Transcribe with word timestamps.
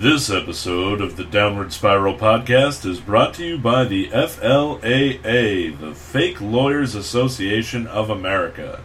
This 0.00 0.30
episode 0.30 1.02
of 1.02 1.18
the 1.18 1.24
Downward 1.24 1.74
Spiral 1.74 2.16
podcast 2.16 2.86
is 2.86 3.00
brought 3.00 3.34
to 3.34 3.44
you 3.44 3.58
by 3.58 3.84
the 3.84 4.08
FLAA, 4.08 5.78
the 5.78 5.94
Fake 5.94 6.40
Lawyers 6.40 6.94
Association 6.94 7.86
of 7.86 8.08
America. 8.08 8.82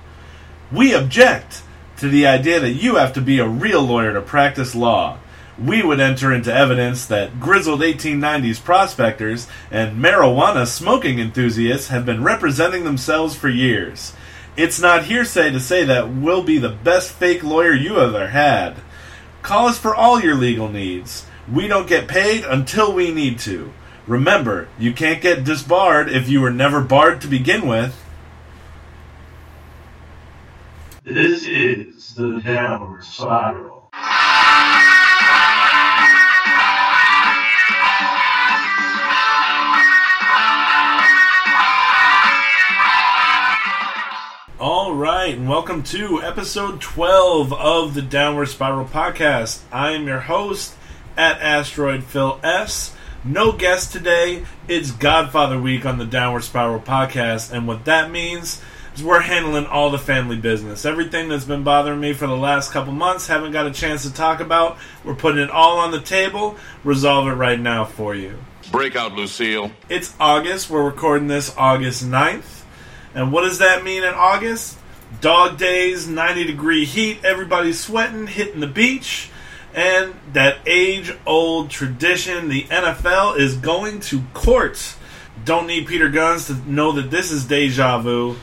We 0.73 0.93
object 0.93 1.63
to 1.99 2.09
the 2.09 2.27
idea 2.27 2.59
that 2.59 2.73
you 2.73 2.95
have 2.95 3.13
to 3.13 3.21
be 3.21 3.39
a 3.39 3.47
real 3.47 3.81
lawyer 3.81 4.11
to 4.11 4.19
practice 4.19 4.75
law. 4.75 5.19
We 5.57 5.81
would 5.81 6.01
enter 6.01 6.33
into 6.33 6.53
evidence 6.53 7.05
that 7.05 7.39
grizzled 7.39 7.79
1890s 7.79 8.61
prospectors 8.61 9.47
and 9.71 10.03
marijuana 10.03 10.67
smoking 10.67 11.19
enthusiasts 11.19 11.87
have 11.87 12.05
been 12.05 12.25
representing 12.25 12.83
themselves 12.83 13.37
for 13.37 13.47
years. 13.47 14.11
It's 14.57 14.81
not 14.81 15.05
hearsay 15.05 15.51
to 15.51 15.61
say 15.61 15.85
that 15.85 16.09
we'll 16.09 16.43
be 16.43 16.57
the 16.57 16.75
best 16.83 17.13
fake 17.13 17.41
lawyer 17.41 17.71
you 17.71 17.99
ever 17.99 18.27
had. 18.27 18.75
Call 19.45 19.67
us 19.67 19.77
for 19.77 19.95
all 19.95 20.19
your 20.19 20.33
legal 20.33 20.69
needs. 20.69 21.23
We 21.53 21.67
don't 21.67 21.87
get 21.87 22.07
paid 22.07 22.43
until 22.45 22.91
we 22.91 23.11
need 23.11 23.37
to. 23.41 23.71
Remember, 24.07 24.67
you 24.79 24.91
can't 24.91 25.21
get 25.21 25.43
disbarred 25.43 26.09
if 26.09 26.27
you 26.27 26.41
were 26.41 26.49
never 26.49 26.81
barred 26.81 27.21
to 27.21 27.27
begin 27.27 27.67
with. 27.67 27.95
This 31.03 31.45
is 31.45 32.15
the 32.15 32.39
Downward 32.39 33.03
Spiral. 33.03 33.74
All 44.67 44.95
right, 44.95 45.37
and 45.37 45.47
welcome 45.47 45.83
to 45.83 46.23
episode 46.23 46.81
12 46.81 47.53
of 47.53 47.93
the 47.93 48.01
Downward 48.01 48.47
Spiral 48.47 48.87
podcast. 48.87 49.59
I 49.71 49.91
am 49.91 50.07
your 50.07 50.21
host 50.21 50.73
at 51.15 51.39
Asteroid 51.39 52.03
Phil 52.03 52.39
S. 52.41 52.95
No 53.23 53.51
guest 53.51 53.91
today. 53.91 54.43
It's 54.67 54.89
Godfather 54.89 55.61
Week 55.61 55.85
on 55.85 55.99
the 55.99 56.05
Downward 56.05 56.45
Spiral 56.45 56.79
podcast, 56.79 57.51
and 57.53 57.67
what 57.67 57.85
that 57.85 58.09
means 58.09 58.59
is 58.95 59.03
we're 59.03 59.19
handling 59.19 59.67
all 59.67 59.91
the 59.91 59.99
family 59.99 60.37
business. 60.37 60.83
Everything 60.83 61.29
that's 61.29 61.45
been 61.45 61.63
bothering 61.63 61.99
me 61.99 62.13
for 62.13 62.25
the 62.25 62.35
last 62.35 62.71
couple 62.71 62.91
months, 62.91 63.27
haven't 63.27 63.51
got 63.51 63.67
a 63.67 63.71
chance 63.71 64.01
to 64.01 64.11
talk 64.11 64.39
about. 64.39 64.79
We're 65.03 65.13
putting 65.13 65.43
it 65.43 65.51
all 65.51 65.77
on 65.77 65.91
the 65.91 66.01
table. 66.01 66.57
Resolve 66.83 67.27
it 67.27 67.33
right 67.33 67.59
now 67.59 67.85
for 67.85 68.15
you. 68.15 68.39
Breakout, 68.71 69.13
Lucille. 69.13 69.69
It's 69.89 70.15
August. 70.19 70.71
We're 70.71 70.83
recording 70.83 71.27
this 71.27 71.55
August 71.55 72.03
9th. 72.03 72.63
And 73.15 73.31
what 73.31 73.41
does 73.41 73.59
that 73.59 73.83
mean 73.83 74.03
in 74.03 74.13
August? 74.13 74.77
Dog 75.21 75.57
days, 75.57 76.07
90 76.07 76.43
degree 76.43 76.85
heat, 76.85 77.23
everybody's 77.23 77.79
sweating, 77.79 78.27
hitting 78.27 78.59
the 78.59 78.67
beach. 78.67 79.31
And 79.73 80.13
that 80.33 80.59
age 80.65 81.13
old 81.25 81.69
tradition, 81.69 82.49
the 82.49 82.63
NFL 82.63 83.39
is 83.39 83.55
going 83.55 84.01
to 84.01 84.21
court. 84.33 84.95
Don't 85.43 85.67
need 85.67 85.87
Peter 85.87 86.09
Guns 86.09 86.47
to 86.47 86.55
know 86.69 86.91
that 86.93 87.09
this 87.09 87.31
is 87.31 87.45
deja 87.45 87.99
vu. 87.99 88.37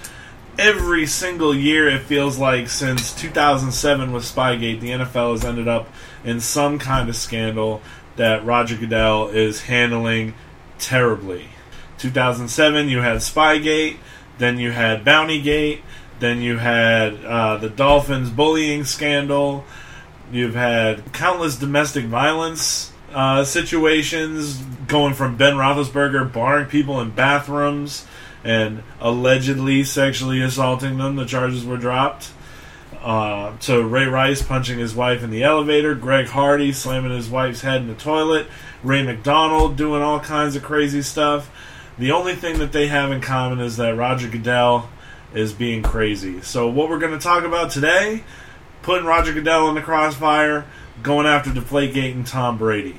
Every 0.59 1.07
single 1.07 1.55
year, 1.55 1.89
it 1.89 2.03
feels 2.03 2.39
like 2.39 2.69
since 2.69 3.15
2007 3.15 4.13
with 4.13 4.25
Spygate, 4.25 4.81
the 4.81 4.91
NFL 4.91 5.33
has 5.33 5.45
ended 5.45 5.69
up 5.69 5.89
in 6.25 6.41
some 6.41 6.79
kind 6.79 7.09
of 7.09 7.17
scandal 7.17 7.81
that 8.17 8.45
Roger 8.45 8.77
Goodell 8.77 9.29
is 9.29 9.63
handling 9.63 10.35
terribly. 10.79 11.47
2007, 11.99 12.89
you 12.89 13.01
had 13.01 13.19
Spygate. 13.19 13.97
Then 14.39 14.59
you 14.59 14.71
had 14.71 15.05
Bountygate. 15.05 15.81
Then 16.21 16.41
you 16.41 16.59
had 16.59 17.25
uh, 17.25 17.57
the 17.57 17.69
Dolphins 17.69 18.31
bullying 18.31 18.85
scandal. 18.85 19.65
You've 20.31 20.55
had 20.55 21.13
countless 21.13 21.57
domestic 21.57 22.05
violence 22.07 22.93
uh, 23.13 23.45
situations 23.45 24.57
going 24.87 25.15
from 25.15 25.37
Ben 25.37 25.55
Roethlisberger 25.55 26.33
barring 26.33 26.67
people 26.67 27.01
in 27.01 27.11
bathrooms 27.11 28.07
and 28.45 28.83
allegedly 29.01 29.85
sexually 29.85 30.43
assaulting 30.43 30.99
them. 30.99 31.17
The 31.17 31.27
charges 31.27 31.65
were 31.65 31.77
dropped. 31.77 32.31
Uh, 33.03 33.57
to 33.59 33.83
Ray 33.83 34.05
Rice 34.05 34.43
punching 34.43 34.79
his 34.79 34.95
wife 34.95 35.25
in 35.25 35.31
the 35.31 35.43
elevator, 35.43 35.97
Greg 35.97 36.29
Hardy 36.29 36.73
slamming 36.73 37.11
his 37.11 37.29
wife's 37.29 37.63
head 37.63 37.81
in 37.81 37.89
the 37.89 37.95
toilet, 37.95 38.47
Ray 38.85 39.03
McDonald 39.03 39.77
doing 39.77 40.03
all 40.03 40.21
kinds 40.21 40.55
of 40.55 40.63
crazy 40.63 41.03
stuff. 41.03 41.51
The 42.03 42.11
only 42.11 42.35
thing 42.35 42.59
that 42.59 42.73
they 42.73 42.89
have 42.89 43.13
in 43.13 43.21
common 43.21 43.61
is 43.61 43.77
that 43.77 43.97
Roger 43.97 44.27
Goodell 44.27 44.91
is 45.33 45.53
being 45.53 45.85
crazy. 45.85 46.43
So, 46.43 46.69
what 46.69 46.91
we're 46.91 46.99
going 46.99 47.17
to 47.17 47.19
talk 47.21 47.45
about 47.45 47.71
today, 47.71 48.25
putting 48.83 49.07
Roger 49.07 49.33
Goodell 49.33 49.69
in 49.69 49.77
the 49.77 49.83
crossfire, 49.83 50.67
going 51.01 51.29
after 51.29 51.51
Deflategate 51.51 52.11
and 52.11 52.27
Tom 52.27 52.59
Brady. 52.59 52.97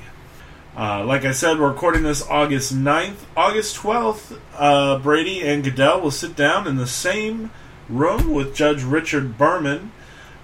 Uh, 0.74 1.04
like 1.04 1.26
I 1.26 1.32
said, 1.32 1.60
we're 1.60 1.68
recording 1.68 2.02
this 2.02 2.26
August 2.26 2.74
9th. 2.74 3.26
August 3.36 3.76
12th, 3.76 4.40
uh, 4.56 4.98
Brady 5.00 5.42
and 5.42 5.62
Goodell 5.62 6.00
will 6.00 6.10
sit 6.10 6.34
down 6.34 6.66
in 6.66 6.76
the 6.76 6.86
same 6.86 7.50
room 7.90 8.32
with 8.32 8.54
Judge 8.54 8.82
Richard 8.82 9.36
Berman 9.36 9.92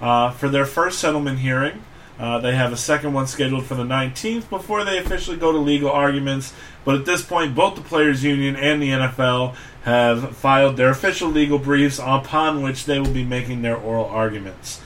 uh, 0.02 0.32
for 0.32 0.50
their 0.50 0.66
first 0.66 0.98
settlement 0.98 1.38
hearing. 1.38 1.82
Uh, 2.18 2.38
they 2.38 2.54
have 2.54 2.70
a 2.70 2.76
second 2.76 3.14
one 3.14 3.26
scheduled 3.26 3.64
for 3.64 3.74
the 3.74 3.84
19th 3.84 4.50
before 4.50 4.84
they 4.84 4.98
officially 4.98 5.38
go 5.38 5.50
to 5.50 5.56
legal 5.56 5.90
arguments. 5.90 6.52
But 6.84 6.94
at 6.94 7.04
this 7.04 7.22
point, 7.22 7.54
both 7.54 7.74
the 7.74 7.82
Players 7.82 8.24
Union 8.24 8.56
and 8.56 8.82
the 8.82 8.90
NFL 8.90 9.54
have 9.82 10.36
filed 10.36 10.76
their 10.76 10.90
official 10.90 11.28
legal 11.28 11.58
briefs 11.58 11.98
upon 11.98 12.62
which 12.62 12.84
they 12.84 12.98
will 12.98 13.12
be 13.12 13.24
making 13.24 13.62
their 13.62 13.76
oral 13.76 14.06
arguments. 14.06 14.80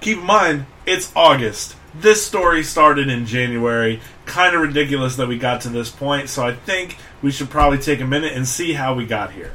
Keep 0.00 0.18
in 0.18 0.24
mind, 0.24 0.66
it's 0.86 1.12
August. 1.16 1.76
This 1.94 2.26
story 2.26 2.62
started 2.62 3.08
in 3.08 3.24
January. 3.24 4.00
Kind 4.26 4.54
of 4.54 4.62
ridiculous 4.62 5.16
that 5.16 5.28
we 5.28 5.38
got 5.38 5.60
to 5.62 5.68
this 5.68 5.90
point, 5.90 6.28
so 6.28 6.46
I 6.46 6.52
think 6.52 6.98
we 7.22 7.30
should 7.30 7.50
probably 7.50 7.78
take 7.78 8.00
a 8.00 8.06
minute 8.06 8.32
and 8.32 8.46
see 8.46 8.72
how 8.72 8.94
we 8.94 9.06
got 9.06 9.32
here. 9.32 9.52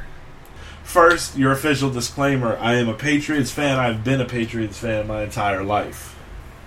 First, 0.84 1.38
your 1.38 1.52
official 1.52 1.92
disclaimer 1.92 2.58
I 2.58 2.76
am 2.76 2.90
a 2.90 2.96
Patriots 2.96 3.52
fan. 3.52 3.78
I've 3.78 4.04
been 4.04 4.22
a 4.22 4.26
Patriots 4.26 4.80
fan 4.80 5.06
my 5.06 5.24
entire 5.24 5.64
life. 5.64 6.19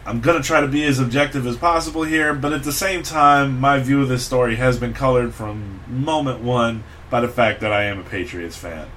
I'm 0.05 0.21
going 0.21 0.41
to 0.41 0.47
try 0.47 0.61
to 0.61 0.67
be 0.67 0.83
as 0.85 0.99
objective 0.99 1.47
as 1.47 1.57
possible 1.57 2.03
here, 2.03 2.35
but 2.35 2.53
at 2.53 2.65
the 2.65 2.73
same 2.73 3.05
time, 3.05 3.61
my 3.61 3.79
view 3.79 4.03
of 4.03 4.09
this 4.09 4.27
story 4.27 4.57
has 4.57 4.77
been 4.77 4.95
colored 4.95 5.33
from 5.33 5.81
moment 5.87 6.41
one 6.41 6.83
by 7.09 7.21
the 7.21 7.29
fact 7.29 7.61
that 7.61 7.73
I 7.73 7.85
am 7.85 8.01
a 8.01 8.03
Patriots 8.03 8.57
fan. 8.57 8.89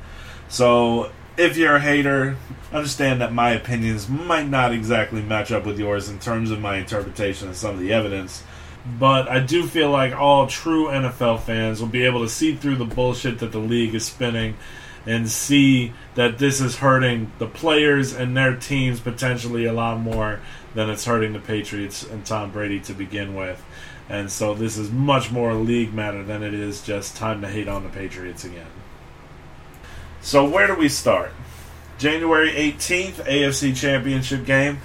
So, 0.47 1.11
if 1.38 1.57
you're 1.57 1.75
a 1.75 1.79
hater, 1.79 2.38
understand 2.73 3.21
that 3.21 3.33
my 3.33 3.51
opinions 3.51 4.09
might 4.09 4.47
not 4.47 4.71
exactly 4.71 5.21
match 5.21 5.51
up 5.51 5.66
with 5.66 5.77
yours 5.77 6.09
in 6.09 6.17
terms 6.17 6.49
of 6.49 6.59
my 6.59 6.77
interpretation 6.77 7.49
of 7.49 7.55
some 7.55 7.75
of 7.75 7.79
the 7.79 7.93
evidence. 7.93 8.41
But 8.99 9.29
I 9.29 9.41
do 9.41 9.67
feel 9.67 9.91
like 9.91 10.16
all 10.16 10.47
true 10.47 10.87
NFL 10.87 11.41
fans 11.41 11.81
will 11.81 11.87
be 11.87 12.05
able 12.05 12.22
to 12.22 12.29
see 12.29 12.55
through 12.55 12.77
the 12.77 12.85
bullshit 12.85 13.39
that 13.39 13.51
the 13.51 13.59
league 13.59 13.93
is 13.93 14.05
spinning 14.05 14.55
and 15.05 15.29
see 15.29 15.93
that 16.16 16.39
this 16.39 16.61
is 16.61 16.77
hurting 16.77 17.31
the 17.37 17.47
players 17.47 18.13
and 18.13 18.35
their 18.35 18.55
teams 18.55 18.99
potentially 18.99 19.66
a 19.66 19.73
lot 19.73 19.99
more 19.99 20.39
than 20.75 20.90
it's 20.90 21.06
hurting 21.06 21.34
the 21.34 21.40
Patriots 21.40 22.03
and 22.03 22.25
Tom 22.25 22.52
Brady 22.52 22.80
to 22.81 22.94
begin 22.94 23.34
with. 23.34 23.63
And 24.08 24.31
so 24.31 24.53
this 24.53 24.78
is 24.78 24.91
much 24.91 25.31
more 25.31 25.52
a 25.52 25.56
league 25.56 25.94
matter 25.94 26.24
than 26.24 26.44
it 26.44 26.53
is 26.53 26.84
just 26.84 27.16
time 27.16 27.41
to 27.41 27.47
hate 27.47 27.68
on 27.68 27.84
the 27.84 27.90
Patriots 27.90 28.44
again. 28.44 28.68
So 30.22 30.47
where 30.47 30.68
do 30.68 30.75
we 30.75 30.90
start? 30.90 31.31
January 31.97 32.52
18th, 32.52 33.25
AFC 33.25 33.75
Championship 33.75 34.46
game. 34.46 34.80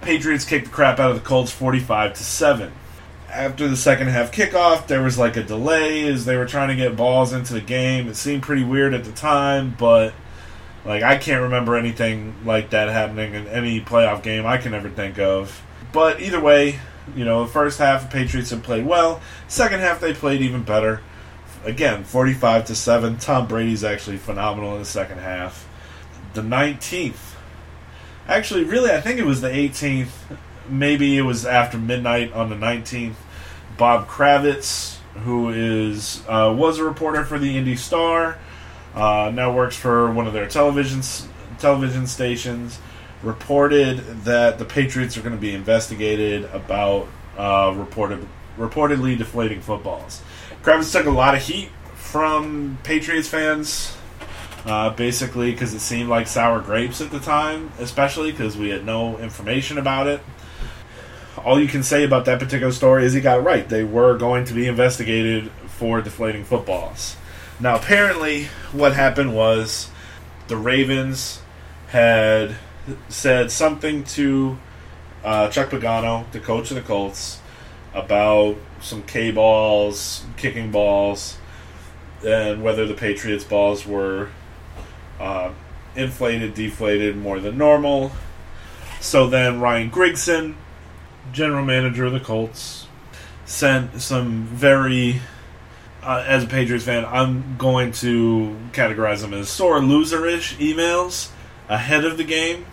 Patriots 0.00 0.44
kicked 0.44 0.66
the 0.66 0.72
crap 0.72 0.98
out 0.98 1.10
of 1.10 1.16
the 1.16 1.22
Colts 1.22 1.52
45 1.52 2.14
to 2.14 2.22
7. 2.24 2.72
After 3.30 3.68
the 3.68 3.76
second 3.76 4.08
half 4.08 4.32
kickoff, 4.32 4.86
there 4.86 5.02
was 5.02 5.18
like 5.18 5.36
a 5.36 5.42
delay 5.42 6.06
as 6.08 6.24
they 6.24 6.36
were 6.36 6.46
trying 6.46 6.68
to 6.68 6.76
get 6.76 6.96
balls 6.96 7.32
into 7.32 7.54
the 7.54 7.60
game. 7.60 8.08
It 8.08 8.16
seemed 8.16 8.42
pretty 8.42 8.64
weird 8.64 8.94
at 8.94 9.04
the 9.04 9.12
time, 9.12 9.76
but 9.78 10.12
like 10.86 11.02
I 11.02 11.18
can't 11.18 11.42
remember 11.42 11.76
anything 11.76 12.34
like 12.44 12.70
that 12.70 12.88
happening 12.88 13.34
in 13.34 13.48
any 13.48 13.80
playoff 13.80 14.22
game 14.22 14.46
I 14.46 14.56
can 14.56 14.72
ever 14.72 14.88
think 14.88 15.18
of. 15.18 15.62
But 15.92 16.20
either 16.22 16.40
way, 16.40 16.78
you 17.14 17.24
know, 17.24 17.44
the 17.44 17.50
first 17.50 17.78
half 17.78 18.02
the 18.02 18.08
Patriots 18.08 18.50
had 18.50 18.62
played 18.62 18.86
well. 18.86 19.20
Second 19.48 19.80
half 19.80 20.00
they 20.00 20.14
played 20.14 20.40
even 20.40 20.62
better. 20.62 21.02
Again, 21.64 22.04
45 22.04 22.66
to 22.66 22.74
7. 22.76 23.18
Tom 23.18 23.48
Brady's 23.48 23.82
actually 23.82 24.18
phenomenal 24.18 24.74
in 24.74 24.78
the 24.78 24.84
second 24.84 25.18
half. 25.18 25.68
The 26.34 26.42
19th. 26.42 27.34
Actually, 28.28 28.64
really 28.64 28.92
I 28.92 29.00
think 29.00 29.18
it 29.18 29.26
was 29.26 29.40
the 29.40 29.48
18th. 29.48 30.10
Maybe 30.68 31.18
it 31.18 31.22
was 31.22 31.44
after 31.44 31.78
midnight 31.78 32.32
on 32.32 32.48
the 32.48 32.56
19th. 32.56 33.14
Bob 33.76 34.08
Kravitz, 34.08 34.98
who 35.24 35.50
is 35.50 36.22
uh, 36.28 36.54
was 36.56 36.78
a 36.78 36.84
reporter 36.84 37.24
for 37.24 37.38
the 37.38 37.58
Indy 37.58 37.76
Star, 37.76 38.38
uh, 38.96 39.30
now 39.32 39.52
works 39.52 39.76
for 39.76 40.10
one 40.10 40.26
of 40.26 40.32
their 40.32 40.48
television 40.48 41.02
television 41.58 42.06
stations. 42.06 42.80
Reported 43.22 43.98
that 44.24 44.58
the 44.58 44.64
Patriots 44.64 45.16
are 45.16 45.22
going 45.22 45.34
to 45.34 45.40
be 45.40 45.54
investigated 45.54 46.44
about 46.46 47.08
uh, 47.36 47.74
reported 47.76 48.26
reportedly 48.58 49.16
deflating 49.16 49.60
footballs. 49.60 50.22
Kravitz 50.62 50.92
took 50.92 51.06
a 51.06 51.10
lot 51.10 51.34
of 51.34 51.42
heat 51.42 51.68
from 51.94 52.78
Patriots 52.82 53.28
fans, 53.28 53.96
uh, 54.64 54.90
basically 54.90 55.52
because 55.52 55.74
it 55.74 55.80
seemed 55.80 56.08
like 56.08 56.26
sour 56.26 56.60
grapes 56.60 57.00
at 57.00 57.10
the 57.10 57.20
time, 57.20 57.70
especially 57.78 58.30
because 58.30 58.56
we 58.56 58.70
had 58.70 58.84
no 58.84 59.18
information 59.18 59.78
about 59.78 60.06
it. 60.06 60.20
all 61.44 61.60
you 61.60 61.68
can 61.68 61.82
say 61.82 62.04
about 62.04 62.24
that 62.24 62.38
particular 62.38 62.72
story 62.72 63.04
is 63.04 63.12
he 63.12 63.20
got 63.20 63.44
right. 63.44 63.68
They 63.68 63.84
were 63.84 64.16
going 64.16 64.44
to 64.46 64.54
be 64.54 64.66
investigated 64.66 65.50
for 65.66 66.00
deflating 66.00 66.44
footballs. 66.44 67.16
Now, 67.58 67.76
apparently, 67.76 68.48
what 68.72 68.92
happened 68.92 69.34
was 69.34 69.88
the 70.48 70.56
Ravens 70.56 71.40
had 71.88 72.56
said 73.08 73.50
something 73.50 74.04
to 74.04 74.58
uh, 75.24 75.48
Chuck 75.48 75.70
Pagano, 75.70 76.30
the 76.32 76.40
coach 76.40 76.70
of 76.70 76.76
the 76.76 76.82
Colts, 76.82 77.40
about 77.94 78.56
some 78.80 79.02
K 79.04 79.30
balls, 79.30 80.24
kicking 80.36 80.70
balls, 80.70 81.38
and 82.24 82.62
whether 82.62 82.86
the 82.86 82.94
Patriots' 82.94 83.44
balls 83.44 83.86
were 83.86 84.28
uh, 85.18 85.50
inflated, 85.94 86.52
deflated 86.52 87.16
more 87.16 87.40
than 87.40 87.56
normal. 87.56 88.12
So 89.00 89.28
then 89.28 89.60
Ryan 89.60 89.90
Grigson, 89.90 90.56
general 91.32 91.64
manager 91.64 92.04
of 92.04 92.12
the 92.12 92.20
Colts, 92.20 92.86
sent 93.46 94.02
some 94.02 94.44
very, 94.44 95.20
uh, 96.06 96.24
as 96.24 96.44
a 96.44 96.46
Patriots 96.46 96.84
fan, 96.84 97.04
I'm 97.04 97.56
going 97.58 97.90
to 97.92 98.56
categorize 98.72 99.22
them 99.22 99.34
as 99.34 99.48
sore 99.48 99.80
loserish 99.80 100.56
emails 100.58 101.30
ahead 101.68 102.04
of 102.04 102.16
the 102.16 102.22
game 102.22 102.64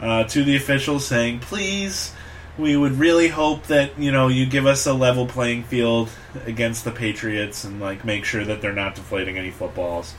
uh, 0.00 0.22
to 0.24 0.44
the 0.44 0.54
officials 0.54 1.04
saying, 1.04 1.40
please, 1.40 2.12
we 2.56 2.76
would 2.76 2.92
really 3.00 3.26
hope 3.26 3.64
that 3.64 3.98
you 3.98 4.12
know 4.12 4.28
you 4.28 4.46
give 4.46 4.64
us 4.64 4.86
a 4.86 4.92
level 4.92 5.26
playing 5.26 5.64
field 5.64 6.08
against 6.46 6.84
the 6.84 6.92
Patriots 6.92 7.64
and 7.64 7.80
like 7.80 8.04
make 8.04 8.24
sure 8.24 8.44
that 8.44 8.62
they're 8.62 8.72
not 8.72 8.94
deflating 8.94 9.36
any 9.36 9.50
footballs. 9.50 10.14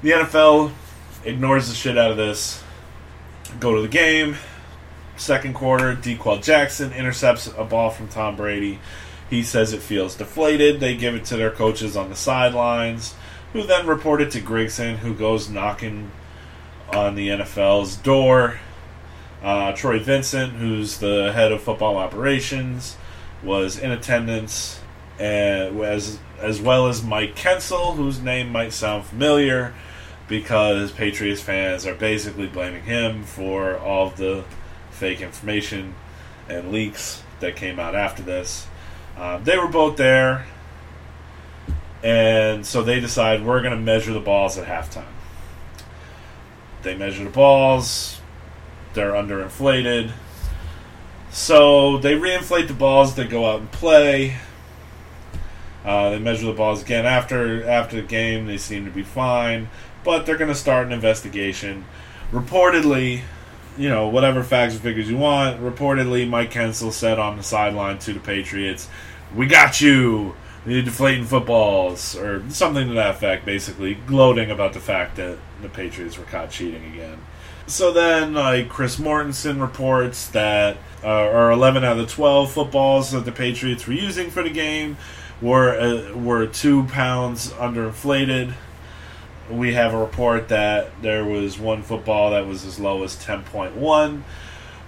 The 0.00 0.12
NFL 0.12 0.72
ignores 1.22 1.68
the 1.68 1.74
shit 1.74 1.98
out 1.98 2.10
of 2.10 2.16
this. 2.16 2.62
Go 3.60 3.74
to 3.74 3.82
the 3.82 3.88
game. 3.88 4.36
Second 5.18 5.54
quarter, 5.54 5.94
D'Qwell 5.94 6.42
Jackson 6.42 6.92
intercepts 6.92 7.46
a 7.58 7.64
ball 7.64 7.90
from 7.90 8.08
Tom 8.08 8.36
Brady. 8.36 8.78
He 9.28 9.42
says 9.42 9.72
it 9.72 9.82
feels 9.82 10.14
deflated. 10.14 10.80
They 10.80 10.96
give 10.96 11.14
it 11.14 11.24
to 11.26 11.36
their 11.36 11.50
coaches 11.50 11.96
on 11.96 12.08
the 12.08 12.16
sidelines, 12.16 13.14
who 13.52 13.64
then 13.64 13.86
report 13.86 14.20
it 14.20 14.30
to 14.32 14.40
Grigson, 14.40 14.98
who 14.98 15.14
goes 15.14 15.48
knocking 15.48 16.10
on 16.92 17.14
the 17.14 17.28
NFL's 17.28 17.96
door. 17.96 18.58
Uh, 19.42 19.72
Troy 19.72 19.98
Vincent, 19.98 20.54
who's 20.54 20.98
the 20.98 21.32
head 21.32 21.52
of 21.52 21.62
football 21.62 21.96
operations, 21.96 22.96
was 23.42 23.78
in 23.78 23.90
attendance, 23.90 24.80
as 25.18 26.18
as 26.38 26.60
well 26.60 26.86
as 26.86 27.02
Mike 27.02 27.34
Kensil, 27.34 27.94
whose 27.94 28.20
name 28.20 28.52
might 28.52 28.72
sound 28.72 29.04
familiar, 29.04 29.74
because 30.28 30.92
Patriots 30.92 31.40
fans 31.40 31.86
are 31.86 31.94
basically 31.94 32.46
blaming 32.46 32.82
him 32.82 33.24
for 33.24 33.78
all 33.78 34.08
of 34.08 34.16
the 34.16 34.44
fake 34.90 35.20
information 35.20 35.94
and 36.48 36.70
leaks 36.70 37.22
that 37.40 37.56
came 37.56 37.78
out 37.78 37.94
after 37.94 38.22
this. 38.22 38.66
Um, 39.16 39.44
they 39.44 39.56
were 39.56 39.68
both 39.68 39.96
there, 39.96 40.46
and 42.02 42.66
so 42.66 42.82
they 42.82 43.00
decide 43.00 43.44
we're 43.44 43.62
going 43.62 43.72
to 43.72 43.80
measure 43.80 44.12
the 44.12 44.20
balls 44.20 44.58
at 44.58 44.66
halftime. 44.66 45.04
They 46.82 46.94
measure 46.94 47.24
the 47.24 47.30
balls, 47.30 48.20
they're 48.94 49.12
underinflated. 49.12 50.12
So 51.30 51.98
they 51.98 52.14
reinflate 52.14 52.68
the 52.68 52.74
balls, 52.74 53.14
they 53.14 53.26
go 53.26 53.46
out 53.46 53.60
and 53.60 53.72
play. 53.72 54.36
Uh, 55.84 56.10
they 56.10 56.18
measure 56.18 56.46
the 56.46 56.52
balls 56.52 56.82
again 56.82 57.06
after 57.06 57.66
after 57.68 57.96
the 57.96 58.06
game. 58.06 58.46
They 58.46 58.58
seem 58.58 58.84
to 58.86 58.90
be 58.90 59.04
fine, 59.04 59.68
but 60.02 60.26
they're 60.26 60.36
going 60.36 60.50
to 60.50 60.54
start 60.54 60.86
an 60.86 60.92
investigation. 60.92 61.84
Reportedly, 62.32 63.22
you 63.76 63.88
know, 63.88 64.08
whatever 64.08 64.42
facts 64.42 64.74
and 64.74 64.82
figures 64.82 65.10
you 65.10 65.16
want. 65.16 65.60
Reportedly, 65.60 66.28
Mike 66.28 66.50
Kensil 66.50 66.92
said 66.92 67.18
on 67.18 67.36
the 67.36 67.42
sideline 67.42 67.98
to 68.00 68.12
the 68.12 68.20
Patriots, 68.20 68.88
"We 69.34 69.46
got 69.46 69.80
you. 69.80 70.34
You're 70.66 70.82
deflating 70.82 71.24
footballs," 71.24 72.16
or 72.16 72.42
something 72.48 72.88
to 72.88 72.94
that 72.94 73.10
effect. 73.10 73.44
Basically, 73.44 73.94
gloating 73.94 74.50
about 74.50 74.72
the 74.72 74.80
fact 74.80 75.16
that 75.16 75.38
the 75.62 75.68
Patriots 75.68 76.18
were 76.18 76.24
caught 76.24 76.50
cheating 76.50 76.84
again. 76.92 77.18
So 77.66 77.92
then, 77.92 78.34
like 78.34 78.68
Chris 78.68 78.96
Mortensen 78.96 79.60
reports 79.60 80.28
that, 80.28 80.76
uh, 81.02 81.24
or 81.24 81.50
11 81.50 81.82
out 81.84 81.98
of 81.98 82.06
the 82.06 82.12
12 82.12 82.52
footballs 82.52 83.10
that 83.10 83.24
the 83.24 83.32
Patriots 83.32 83.86
were 83.86 83.92
using 83.92 84.30
for 84.30 84.42
the 84.44 84.50
game 84.50 84.96
were 85.40 85.78
uh, 85.78 86.16
were 86.16 86.46
two 86.46 86.84
pounds 86.84 87.50
underinflated. 87.52 88.54
We 89.50 89.74
have 89.74 89.94
a 89.94 89.98
report 89.98 90.48
that 90.48 90.90
there 91.02 91.24
was 91.24 91.58
one 91.58 91.82
football 91.82 92.30
that 92.32 92.46
was 92.46 92.64
as 92.64 92.80
low 92.80 93.02
as 93.04 93.16
10.1. 93.16 94.22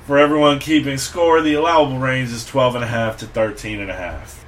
For 0.07 0.19
everyone 0.19 0.59
keeping 0.59 0.99
score, 0.99 1.43
the 1.43 1.55
allowable 1.55 1.99
range 1.99 2.31
is 2.31 2.45
12.5 2.45 3.19
to 3.19 3.27
13.5. 3.27 4.39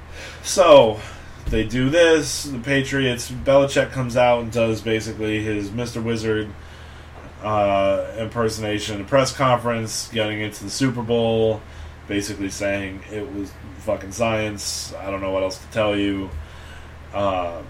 So, 0.43 0.99
they 1.47 1.63
do 1.63 1.89
this. 1.89 2.43
The 2.43 2.59
Patriots, 2.59 3.29
Belichick 3.29 3.91
comes 3.91 4.17
out 4.17 4.41
and 4.41 4.51
does 4.51 4.81
basically 4.81 5.43
his 5.43 5.69
Mr. 5.69 6.01
Wizard 6.01 6.49
uh, 7.43 8.11
impersonation 8.17 9.05
press 9.05 9.33
conference, 9.35 10.07
getting 10.09 10.41
into 10.41 10.63
the 10.63 10.69
Super 10.69 11.01
Bowl, 11.01 11.61
basically 12.07 12.49
saying 12.49 13.01
it 13.11 13.31
was 13.33 13.51
fucking 13.79 14.11
science. 14.11 14.93
I 14.95 15.11
don't 15.11 15.21
know 15.21 15.31
what 15.31 15.43
else 15.43 15.57
to 15.57 15.67
tell 15.71 15.97
you. 15.97 16.29
Uh, 17.13 17.61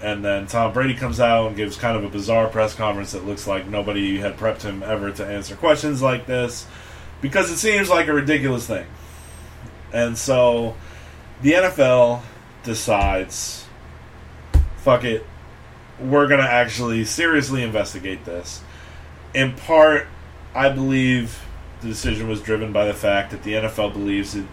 and 0.00 0.24
then 0.24 0.46
Tom 0.46 0.72
Brady 0.72 0.94
comes 0.94 1.20
out 1.20 1.48
and 1.48 1.56
gives 1.56 1.76
kind 1.76 1.96
of 1.96 2.04
a 2.04 2.08
bizarre 2.08 2.48
press 2.48 2.74
conference 2.74 3.12
that 3.12 3.24
looks 3.24 3.46
like 3.46 3.66
nobody 3.66 4.18
had 4.18 4.36
prepped 4.36 4.62
him 4.62 4.82
ever 4.82 5.10
to 5.12 5.26
answer 5.26 5.56
questions 5.56 6.00
like 6.00 6.26
this 6.26 6.66
because 7.20 7.50
it 7.50 7.56
seems 7.56 7.90
like 7.90 8.08
a 8.08 8.14
ridiculous 8.14 8.66
thing. 8.66 8.86
And 9.92 10.16
so 10.16 10.74
the 11.42 11.52
NFL 11.52 12.22
decides 12.62 13.66
fuck 14.80 15.04
it, 15.04 15.26
we're 16.00 16.26
going 16.26 16.40
to 16.40 16.50
actually 16.50 17.04
seriously 17.04 17.62
investigate 17.62 18.24
this. 18.24 18.62
In 19.34 19.52
part, 19.52 20.06
I 20.54 20.70
believe 20.70 21.44
the 21.82 21.88
decision 21.88 22.28
was 22.28 22.40
driven 22.40 22.72
by 22.72 22.86
the 22.86 22.94
fact 22.94 23.30
that 23.30 23.42
the 23.42 23.52
NFL 23.52 23.92
believes 23.92 24.34
it, 24.34 24.46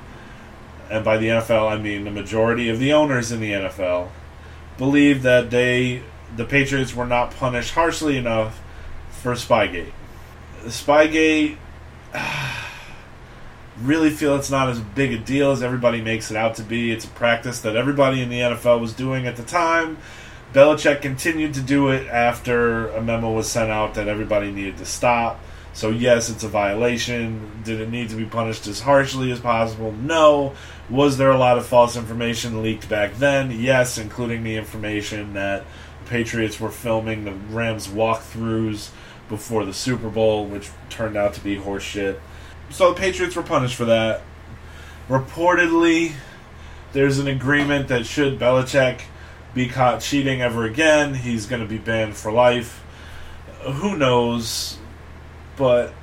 and 0.89 1.03
by 1.03 1.17
the 1.17 1.27
NFL 1.27 1.71
I 1.71 1.77
mean 1.77 2.03
the 2.03 2.11
majority 2.11 2.69
of 2.69 2.79
the 2.79 2.93
owners 2.93 3.31
in 3.31 3.39
the 3.39 3.51
NFL 3.51 4.09
believe 4.77 5.23
that 5.23 5.49
they 5.49 6.03
the 6.35 6.45
Patriots 6.45 6.93
were 6.93 7.05
not 7.05 7.31
punished 7.31 7.73
harshly 7.73 8.17
enough 8.17 8.61
for 9.09 9.33
Spygate. 9.33 9.91
Spygate 10.65 11.57
really 13.81 14.09
feel 14.09 14.35
it's 14.35 14.51
not 14.51 14.69
as 14.69 14.79
big 14.79 15.13
a 15.13 15.17
deal 15.17 15.51
as 15.51 15.63
everybody 15.63 16.01
makes 16.01 16.31
it 16.31 16.37
out 16.37 16.55
to 16.55 16.63
be. 16.63 16.91
It's 16.91 17.05
a 17.05 17.09
practice 17.09 17.61
that 17.61 17.75
everybody 17.75 18.21
in 18.21 18.29
the 18.29 18.39
NFL 18.39 18.79
was 18.79 18.93
doing 18.93 19.25
at 19.27 19.35
the 19.35 19.43
time. 19.43 19.97
Belichick 20.53 21.01
continued 21.01 21.53
to 21.55 21.61
do 21.61 21.89
it 21.89 22.07
after 22.07 22.89
a 22.89 23.01
memo 23.01 23.31
was 23.31 23.49
sent 23.49 23.69
out 23.69 23.95
that 23.95 24.07
everybody 24.07 24.51
needed 24.51 24.77
to 24.77 24.85
stop. 24.85 25.39
So, 25.77 25.91
yes, 25.91 26.31
it's 26.31 26.43
a 26.43 26.47
violation. 26.47 27.61
Did 27.63 27.81
it 27.81 27.91
need 27.91 28.09
to 28.09 28.15
be 28.15 28.25
punished 28.25 28.65
as 28.65 28.79
harshly 28.79 29.31
as 29.31 29.39
possible? 29.39 29.91
No. 29.91 30.55
Was 30.89 31.19
there 31.19 31.29
a 31.29 31.37
lot 31.37 31.59
of 31.59 31.67
false 31.67 31.95
information 31.95 32.63
leaked 32.63 32.89
back 32.89 33.13
then? 33.17 33.51
Yes, 33.51 33.99
including 33.99 34.43
the 34.43 34.55
information 34.55 35.33
that 35.33 35.65
the 36.03 36.09
Patriots 36.09 36.59
were 36.59 36.71
filming 36.71 37.25
the 37.25 37.31
Rams 37.31 37.87
walkthroughs 37.89 38.89
before 39.29 39.65
the 39.65 39.73
Super 39.73 40.09
Bowl, 40.09 40.47
which 40.47 40.71
turned 40.89 41.15
out 41.15 41.35
to 41.35 41.41
be 41.41 41.57
horseshit. 41.57 42.19
So, 42.71 42.91
the 42.91 42.99
Patriots 42.99 43.35
were 43.35 43.43
punished 43.43 43.75
for 43.75 43.85
that. 43.85 44.23
Reportedly, 45.07 46.13
there's 46.93 47.19
an 47.19 47.27
agreement 47.27 47.87
that 47.89 48.07
should 48.07 48.39
Belichick 48.39 49.01
be 49.53 49.67
caught 49.67 50.01
cheating 50.01 50.41
ever 50.41 50.65
again, 50.65 51.13
he's 51.13 51.45
going 51.45 51.61
to 51.61 51.67
be 51.67 51.77
banned 51.77 52.17
for 52.17 52.31
life. 52.31 52.83
Who 53.61 53.95
knows? 53.95 54.79
But 55.57 55.93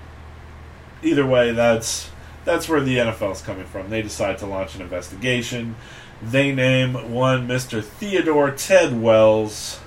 either 1.02 1.26
way, 1.26 1.52
that's 1.52 2.10
that's 2.44 2.68
where 2.68 2.80
the 2.80 2.98
NFL's 2.98 3.40
coming 3.40 3.64
from. 3.64 3.88
They 3.88 4.02
decide 4.02 4.38
to 4.38 4.46
launch 4.46 4.74
an 4.74 4.82
investigation. 4.82 5.76
They 6.22 6.54
name 6.54 7.12
one 7.12 7.48
Mr. 7.48 7.82
Theodore 7.82 8.50
Ted 8.50 9.00
Wells 9.00 9.80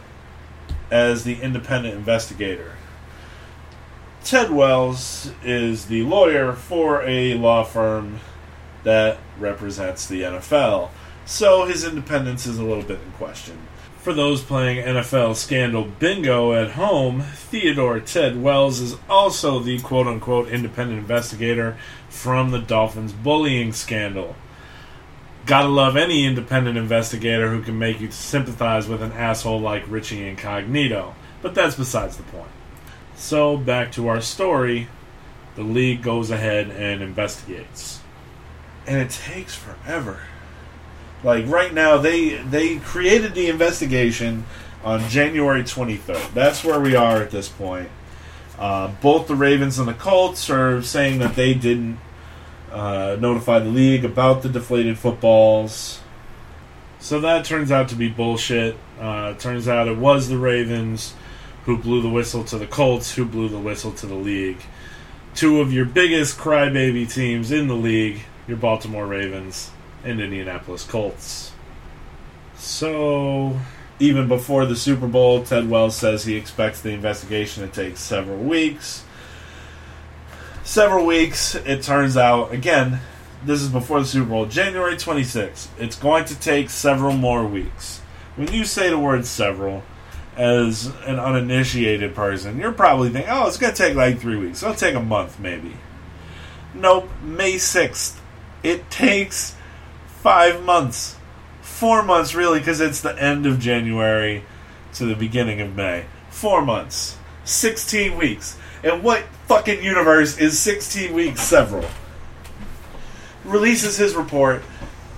as 0.89 1.23
the 1.23 1.41
independent 1.41 1.95
investigator. 1.95 2.73
Ted 4.23 4.51
Wells 4.51 5.31
is 5.43 5.85
the 5.85 6.03
lawyer 6.03 6.53
for 6.53 7.01
a 7.03 7.35
law 7.35 7.63
firm 7.63 8.19
that 8.83 9.17
represents 9.39 10.05
the 10.05 10.21
NFL, 10.21 10.89
so 11.25 11.65
his 11.65 11.85
independence 11.85 12.45
is 12.45 12.57
a 12.57 12.63
little 12.63 12.83
bit 12.83 12.99
in 13.05 13.11
question. 13.13 13.66
For 14.01 14.13
those 14.13 14.41
playing 14.41 14.83
NFL 14.85 15.35
Scandal 15.35 15.83
Bingo 15.83 16.53
at 16.53 16.71
home, 16.71 17.21
Theodore 17.21 17.99
Ted 17.99 18.41
Wells 18.41 18.79
is 18.79 18.95
also 19.09 19.59
the 19.59 19.79
quote 19.79 20.07
unquote 20.07 20.47
independent 20.47 20.99
investigator 20.99 21.77
from 22.09 22.51
the 22.51 22.59
Dolphins 22.59 23.11
bullying 23.11 23.73
scandal. 23.73 24.35
Gotta 25.45 25.67
love 25.67 25.97
any 25.97 26.25
independent 26.25 26.77
investigator 26.77 27.49
who 27.49 27.61
can 27.61 27.77
make 27.77 27.99
you 27.99 28.09
sympathize 28.11 28.87
with 28.87 29.01
an 29.01 29.11
asshole 29.13 29.59
like 29.59 29.83
Richie 29.89 30.25
Incognito, 30.27 31.15
but 31.41 31.53
that's 31.53 31.75
besides 31.75 32.15
the 32.17 32.23
point. 32.23 32.51
So, 33.15 33.57
back 33.57 33.91
to 33.93 34.07
our 34.07 34.21
story. 34.21 34.87
The 35.55 35.63
league 35.63 36.01
goes 36.03 36.29
ahead 36.29 36.69
and 36.69 37.01
investigates. 37.01 37.99
and 38.85 39.01
it 39.01 39.09
takes 39.09 39.53
forever. 39.53 40.21
Like 41.23 41.47
right 41.47 41.73
now, 41.73 41.97
they 41.97 42.35
they 42.35 42.77
created 42.77 43.33
the 43.33 43.49
investigation 43.49 44.45
on 44.83 45.07
January 45.09 45.63
23rd. 45.63 46.33
That's 46.33 46.63
where 46.63 46.79
we 46.79 46.95
are 46.95 47.17
at 47.21 47.31
this 47.31 47.49
point. 47.49 47.89
Uh, 48.57 48.89
both 49.01 49.27
the 49.27 49.35
Ravens 49.35 49.79
and 49.79 49.87
the 49.87 49.93
Colts 49.93 50.49
are 50.49 50.81
saying 50.81 51.19
that 51.19 51.35
they 51.35 51.53
didn't 51.53 51.99
uh, 52.71 53.17
notify 53.19 53.59
the 53.59 53.69
league 53.69 54.05
about 54.05 54.41
the 54.41 54.49
deflated 54.49 54.97
footballs. 54.97 55.99
So 56.99 57.19
that 57.19 57.45
turns 57.45 57.71
out 57.71 57.89
to 57.89 57.95
be 57.95 58.09
bullshit. 58.09 58.75
Uh, 58.99 59.33
turns 59.33 59.67
out 59.67 59.87
it 59.87 59.97
was 59.97 60.27
the 60.27 60.37
Ravens 60.37 61.13
who 61.65 61.77
blew 61.77 62.01
the 62.01 62.09
whistle 62.09 62.43
to 62.45 62.57
the 62.57 62.65
Colts, 62.65 63.15
who 63.15 63.25
blew 63.25 63.49
the 63.49 63.59
whistle 63.59 63.91
to 63.91 64.07
the 64.07 64.15
league. 64.15 64.61
Two 65.35 65.61
of 65.61 65.71
your 65.71 65.85
biggest 65.85 66.37
crybaby 66.37 67.11
teams 67.11 67.51
in 67.51 67.67
the 67.67 67.75
league, 67.75 68.21
your 68.47 68.57
Baltimore 68.57 69.05
Ravens 69.05 69.69
and 70.03 70.21
Indianapolis 70.21 70.83
Colts. 70.83 71.51
So, 72.55 73.59
even 73.99 74.27
before 74.27 74.65
the 74.65 74.75
Super 74.75 75.07
Bowl, 75.07 75.43
Ted 75.43 75.69
Wells 75.69 75.95
says 75.95 76.25
he 76.25 76.35
expects 76.35 76.81
the 76.81 76.91
investigation 76.91 77.67
to 77.67 77.73
take 77.73 77.97
several 77.97 78.37
weeks. 78.37 79.03
Several 80.63 81.05
weeks, 81.05 81.55
it 81.55 81.81
turns 81.81 82.17
out, 82.17 82.51
again, 82.51 82.99
this 83.45 83.61
is 83.61 83.69
before 83.69 83.99
the 83.99 84.05
Super 84.05 84.29
Bowl, 84.29 84.45
January 84.45 84.95
26th. 84.95 85.67
It's 85.79 85.95
going 85.95 86.25
to 86.25 86.39
take 86.39 86.69
several 86.69 87.13
more 87.13 87.45
weeks. 87.45 87.99
When 88.35 88.51
you 88.51 88.65
say 88.65 88.89
the 88.89 88.99
word 88.99 89.25
several, 89.25 89.83
as 90.37 90.85
an 91.05 91.19
uninitiated 91.19 92.13
person, 92.13 92.59
you're 92.59 92.71
probably 92.71 93.09
thinking, 93.09 93.31
oh, 93.31 93.47
it's 93.47 93.57
going 93.57 93.73
to 93.73 93.77
take 93.77 93.95
like 93.95 94.19
three 94.19 94.37
weeks. 94.37 94.61
It'll 94.61 94.75
take 94.75 94.95
a 94.95 95.01
month, 95.01 95.39
maybe. 95.39 95.73
Nope, 96.73 97.09
May 97.23 97.53
6th. 97.53 98.19
It 98.61 98.89
takes 98.91 99.55
five 100.27 100.61
months. 100.61 101.15
Four 101.61 102.03
months, 102.03 102.35
really, 102.35 102.59
because 102.59 102.81
it's 102.81 102.99
the 102.99 103.17
end 103.17 103.45
of 103.45 103.61
January 103.61 104.43
to 104.93 105.05
the 105.05 105.15
beginning 105.15 105.61
of 105.61 105.73
May. 105.73 106.03
Four 106.29 106.61
months. 106.61 107.15
16 107.45 108.17
weeks. 108.17 108.57
And 108.83 109.03
what 109.03 109.23
fucking 109.47 109.81
universe 109.81 110.37
is 110.37 110.59
16 110.59 111.13
weeks 111.13 111.39
several? 111.39 111.85
Releases 113.45 113.95
his 113.95 114.15
report. 114.15 114.63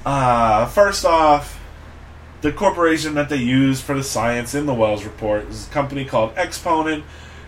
Uh, 0.05 0.67
first 0.67 1.03
off, 1.05 1.59
the 2.41 2.51
corporation 2.51 3.15
that 3.15 3.29
they 3.29 3.37
use 3.37 3.81
for 3.81 3.95
the 3.95 4.03
science 4.03 4.53
in 4.53 4.67
the 4.67 4.75
Wells 4.75 5.05
report 5.05 5.47
is 5.47 5.65
a 5.65 5.71
company 5.71 6.05
called 6.05 6.33
Exponent, 6.35 7.03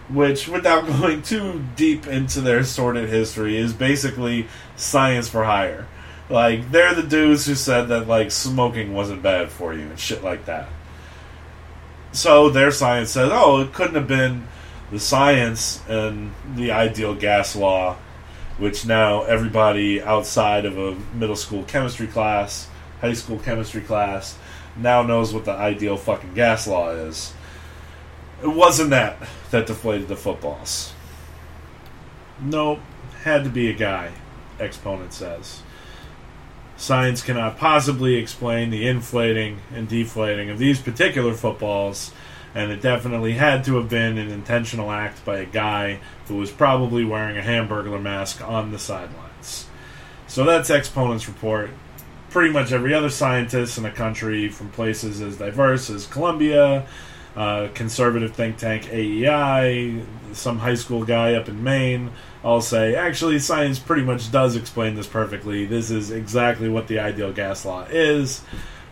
which, 0.09 0.47
without 0.47 0.87
going 0.99 1.21
too 1.21 1.63
deep 1.75 2.07
into 2.07 2.41
their 2.41 2.63
sordid 2.63 3.09
history, 3.09 3.55
is 3.55 3.71
basically 3.71 4.47
science 4.75 5.29
for 5.29 5.43
hire. 5.43 5.85
Like, 6.31 6.71
they're 6.71 6.95
the 6.95 7.03
dudes 7.03 7.45
who 7.45 7.55
said 7.55 7.89
that, 7.89 8.07
like, 8.07 8.31
smoking 8.31 8.93
wasn't 8.93 9.21
bad 9.21 9.49
for 9.49 9.73
you 9.73 9.81
and 9.81 9.99
shit 9.99 10.23
like 10.23 10.45
that. 10.45 10.69
So 12.13 12.49
their 12.49 12.71
science 12.71 13.11
says, 13.11 13.29
oh, 13.33 13.59
it 13.59 13.73
couldn't 13.73 13.95
have 13.95 14.07
been 14.07 14.47
the 14.91 14.99
science 14.99 15.81
and 15.89 16.33
the 16.55 16.71
ideal 16.71 17.15
gas 17.15 17.53
law, 17.53 17.97
which 18.57 18.85
now 18.85 19.23
everybody 19.23 20.01
outside 20.01 20.63
of 20.63 20.77
a 20.77 20.95
middle 21.13 21.35
school 21.35 21.63
chemistry 21.63 22.07
class, 22.07 22.69
high 23.01 23.13
school 23.13 23.39
chemistry 23.39 23.81
class, 23.81 24.37
now 24.77 25.03
knows 25.03 25.33
what 25.33 25.43
the 25.43 25.51
ideal 25.51 25.97
fucking 25.97 26.33
gas 26.33 26.65
law 26.65 26.91
is. 26.91 27.33
It 28.41 28.47
wasn't 28.47 28.91
that 28.91 29.17
that 29.51 29.67
deflated 29.67 30.07
the 30.07 30.15
footballs. 30.15 30.93
Nope, 32.39 32.79
had 33.23 33.43
to 33.43 33.49
be 33.49 33.69
a 33.69 33.73
guy, 33.73 34.11
Exponent 34.61 35.11
says. 35.11 35.61
Science 36.81 37.21
cannot 37.21 37.59
possibly 37.59 38.15
explain 38.15 38.71
the 38.71 38.87
inflating 38.87 39.61
and 39.71 39.87
deflating 39.87 40.49
of 40.49 40.57
these 40.57 40.81
particular 40.81 41.31
footballs, 41.35 42.11
and 42.55 42.71
it 42.71 42.81
definitely 42.81 43.33
had 43.33 43.63
to 43.63 43.75
have 43.75 43.87
been 43.87 44.17
an 44.17 44.31
intentional 44.31 44.89
act 44.89 45.23
by 45.23 45.37
a 45.37 45.45
guy 45.45 45.99
who 46.25 46.37
was 46.37 46.49
probably 46.49 47.05
wearing 47.05 47.37
a 47.37 47.41
hamburger 47.43 47.99
mask 47.99 48.41
on 48.41 48.71
the 48.71 48.79
sidelines. 48.79 49.67
So 50.25 50.43
that's 50.43 50.71
Exponent's 50.71 51.27
report. 51.27 51.69
Pretty 52.31 52.51
much 52.51 52.71
every 52.71 52.95
other 52.95 53.11
scientist 53.11 53.77
in 53.77 53.83
the 53.83 53.91
country, 53.91 54.49
from 54.49 54.71
places 54.71 55.21
as 55.21 55.37
diverse 55.37 55.87
as 55.91 56.07
Columbia, 56.07 56.87
uh, 57.35 57.69
conservative 57.73 58.35
think 58.35 58.57
tank 58.57 58.89
AEI, 58.91 60.03
some 60.33 60.59
high 60.59 60.75
school 60.75 61.05
guy 61.05 61.33
up 61.35 61.47
in 61.47 61.63
Maine, 61.63 62.11
I'll 62.43 62.61
say, 62.61 62.95
actually, 62.95 63.39
science 63.39 63.77
pretty 63.77 64.03
much 64.03 64.31
does 64.31 64.55
explain 64.55 64.95
this 64.95 65.07
perfectly. 65.07 65.65
This 65.65 65.91
is 65.91 66.09
exactly 66.09 66.69
what 66.69 66.87
the 66.87 66.99
ideal 66.99 67.31
gas 67.31 67.65
law 67.65 67.85
is. 67.89 68.41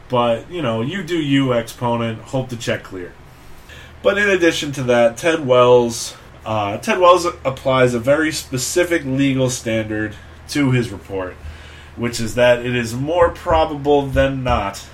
But, 0.08 0.50
you 0.52 0.62
know, 0.62 0.82
you 0.82 1.04
do 1.04 1.20
you, 1.20 1.54
exponent. 1.54 2.20
Hope 2.22 2.50
the 2.50 2.56
check 2.56 2.84
clear. 2.84 3.14
But 4.02 4.18
in 4.18 4.30
addition 4.30 4.72
to 4.74 4.84
that, 4.84 5.18
Ted 5.18 5.46
Wells. 5.46 6.16
Uh, 6.46 6.78
Ted 6.78 7.00
Wells 7.00 7.26
applies 7.26 7.94
a 7.94 8.00
very 8.00 8.32
specific 8.32 9.04
legal 9.04 9.50
standard 9.50 10.16
to 10.50 10.72
his 10.72 10.90
report, 10.90 11.34
which 11.96 12.20
is 12.20 12.36
that 12.36 12.66
it 12.66 12.76
is 12.76 12.94
more 12.96 13.30
probable 13.30 14.04
than 14.04 14.44
not 14.44 14.88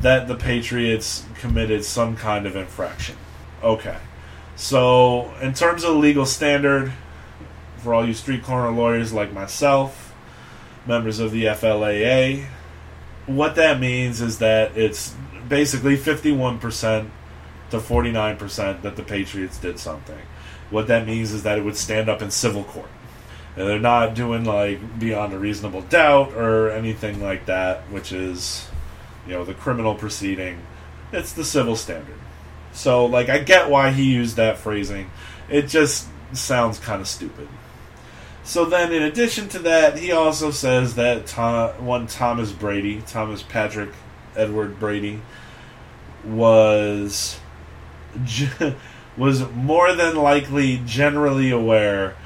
that 0.00 0.28
the 0.28 0.34
Patriots 0.34 1.24
committed 1.38 1.84
some 1.84 2.16
kind 2.16 2.46
of 2.46 2.56
infraction. 2.56 3.16
Okay. 3.62 3.98
So, 4.56 5.32
in 5.40 5.54
terms 5.54 5.84
of 5.84 5.96
legal 5.96 6.26
standard, 6.26 6.92
for 7.78 7.94
all 7.94 8.06
you 8.06 8.14
street 8.14 8.42
corner 8.42 8.70
lawyers 8.70 9.12
like 9.12 9.32
myself, 9.32 10.14
members 10.86 11.18
of 11.18 11.32
the 11.32 11.44
FLAA, 11.44 12.46
what 13.26 13.54
that 13.56 13.80
means 13.80 14.20
is 14.20 14.38
that 14.38 14.76
it's 14.76 15.14
basically 15.48 15.96
51% 15.96 17.08
to 17.70 17.78
49% 17.78 18.82
that 18.82 18.96
the 18.96 19.02
Patriots 19.02 19.58
did 19.58 19.78
something. 19.78 20.18
What 20.70 20.86
that 20.88 21.06
means 21.06 21.32
is 21.32 21.42
that 21.42 21.58
it 21.58 21.64
would 21.64 21.76
stand 21.76 22.08
up 22.08 22.22
in 22.22 22.30
civil 22.30 22.64
court. 22.64 22.90
And 23.56 23.68
they're 23.68 23.80
not 23.80 24.14
doing 24.14 24.44
like 24.44 24.98
beyond 24.98 25.32
a 25.32 25.38
reasonable 25.38 25.82
doubt 25.82 26.32
or 26.34 26.70
anything 26.70 27.22
like 27.22 27.46
that, 27.46 27.82
which 27.90 28.12
is, 28.12 28.68
you 29.30 29.36
know, 29.36 29.44
the 29.44 29.54
criminal 29.54 29.94
proceeding. 29.94 30.58
It's 31.12 31.32
the 31.32 31.44
civil 31.44 31.76
standard. 31.76 32.18
So, 32.72 33.06
like, 33.06 33.28
I 33.28 33.38
get 33.38 33.70
why 33.70 33.92
he 33.92 34.12
used 34.12 34.36
that 34.36 34.58
phrasing. 34.58 35.08
It 35.48 35.68
just 35.68 36.08
sounds 36.32 36.80
kind 36.80 37.00
of 37.00 37.06
stupid. 37.06 37.46
So 38.42 38.64
then, 38.64 38.92
in 38.92 39.04
addition 39.04 39.48
to 39.50 39.60
that, 39.60 39.98
he 39.98 40.10
also 40.10 40.50
says 40.50 40.96
that 40.96 41.26
Tom, 41.26 41.86
one 41.86 42.08
Thomas 42.08 42.50
Brady, 42.50 43.02
Thomas 43.06 43.44
Patrick 43.44 43.90
Edward 44.34 44.80
Brady, 44.80 45.22
was 46.24 47.38
was 49.16 49.48
more 49.52 49.94
than 49.94 50.16
likely 50.16 50.82
generally 50.84 51.52
aware 51.52 52.16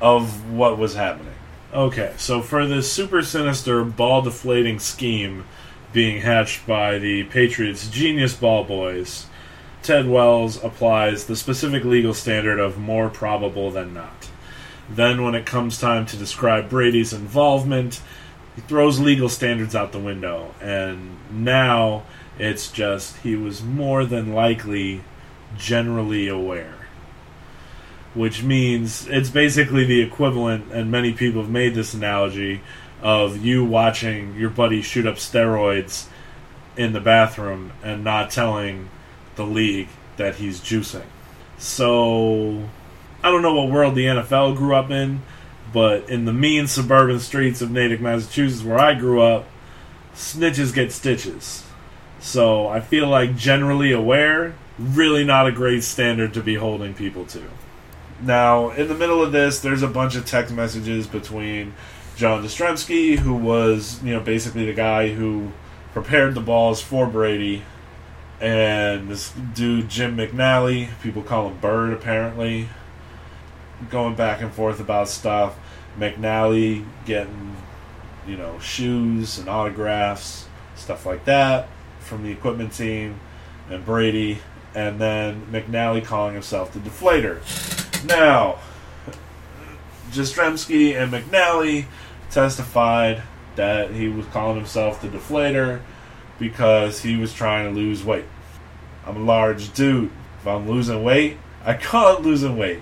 of 0.00 0.50
what 0.50 0.76
was 0.76 0.94
happening. 0.94 1.34
Okay, 1.72 2.14
so 2.16 2.42
for 2.42 2.66
this 2.66 2.90
super 2.90 3.22
sinister 3.22 3.84
ball 3.84 4.22
deflating 4.22 4.80
scheme 4.80 5.44
being 5.92 6.20
hatched 6.20 6.66
by 6.66 6.98
the 6.98 7.24
Patriots' 7.24 7.88
genius 7.88 8.34
ball 8.34 8.64
boys, 8.64 9.26
Ted 9.82 10.08
Wells 10.08 10.62
applies 10.62 11.26
the 11.26 11.36
specific 11.36 11.84
legal 11.84 12.12
standard 12.14 12.58
of 12.58 12.78
more 12.78 13.08
probable 13.08 13.70
than 13.70 13.94
not. 13.94 14.28
Then, 14.90 15.22
when 15.22 15.34
it 15.34 15.46
comes 15.46 15.78
time 15.78 16.06
to 16.06 16.16
describe 16.16 16.68
Brady's 16.68 17.12
involvement, 17.12 18.00
he 18.54 18.62
throws 18.62 18.98
legal 18.98 19.28
standards 19.28 19.74
out 19.76 19.92
the 19.92 19.98
window. 19.98 20.54
And 20.60 21.16
now 21.30 22.04
it's 22.38 22.70
just 22.70 23.18
he 23.18 23.36
was 23.36 23.62
more 23.62 24.04
than 24.04 24.32
likely 24.32 25.02
generally 25.56 26.28
aware. 26.28 26.74
Which 28.14 28.42
means 28.42 29.06
it's 29.06 29.30
basically 29.30 29.84
the 29.84 30.00
equivalent, 30.00 30.72
and 30.72 30.90
many 30.90 31.12
people 31.12 31.42
have 31.42 31.50
made 31.50 31.74
this 31.74 31.94
analogy, 31.94 32.62
of 33.02 33.44
you 33.44 33.64
watching 33.64 34.34
your 34.36 34.50
buddy 34.50 34.82
shoot 34.82 35.06
up 35.06 35.16
steroids 35.16 36.06
in 36.76 36.92
the 36.92 37.00
bathroom 37.00 37.72
and 37.82 38.04
not 38.04 38.30
telling 38.30 38.88
the 39.36 39.44
league 39.44 39.88
that 40.16 40.36
he's 40.36 40.60
juicing. 40.60 41.06
So 41.58 42.68
I 43.22 43.30
don't 43.30 43.42
know 43.42 43.54
what 43.54 43.70
world 43.70 43.94
the 43.94 44.06
NFL 44.06 44.56
grew 44.56 44.74
up 44.74 44.90
in, 44.90 45.22
but 45.72 46.08
in 46.08 46.24
the 46.24 46.32
mean 46.32 46.66
suburban 46.66 47.20
streets 47.20 47.60
of 47.60 47.70
Natick, 47.70 48.00
Massachusetts, 48.00 48.64
where 48.64 48.78
I 48.78 48.94
grew 48.94 49.20
up, 49.20 49.46
snitches 50.14 50.74
get 50.74 50.92
stitches. 50.92 51.64
So 52.20 52.68
I 52.68 52.80
feel 52.80 53.08
like 53.08 53.36
generally 53.36 53.92
aware, 53.92 54.54
really 54.78 55.24
not 55.24 55.46
a 55.46 55.52
great 55.52 55.84
standard 55.84 56.34
to 56.34 56.42
be 56.42 56.54
holding 56.54 56.94
people 56.94 57.24
to. 57.26 57.42
Now, 58.20 58.70
in 58.70 58.88
the 58.88 58.94
middle 58.94 59.22
of 59.22 59.30
this, 59.30 59.60
there's 59.60 59.82
a 59.82 59.88
bunch 59.88 60.16
of 60.16 60.26
text 60.26 60.52
messages 60.52 61.06
between 61.06 61.74
John 62.18 62.42
Jastremski, 62.42 63.16
who 63.16 63.32
was, 63.32 64.02
you 64.02 64.12
know, 64.12 64.18
basically 64.18 64.66
the 64.66 64.72
guy 64.72 65.10
who 65.10 65.52
prepared 65.92 66.34
the 66.34 66.40
balls 66.40 66.82
for 66.82 67.06
Brady, 67.06 67.62
and 68.40 69.08
this 69.08 69.32
dude 69.54 69.88
Jim 69.88 70.16
McNally, 70.16 70.88
people 71.00 71.22
call 71.22 71.48
him 71.48 71.58
Bird 71.58 71.92
apparently, 71.92 72.68
going 73.88 74.16
back 74.16 74.42
and 74.42 74.52
forth 74.52 74.80
about 74.80 75.08
stuff. 75.08 75.56
McNally 75.96 76.84
getting 77.06 77.56
you 78.26 78.36
know, 78.36 78.58
shoes 78.58 79.38
and 79.38 79.48
autographs, 79.48 80.48
stuff 80.74 81.06
like 81.06 81.24
that 81.24 81.68
from 82.00 82.24
the 82.24 82.30
equipment 82.32 82.72
team 82.72 83.18
and 83.70 83.84
Brady, 83.84 84.40
and 84.74 85.00
then 85.00 85.46
McNally 85.52 86.04
calling 86.04 86.34
himself 86.34 86.72
the 86.72 86.80
deflator. 86.80 87.38
Now, 88.04 88.58
Jastremski 90.10 91.00
and 91.00 91.12
McNally 91.12 91.86
testified 92.38 93.20
that 93.56 93.90
he 93.90 94.06
was 94.06 94.24
calling 94.26 94.56
himself 94.56 95.02
the 95.02 95.08
deflator 95.08 95.80
because 96.38 97.02
he 97.02 97.16
was 97.16 97.34
trying 97.34 97.64
to 97.64 97.80
lose 97.80 98.04
weight. 98.04 98.26
I'm 99.04 99.16
a 99.16 99.24
large 99.24 99.72
dude. 99.72 100.12
If 100.38 100.46
I'm 100.46 100.68
losing 100.68 101.02
weight, 101.02 101.36
I 101.64 101.74
call 101.74 102.16
it 102.16 102.22
losing 102.22 102.56
weight. 102.56 102.78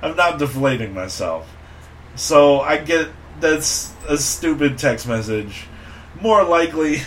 I'm 0.00 0.14
not 0.14 0.38
deflating 0.38 0.94
myself. 0.94 1.52
So 2.14 2.60
I 2.60 2.76
get 2.76 3.08
that's 3.40 3.92
a 4.08 4.16
stupid 4.16 4.78
text 4.78 5.08
message. 5.08 5.66
More 6.20 6.44
likely, 6.44 6.98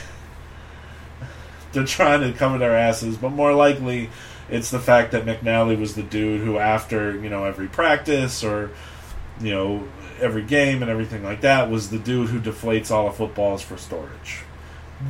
they're 1.71 1.85
trying 1.85 2.19
to 2.19 2.37
cover 2.37 2.57
their 2.57 2.75
asses, 2.75 3.15
but 3.15 3.29
more 3.29 3.53
likely, 3.53 4.09
it's 4.49 4.71
the 4.71 4.79
fact 4.79 5.13
that 5.13 5.23
McNally 5.23 5.79
was 5.79 5.95
the 5.95 6.03
dude 6.03 6.41
who, 6.41 6.57
after 6.57 7.17
you 7.17 7.29
know 7.29 7.45
every 7.45 7.69
practice 7.69 8.43
or 8.43 8.71
you 9.39 9.51
know 9.51 9.87
every 10.19 10.43
game 10.43 10.81
and 10.81 10.89
everything 10.89 11.23
like 11.23 11.41
that, 11.41 11.69
was 11.69 11.89
the 11.89 11.99
dude 11.99 12.29
who 12.29 12.39
deflates 12.39 12.91
all 12.91 13.05
the 13.05 13.13
footballs 13.13 13.61
for 13.61 13.77
storage. 13.77 14.41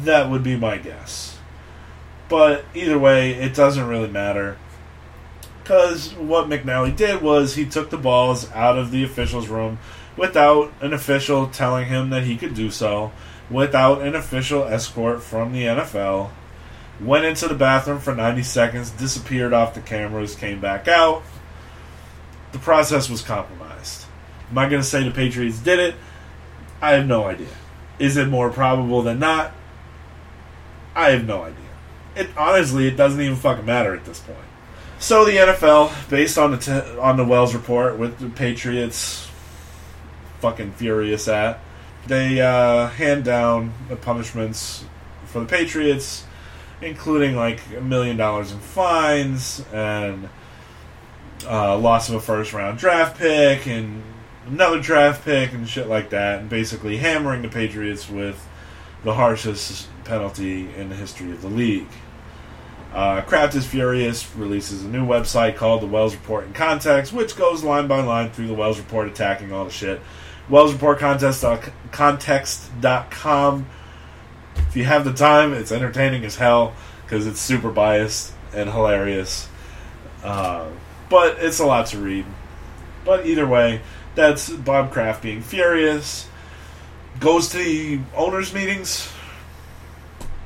That 0.04 0.30
would 0.30 0.44
be 0.44 0.56
my 0.56 0.78
guess. 0.78 1.38
But 2.30 2.66
either 2.74 2.98
way, 2.98 3.34
it 3.34 3.54
doesn't 3.54 3.88
really 3.88 4.10
matter. 4.10 4.58
Because 5.62 6.14
what 6.16 6.50
McNally 6.50 6.96
did 6.96 7.22
was 7.22 7.56
he 7.56 7.66
took 7.66 7.90
the 7.90 7.98
balls 7.98 8.52
out 8.52 8.78
of 8.78 8.92
the 8.92 9.04
officials' 9.04 9.48
room 9.48 9.80
without 10.18 10.74
an 10.82 10.94
official 10.94 11.48
telling 11.48 11.88
him 11.88 12.10
that 12.10 12.24
he 12.24 12.36
could 12.36 12.54
do 12.54 12.70
so, 12.70 13.12
without 13.50 14.02
an 14.02 14.16
official 14.16 14.64
escort 14.64 15.22
from 15.22 15.54
the 15.54 15.64
NFL, 15.64 16.32
went 17.00 17.26
into 17.26 17.48
the 17.48 17.56
bathroom 17.56 18.00
for 18.00 18.14
90 18.14 18.44
seconds, 18.44 18.92
disappeared 18.92 19.54
off 19.54 19.74
the 19.74 19.82
cameras, 19.82 20.36
came 20.36 20.60
back 20.60 20.88
out. 20.88 21.24
The 22.52 22.60
process 22.60 23.10
was 23.10 23.22
compromised. 23.22 23.73
Am 24.54 24.60
I 24.60 24.70
going 24.70 24.84
to 24.84 24.88
say 24.88 25.04
the 25.04 25.10
Patriots 25.10 25.58
did 25.58 25.80
it? 25.80 25.96
I 26.80 26.92
have 26.92 27.08
no 27.08 27.24
idea. 27.26 27.48
Is 27.98 28.18
it 28.18 28.28
more 28.28 28.52
probable 28.52 29.02
than 29.02 29.18
not? 29.18 29.52
I 30.94 31.10
have 31.10 31.26
no 31.26 31.42
idea. 31.42 31.58
It 32.16 32.30
honestly, 32.38 32.86
it 32.86 32.96
doesn't 32.96 33.20
even 33.20 33.36
fucking 33.36 33.66
matter 33.66 33.96
at 33.96 34.06
this 34.06 34.20
point. 34.20 34.38
So 35.00 35.26
the 35.26 35.32
NFL, 35.32 36.08
based 36.08 36.38
on 36.38 36.52
the 36.52 36.58
t- 36.58 36.98
on 37.00 37.18
the 37.18 37.26
Wells 37.26 37.56
report, 37.56 37.98
with 37.98 38.20
the 38.20 38.30
Patriots 38.30 39.28
fucking 40.40 40.74
furious 40.74 41.28
at, 41.28 41.60
they 42.06 42.40
uh, 42.40 42.90
hand 42.90 43.24
down 43.24 43.74
the 43.90 43.96
punishments 43.96 44.86
for 45.26 45.40
the 45.40 45.48
Patriots, 45.48 46.26
including 46.80 47.36
like 47.36 47.60
a 47.76 47.82
million 47.82 48.18
dollars 48.18 48.52
in 48.52 48.60
fines 48.60 49.66
and 49.74 50.30
uh, 51.48 51.76
loss 51.76 52.08
of 52.10 52.14
a 52.14 52.22
first 52.22 52.54
round 52.54 52.78
draft 52.78 53.18
pick 53.18 53.66
and 53.66 54.04
another 54.48 54.80
draft 54.80 55.24
pick 55.26 55.54
and 55.54 55.68
shit 55.68 55.88
like 55.88 56.10
that, 56.10 56.40
and 56.40 56.50
basically 56.50 56.98
hammering 56.98 57.42
the 57.42 57.50
Patriots 57.50 58.10
with 58.10 58.48
the 59.04 59.14
harshest 59.14 59.88
penalty 60.06 60.74
in 60.76 60.90
the 60.90 60.96
history 60.96 61.32
of 61.32 61.42
the 61.42 61.50
league. 61.50 61.88
Uh, 62.94 63.22
Kraft 63.22 63.56
is 63.56 63.66
furious, 63.66 64.36
releases 64.36 64.84
a 64.84 64.88
new 64.88 65.06
website 65.06 65.56
called 65.56 65.82
the 65.82 65.88
Wells 65.88 66.14
Report 66.14 66.46
in 66.46 66.54
Context, 66.54 67.12
which 67.12 67.36
goes 67.36 67.64
line 67.64 67.88
by 67.88 68.02
line 68.02 68.30
through 68.30 68.48
the 68.48 68.54
Wells 68.54 68.78
Report 68.78 69.08
attacking 69.08 69.52
all 69.52 69.66
the 69.66 69.72
shit. 69.72 70.00
Wells 70.48 70.74
Report 70.74 71.00
Contest, 71.00 71.44
uh, 71.44 71.60
Context.com. 71.92 73.66
If 74.56 74.76
you 74.76 74.84
have 74.84 75.06
the 75.06 75.14
time, 75.14 75.54
it's 75.54 75.72
entertaining 75.72 76.24
as 76.24 76.36
hell 76.36 76.76
because 77.04 77.26
it's 77.26 77.40
super 77.40 77.72
biased 77.72 78.34
and 78.54 78.70
hilarious. 78.70 79.48
Uh, 80.24 80.70
but 81.10 81.38
it's 81.40 81.60
a 81.60 81.66
lot 81.66 81.88
to 81.88 81.98
read. 81.98 82.26
But 83.06 83.26
either 83.26 83.48
way, 83.48 83.82
that's 84.16 84.50
Bob 84.50 84.92
Kraft 84.92 85.24
being 85.24 85.42
furious. 85.42 86.28
Goes 87.20 87.50
to 87.50 87.58
the 87.58 88.00
owners' 88.16 88.54
meetings 88.54 89.12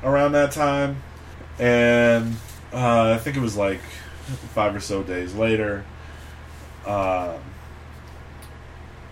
around 0.02 0.32
that 0.32 0.52
time. 0.52 1.02
And 1.58 2.36
uh, 2.72 3.12
I 3.14 3.18
think 3.18 3.36
it 3.36 3.40
was 3.40 3.56
like 3.56 3.80
five 4.54 4.74
or 4.74 4.80
so 4.80 5.02
days 5.02 5.34
later. 5.34 5.84
Uh, 6.86 7.38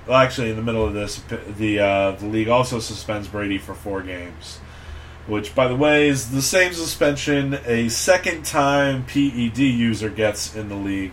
well, 0.07 0.19
actually, 0.19 0.51
in 0.51 0.57
the 0.57 0.63
middle 0.63 0.87
of 0.87 0.95
this, 0.95 1.21
the 1.59 1.81
uh, 1.81 2.11
the 2.13 2.27
league 2.27 2.49
also 2.49 2.79
suspends 2.79 3.27
Brady 3.27 3.59
for 3.59 3.75
four 3.75 4.03
games, 4.03 4.59
which, 5.27 5.55
by 5.55 5.67
the 5.67 5.75
way, 5.75 6.09
is 6.09 6.31
the 6.31 6.43
same 6.43 6.73
suspension 6.73 7.59
a 7.67 7.89
second 7.89 8.45
time 8.45 9.05
PED 9.05 9.59
user 9.59 10.09
gets 10.09 10.55
in 10.55 10.69
the 10.69 10.77
league. 10.77 11.13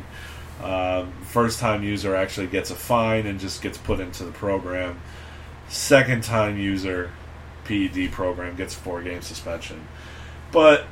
Uh, 0.64 1.06
first 1.24 1.60
time 1.60 1.84
user 1.84 2.16
actually 2.16 2.48
gets 2.48 2.72
a 2.72 2.76
fine 2.76 3.28
and 3.28 3.38
just 3.38 3.62
gets 3.62 3.78
put 3.78 4.00
into 4.00 4.24
the 4.24 4.32
program. 4.32 5.02
Second 5.68 6.24
time 6.24 6.58
user 6.58 7.12
PED 7.66 8.14
program 8.14 8.56
gets 8.56 8.74
four 8.74 9.02
game 9.02 9.22
suspension. 9.22 9.86
But 10.54 10.86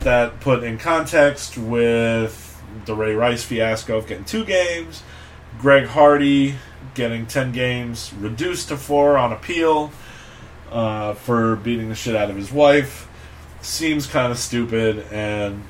that 0.00 0.40
put 0.40 0.62
in 0.62 0.76
context 0.76 1.56
with 1.56 2.62
the 2.84 2.94
Ray 2.94 3.14
Rice 3.14 3.42
fiasco 3.42 3.96
of 3.96 4.06
getting 4.06 4.24
two 4.24 4.44
games, 4.44 5.02
Greg 5.58 5.86
Hardy 5.86 6.56
getting 6.92 7.26
10 7.26 7.52
games, 7.52 8.12
reduced 8.18 8.68
to 8.68 8.76
four 8.76 9.16
on 9.16 9.32
appeal 9.32 9.90
uh, 10.70 11.14
for 11.14 11.56
beating 11.56 11.88
the 11.88 11.94
shit 11.94 12.14
out 12.14 12.28
of 12.28 12.36
his 12.36 12.52
wife, 12.52 13.08
seems 13.62 14.06
kind 14.06 14.30
of 14.30 14.38
stupid 14.38 15.06
and 15.10 15.62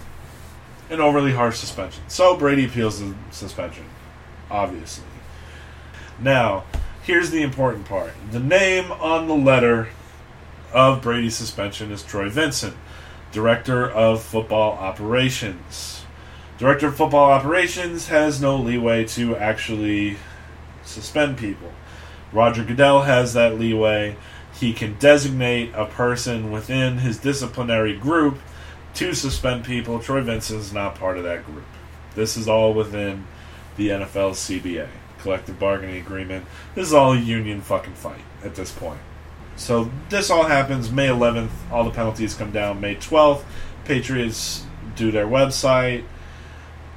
an 0.90 1.00
overly 1.00 1.32
harsh 1.32 1.56
suspension. 1.56 2.02
So 2.08 2.36
Brady 2.36 2.66
appeals 2.66 3.00
the 3.00 3.14
suspension, 3.30 3.84
obviously. 4.50 5.04
Now, 6.20 6.64
here's 7.02 7.30
the 7.30 7.42
important 7.42 7.86
part 7.86 8.12
the 8.30 8.40
name 8.40 8.92
on 8.92 9.28
the 9.28 9.34
letter 9.34 9.88
of 10.72 11.02
Brady's 11.02 11.36
suspension 11.36 11.90
is 11.90 12.02
Troy 12.02 12.28
Vincent. 12.28 12.76
Director 13.34 13.90
of 13.90 14.22
Football 14.22 14.74
Operations. 14.74 16.04
Director 16.56 16.86
of 16.86 16.96
Football 16.96 17.32
Operations 17.32 18.06
has 18.06 18.40
no 18.40 18.56
leeway 18.56 19.04
to 19.06 19.34
actually 19.34 20.18
suspend 20.84 21.36
people. 21.36 21.72
Roger 22.32 22.62
Goodell 22.62 23.02
has 23.02 23.34
that 23.34 23.58
leeway. 23.58 24.16
He 24.54 24.72
can 24.72 24.94
designate 25.00 25.72
a 25.74 25.86
person 25.86 26.52
within 26.52 26.98
his 26.98 27.18
disciplinary 27.18 27.96
group 27.96 28.38
to 28.94 29.14
suspend 29.14 29.64
people. 29.64 29.98
Troy 29.98 30.22
Vincent 30.22 30.60
is 30.60 30.72
not 30.72 30.94
part 30.94 31.18
of 31.18 31.24
that 31.24 31.44
group. 31.44 31.64
This 32.14 32.36
is 32.36 32.48
all 32.48 32.72
within 32.74 33.26
the 33.76 33.88
NFL 33.88 34.32
CBA, 34.32 34.88
collective 35.18 35.58
bargaining 35.58 35.96
agreement. 35.96 36.46
This 36.74 36.88
is 36.88 36.94
all 36.94 37.12
a 37.12 37.18
union 37.18 37.60
fucking 37.60 37.94
fight 37.94 38.20
at 38.44 38.54
this 38.54 38.70
point. 38.70 39.00
So 39.56 39.90
this 40.08 40.30
all 40.30 40.44
happens 40.44 40.90
May 40.90 41.08
11th. 41.08 41.50
All 41.70 41.84
the 41.84 41.90
penalties 41.90 42.34
come 42.34 42.50
down 42.50 42.80
May 42.80 42.96
12th. 42.96 43.44
Patriots 43.84 44.64
do 44.96 45.10
their 45.10 45.26
website. 45.26 46.04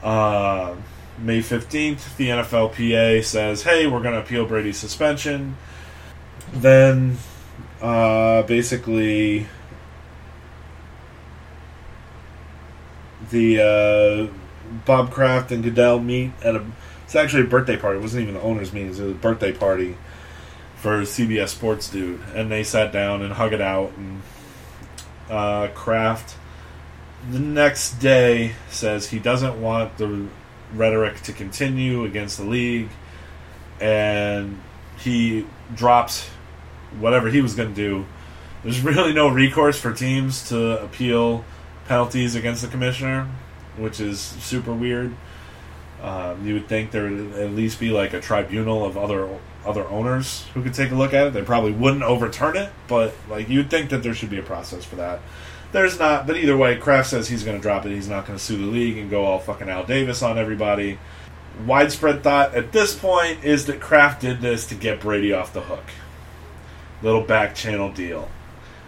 Uh, 0.04 0.76
May 1.20 1.40
15th, 1.40 2.16
the 2.18 2.30
NFLPA 2.30 3.24
says, 3.24 3.64
hey, 3.64 3.88
we're 3.88 4.02
going 4.02 4.14
to 4.14 4.20
appeal 4.20 4.46
Brady's 4.46 4.78
suspension. 4.78 5.58
Then, 6.54 7.18
uh, 7.82 8.44
basically, 8.44 9.48
the 13.32 14.30
uh, 14.32 14.34
Bob 14.86 15.12
Kraft 15.12 15.52
and 15.52 15.63
Goodell 15.63 16.00
meet 16.00 16.32
at 16.44 16.56
a. 16.56 16.66
It's 17.06 17.16
actually 17.16 17.44
a 17.44 17.48
birthday 17.48 17.78
party. 17.78 18.00
It 18.00 18.02
wasn't 18.02 18.24
even 18.24 18.34
the 18.34 18.42
owners' 18.42 18.74
meeting. 18.74 18.88
It 18.88 18.92
was 18.92 19.00
a 19.00 19.12
birthday 19.12 19.54
party 19.54 19.96
for 20.76 21.02
CBS 21.02 21.50
Sports 21.50 21.90
dude, 21.90 22.22
and 22.36 22.52
they 22.52 22.63
sat 22.63 22.92
down 22.92 23.22
and 23.22 23.34
hug 23.34 23.54
it 23.54 23.62
out. 23.62 23.94
And 23.96 24.22
uh, 25.30 25.70
Kraft 25.74 26.36
the 27.30 27.40
next 27.40 27.94
day 28.00 28.54
says 28.70 29.10
he 29.10 29.20
doesn't 29.20 29.62
want 29.62 29.98
the 29.98 30.28
rhetoric 30.74 31.22
to 31.22 31.34
continue 31.34 32.06
against 32.06 32.38
the 32.38 32.46
league, 32.46 32.90
and 33.80 34.62
he 34.98 35.46
drops 35.76 36.28
whatever 37.00 37.30
he 37.30 37.42
was 37.42 37.56
going 37.56 37.70
to 37.70 37.76
do. 37.76 38.06
There's 38.63 38.82
really 38.84 39.13
no 39.13 39.28
recourse 39.28 39.80
for 39.80 39.94
teams 39.94 40.50
to 40.50 40.84
appeal 40.84 41.44
penalties 41.88 42.36
against 42.36 42.62
the 42.62 42.67
commissioner, 42.67 43.30
which 43.78 44.00
is 44.00 44.19
super 44.19 44.73
weird. 44.73 45.15
Um, 46.02 46.45
you 46.45 46.54
would 46.54 46.67
think 46.67 46.91
there 46.91 47.10
would 47.10 47.34
at 47.34 47.52
least 47.52 47.80
be 47.80 47.89
like 47.89 48.13
a 48.13 48.21
tribunal 48.21 48.86
of 48.86 48.97
other 48.97 49.30
other 49.65 49.88
owners 49.88 50.45
who 50.54 50.63
could 50.63 50.73
take 50.73 50.91
a 50.91 50.95
look 50.95 51.13
at 51.13 51.28
it. 51.28 51.34
They 51.34 51.41
probably 51.41 51.71
wouldn't 51.71 52.04
overturn 52.04 52.56
it, 52.56 52.71
but 52.88 53.13
like 53.30 53.50
you'd 53.50 53.69
think 53.69 53.89
that 53.89 54.04
there 54.04 54.13
should 54.13 54.30
be 54.30 54.38
a 54.38 54.43
process 54.43 54.86
for 54.86 54.95
that. 54.97 55.19
There's 55.71 56.00
not, 56.00 56.26
but 56.26 56.38
either 56.38 56.56
way, 56.56 56.78
Kraft 56.78 57.10
says 57.10 57.28
he's 57.28 57.43
going 57.43 57.58
to 57.58 57.62
drop 57.62 57.86
it. 57.86 57.91
He's 57.91 58.08
not 58.08 58.26
going 58.26 58.38
to 58.38 58.43
sue 58.43 58.58
the 58.58 58.71
league 58.71 58.97
and 58.97 59.10
go 59.10 59.26
all 59.26 59.39
fucking 59.39 59.69
Al 59.69 59.84
Davis 59.84 60.21
on 60.23 60.38
everybody. 60.38 60.97
Widespread 61.65 62.23
thought 62.23 62.56
at 62.56 62.71
this 62.71 62.95
point 62.95 63.43
is 63.43 63.65
that 63.65 63.82
Kraft 63.82 64.21
did 64.21 64.39
this 64.39 64.65
to 64.67 64.76
get 64.76 65.02
Brady 65.02 65.34
off 65.34 65.52
the 65.52 65.62
hook. 65.62 65.84
little 67.02 67.21
back 67.21 67.56
channel 67.56 67.91
deal, 67.91 68.30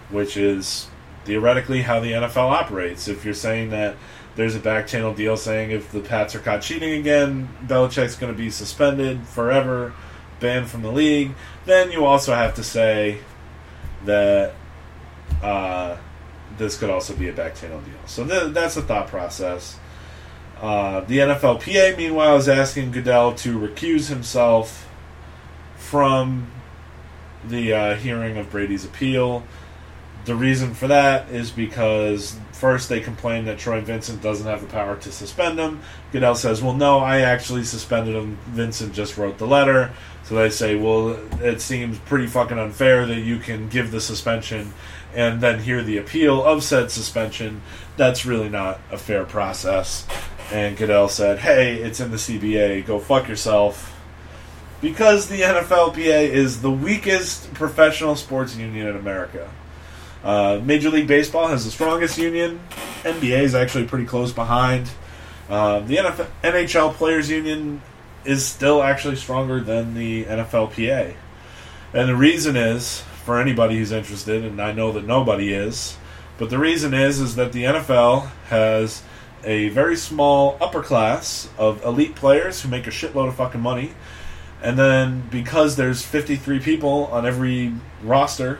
which 0.09 0.37
is 0.37 0.87
theoretically 1.29 1.83
how 1.83 1.99
the 1.99 2.11
NFL 2.11 2.49
operates. 2.49 3.07
If 3.07 3.23
you're 3.23 3.35
saying 3.35 3.69
that 3.69 3.95
there's 4.35 4.55
a 4.55 4.59
back 4.59 4.87
channel 4.87 5.13
deal 5.13 5.37
saying 5.37 5.69
if 5.69 5.91
the 5.91 5.99
Pats 5.99 6.33
are 6.33 6.39
caught 6.39 6.63
cheating 6.63 6.99
again, 6.99 7.47
Belichick's 7.67 8.15
going 8.15 8.33
to 8.33 8.37
be 8.37 8.49
suspended 8.49 9.27
forever, 9.27 9.93
banned 10.39 10.69
from 10.69 10.81
the 10.81 10.91
league, 10.91 11.33
then 11.65 11.91
you 11.91 12.03
also 12.03 12.33
have 12.33 12.55
to 12.55 12.63
say 12.63 13.19
that 14.05 14.55
uh, 15.43 15.97
this 16.57 16.79
could 16.79 16.89
also 16.89 17.15
be 17.15 17.29
a 17.29 17.33
back 17.33 17.53
channel 17.53 17.79
deal. 17.81 18.07
So 18.07 18.25
th- 18.25 18.51
that's 18.51 18.73
the 18.73 18.81
thought 18.81 19.07
process. 19.07 19.77
Uh, 20.59 21.01
the 21.01 21.19
NFLPA, 21.19 21.95
meanwhile, 21.95 22.37
is 22.37 22.49
asking 22.49 22.91
Goodell 22.91 23.35
to 23.35 23.59
recuse 23.59 24.09
himself 24.09 24.89
from 25.75 26.49
the 27.47 27.71
uh, 27.71 27.95
hearing 27.97 28.35
of 28.37 28.49
Brady's 28.49 28.83
appeal. 28.83 29.43
The 30.25 30.35
reason 30.35 30.73
for 30.73 30.87
that 30.87 31.29
is 31.29 31.49
because 31.49 32.35
first 32.51 32.89
they 32.89 32.99
complain 32.99 33.45
that 33.45 33.57
Troy 33.57 33.81
Vincent 33.81 34.21
doesn't 34.21 34.45
have 34.45 34.61
the 34.61 34.67
power 34.67 34.95
to 34.97 35.11
suspend 35.11 35.57
him. 35.57 35.79
Goodell 36.11 36.35
says, 36.35 36.61
"Well, 36.61 36.73
no, 36.73 36.99
I 36.99 37.21
actually 37.21 37.63
suspended 37.63 38.15
him. 38.15 38.37
Vincent 38.47 38.93
just 38.93 39.17
wrote 39.17 39.37
the 39.37 39.47
letter." 39.47 39.91
So 40.23 40.35
they 40.35 40.49
say, 40.49 40.75
"Well, 40.75 41.17
it 41.41 41.61
seems 41.61 41.97
pretty 41.99 42.27
fucking 42.27 42.59
unfair 42.59 43.05
that 43.07 43.21
you 43.21 43.39
can 43.39 43.69
give 43.69 43.91
the 43.91 44.01
suspension 44.01 44.73
and 45.15 45.41
then 45.41 45.59
hear 45.59 45.81
the 45.81 45.97
appeal 45.97 46.43
of 46.43 46.63
said 46.63 46.91
suspension. 46.91 47.61
That's 47.97 48.25
really 48.25 48.49
not 48.49 48.81
a 48.91 48.97
fair 48.97 49.23
process." 49.23 50.05
And 50.51 50.77
Goodell 50.77 51.09
said, 51.09 51.39
"Hey, 51.39 51.75
it's 51.75 51.99
in 51.99 52.11
the 52.11 52.17
CBA. 52.17 52.81
Go 52.81 52.99
fuck 52.99 53.27
yourself." 53.27 53.95
Because 54.81 55.27
the 55.27 55.43
NFLPA 55.43 56.29
is 56.29 56.61
the 56.61 56.71
weakest 56.71 57.53
professional 57.53 58.15
sports 58.15 58.55
union 58.55 58.87
in 58.87 58.95
America. 58.95 59.49
Uh, 60.23 60.59
Major 60.63 60.89
League 60.89 61.07
Baseball 61.07 61.47
has 61.47 61.65
the 61.65 61.71
strongest 61.71 62.17
union. 62.17 62.59
NBA 63.03 63.41
is 63.41 63.55
actually 63.55 63.85
pretty 63.85 64.05
close 64.05 64.31
behind. 64.31 64.89
Uh, 65.49 65.79
the 65.79 65.97
NFL, 65.97 66.27
NHL 66.43 66.93
Players 66.93 67.29
Union 67.29 67.81
is 68.25 68.45
still 68.45 68.83
actually 68.83 69.15
stronger 69.15 69.61
than 69.61 69.93
the 69.95 70.25
NFLPA. 70.25 71.15
And 71.93 72.09
the 72.09 72.15
reason 72.15 72.55
is, 72.55 73.01
for 73.23 73.39
anybody 73.39 73.77
who's 73.77 73.91
interested, 73.91 74.43
and 74.43 74.61
I 74.61 74.73
know 74.73 74.91
that 74.91 75.05
nobody 75.05 75.53
is, 75.53 75.97
but 76.37 76.49
the 76.49 76.59
reason 76.59 76.93
is 76.93 77.19
is 77.19 77.35
that 77.35 77.51
the 77.51 77.63
NFL 77.63 78.29
has 78.47 79.01
a 79.43 79.69
very 79.69 79.95
small 79.95 80.57
upper 80.61 80.83
class 80.83 81.49
of 81.57 81.83
elite 81.83 82.15
players 82.15 82.61
who 82.61 82.69
make 82.69 82.87
a 82.87 82.91
shitload 82.91 83.27
of 83.29 83.35
fucking 83.35 83.61
money. 83.61 83.93
And 84.61 84.77
then 84.77 85.27
because 85.31 85.77
there's 85.77 86.01
53 86.03 86.59
people 86.59 87.05
on 87.11 87.25
every 87.25 87.73
roster, 88.03 88.59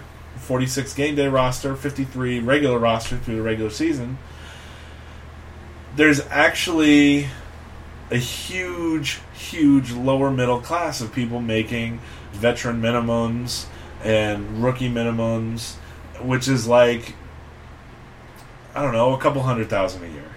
46 0.50 0.96
game 0.96 1.14
day 1.14 1.28
roster, 1.28 1.76
53 1.76 2.40
regular 2.40 2.80
roster 2.80 3.18
through 3.18 3.36
the 3.36 3.42
regular 3.44 3.70
season, 3.70 4.18
there's 5.96 6.22
actually 6.32 7.28
a 8.10 8.18
huge, 8.18 9.20
huge 9.32 9.92
lower 9.92 10.32
middle 10.32 10.60
class 10.60 11.02
of 11.02 11.14
people 11.14 11.40
making 11.40 12.02
veteran 12.32 12.82
minimums 12.82 13.68
and 14.04 14.64
rookie 14.64 14.90
minimums, 14.90 15.76
which 16.20 16.48
is 16.48 16.68
like, 16.68 17.14
I 18.74 18.82
don't 18.82 18.94
know, 18.94 19.14
a 19.14 19.20
couple 19.20 19.44
hundred 19.44 19.70
thousand 19.70 20.04
a 20.04 20.08
year. 20.08 20.32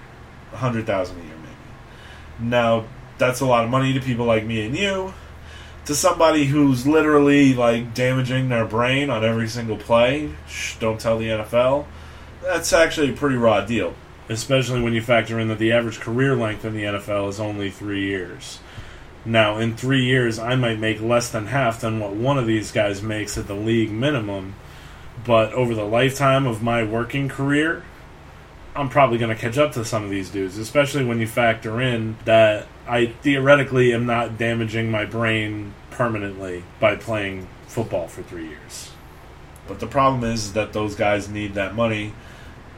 A 0.52 0.58
hundred 0.58 0.84
thousand 0.84 1.20
a 1.20 1.22
year, 1.22 1.36
maybe. 1.36 2.50
Now, 2.50 2.84
that's 3.16 3.40
a 3.40 3.46
lot 3.46 3.64
of 3.64 3.70
money 3.70 3.94
to 3.94 4.00
people 4.00 4.26
like 4.26 4.44
me 4.44 4.66
and 4.66 4.76
you. 4.76 5.14
To 5.86 5.94
somebody 5.94 6.44
who's 6.44 6.86
literally 6.86 7.54
like 7.54 7.94
damaging 7.94 8.48
their 8.48 8.64
brain 8.64 9.10
on 9.10 9.24
every 9.24 9.48
single 9.48 9.76
play, 9.76 10.32
shh, 10.46 10.76
don't 10.78 11.00
tell 11.00 11.18
the 11.18 11.28
NFL. 11.28 11.86
That's 12.42 12.72
actually 12.72 13.10
a 13.10 13.16
pretty 13.16 13.36
raw 13.36 13.64
deal 13.64 13.94
especially 14.28 14.80
when 14.80 14.92
you 14.92 15.02
factor 15.02 15.38
in 15.38 15.48
that 15.48 15.58
the 15.58 15.72
average 15.72 16.00
career 16.00 16.36
length 16.36 16.64
in 16.64 16.74
the 16.74 16.84
NFL 16.84 17.28
is 17.28 17.40
only 17.40 17.70
three 17.70 18.04
years. 18.06 18.60
Now, 19.24 19.58
in 19.58 19.76
three 19.76 20.04
years, 20.04 20.38
I 20.38 20.56
might 20.56 20.78
make 20.78 21.00
less 21.00 21.30
than 21.30 21.46
half 21.46 21.80
than 21.80 22.00
what 22.00 22.14
one 22.14 22.38
of 22.38 22.46
these 22.46 22.72
guys 22.72 23.02
makes 23.02 23.38
at 23.38 23.46
the 23.46 23.54
league 23.54 23.90
minimum, 23.90 24.54
but 25.24 25.52
over 25.52 25.74
the 25.74 25.84
lifetime 25.84 26.46
of 26.46 26.62
my 26.62 26.82
working 26.82 27.28
career, 27.28 27.84
I'm 28.74 28.88
probably 28.88 29.18
going 29.18 29.34
to 29.34 29.40
catch 29.40 29.58
up 29.58 29.72
to 29.72 29.84
some 29.84 30.02
of 30.02 30.10
these 30.10 30.30
dudes, 30.30 30.58
especially 30.58 31.04
when 31.04 31.20
you 31.20 31.26
factor 31.26 31.80
in 31.80 32.16
that 32.24 32.66
I 32.86 33.06
theoretically 33.06 33.92
am 33.94 34.06
not 34.06 34.38
damaging 34.38 34.90
my 34.90 35.04
brain 35.04 35.74
permanently 35.90 36.64
by 36.80 36.96
playing 36.96 37.48
football 37.66 38.08
for 38.08 38.22
three 38.22 38.48
years. 38.48 38.90
But 39.68 39.80
the 39.80 39.86
problem 39.86 40.24
is 40.24 40.54
that 40.54 40.72
those 40.72 40.94
guys 40.94 41.28
need 41.28 41.54
that 41.54 41.74
money, 41.74 42.12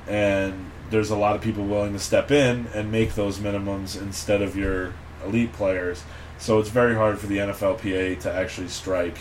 and 0.06 0.70
there's 0.90 1.10
a 1.10 1.16
lot 1.16 1.34
of 1.34 1.42
people 1.42 1.64
willing 1.64 1.94
to 1.94 1.98
step 1.98 2.30
in 2.30 2.66
and 2.74 2.92
make 2.92 3.14
those 3.14 3.38
minimums 3.38 4.00
instead 4.00 4.42
of 4.42 4.56
your 4.56 4.92
elite 5.24 5.52
players. 5.52 6.04
So 6.38 6.58
it's 6.58 6.68
very 6.68 6.94
hard 6.94 7.18
for 7.18 7.26
the 7.26 7.38
NFLPA 7.38 8.20
to 8.20 8.32
actually 8.32 8.68
strike. 8.68 9.18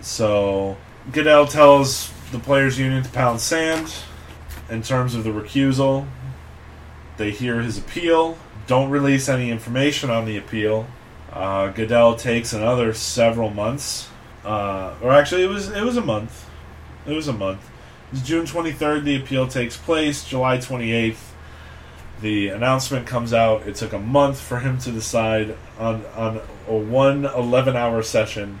So 0.00 0.76
Goodell 1.12 1.46
tells 1.46 2.12
the 2.30 2.38
players' 2.38 2.78
union 2.78 3.02
to 3.02 3.10
pound 3.10 3.40
sand 3.40 3.92
in 4.68 4.82
terms 4.82 5.14
of 5.14 5.24
the 5.24 5.30
recusal. 5.30 6.06
They 7.16 7.32
hear 7.32 7.60
his 7.60 7.76
appeal. 7.76 8.38
Don't 8.70 8.90
release 8.90 9.28
any 9.28 9.50
information 9.50 10.10
on 10.10 10.26
the 10.26 10.36
appeal. 10.36 10.86
Uh, 11.32 11.70
Goodell 11.70 12.14
takes 12.14 12.52
another 12.52 12.94
several 12.94 13.50
months, 13.50 14.08
uh, 14.44 14.94
or 15.02 15.10
actually, 15.12 15.42
it 15.42 15.48
was 15.48 15.70
it 15.70 15.82
was 15.82 15.96
a 15.96 16.00
month. 16.00 16.48
It 17.04 17.12
was 17.12 17.26
a 17.26 17.32
month 17.32 17.68
it's 18.12 18.22
June 18.22 18.44
23rd, 18.44 19.04
the 19.04 19.16
appeal 19.16 19.46
takes 19.46 19.76
place. 19.76 20.24
July 20.24 20.58
28th, 20.58 21.30
the 22.20 22.48
announcement 22.48 23.06
comes 23.06 23.32
out. 23.32 23.66
It 23.68 23.76
took 23.76 23.92
a 23.92 23.98
month 23.98 24.40
for 24.40 24.58
him 24.58 24.78
to 24.78 24.90
decide 24.90 25.56
on, 25.78 26.04
on 26.16 26.40
a 26.66 26.74
one 26.74 27.24
11 27.24 27.76
hour 27.76 28.02
session. 28.02 28.58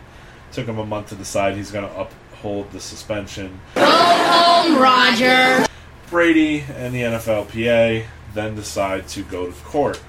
It 0.50 0.54
took 0.54 0.66
him 0.66 0.78
a 0.78 0.86
month 0.86 1.08
to 1.08 1.16
decide 1.16 1.56
he's 1.56 1.72
going 1.72 1.88
to 1.88 2.00
uphold 2.00 2.70
the 2.70 2.80
suspension. 2.80 3.60
Go 3.74 3.84
home, 3.84 4.76
Roger! 4.78 5.66
Brady 6.10 6.64
and 6.76 6.94
the 6.94 7.02
NFLPA 7.02 8.04
then 8.34 8.54
decide 8.54 9.08
to 9.08 9.22
go 9.22 9.50
to 9.50 9.64
court. 9.64 10.00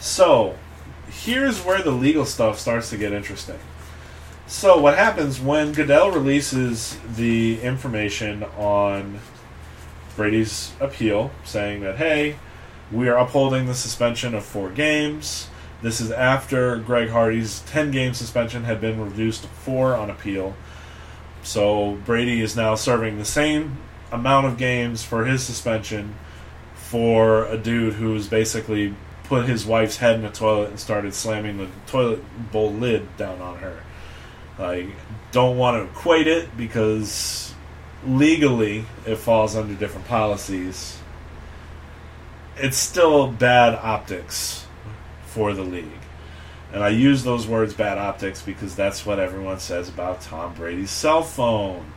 So, 0.00 0.56
here's 1.08 1.64
where 1.64 1.82
the 1.82 1.90
legal 1.90 2.24
stuff 2.24 2.58
starts 2.58 2.90
to 2.90 2.96
get 2.96 3.12
interesting. 3.12 3.58
So 4.46 4.78
what 4.78 4.96
happens 4.96 5.38
when 5.38 5.72
Goodell 5.72 6.10
releases 6.10 6.98
the 7.16 7.60
information 7.60 8.44
on 8.56 9.20
Brady's 10.16 10.72
appeal, 10.80 11.30
saying 11.44 11.82
that 11.82 11.96
hey, 11.98 12.36
we 12.90 13.10
are 13.10 13.18
upholding 13.18 13.66
the 13.66 13.74
suspension 13.74 14.34
of 14.34 14.44
four 14.44 14.70
games. 14.70 15.48
This 15.82 16.00
is 16.00 16.10
after 16.10 16.78
Greg 16.78 17.10
Hardy's 17.10 17.60
ten-game 17.66 18.14
suspension 18.14 18.64
had 18.64 18.80
been 18.80 18.98
reduced 18.98 19.42
to 19.42 19.48
four 19.48 19.94
on 19.94 20.08
appeal. 20.08 20.56
So 21.42 21.98
Brady 22.06 22.40
is 22.40 22.56
now 22.56 22.74
serving 22.74 23.18
the 23.18 23.26
same 23.26 23.76
amount 24.10 24.46
of 24.46 24.56
games 24.56 25.04
for 25.04 25.26
his 25.26 25.42
suspension 25.42 26.14
for 26.88 27.44
a 27.44 27.58
dude 27.58 27.92
who's 27.92 28.28
basically 28.28 28.94
put 29.24 29.44
his 29.44 29.66
wife's 29.66 29.98
head 29.98 30.14
in 30.14 30.22
the 30.22 30.30
toilet 30.30 30.70
and 30.70 30.80
started 30.80 31.12
slamming 31.12 31.58
the 31.58 31.68
toilet 31.86 32.22
bowl 32.50 32.72
lid 32.72 33.14
down 33.18 33.38
on 33.42 33.58
her. 33.58 33.82
I 34.58 34.88
don't 35.30 35.58
want 35.58 35.76
to 35.76 35.92
equate 35.92 36.26
it 36.26 36.56
because 36.56 37.52
legally 38.06 38.86
it 39.06 39.16
falls 39.16 39.54
under 39.54 39.74
different 39.74 40.06
policies. 40.08 40.98
It's 42.56 42.78
still 42.78 43.30
bad 43.30 43.74
optics 43.74 44.66
for 45.26 45.52
the 45.52 45.64
league. 45.64 45.84
And 46.72 46.82
I 46.82 46.88
use 46.88 47.22
those 47.22 47.46
words 47.46 47.74
bad 47.74 47.98
optics 47.98 48.40
because 48.40 48.74
that's 48.74 49.04
what 49.04 49.18
everyone 49.18 49.58
says 49.58 49.90
about 49.90 50.22
Tom 50.22 50.54
Brady's 50.54 50.90
cell 50.90 51.22
phone. 51.22 51.92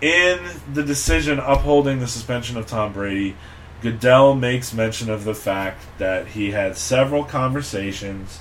In 0.00 0.38
the 0.72 0.84
decision 0.84 1.40
upholding 1.40 1.98
the 1.98 2.06
suspension 2.06 2.56
of 2.56 2.66
Tom 2.66 2.92
Brady, 2.92 3.34
Goodell 3.82 4.34
makes 4.34 4.72
mention 4.72 5.10
of 5.10 5.24
the 5.24 5.34
fact 5.34 5.84
that 5.98 6.28
he 6.28 6.52
had 6.52 6.76
several 6.76 7.24
conversations 7.24 8.40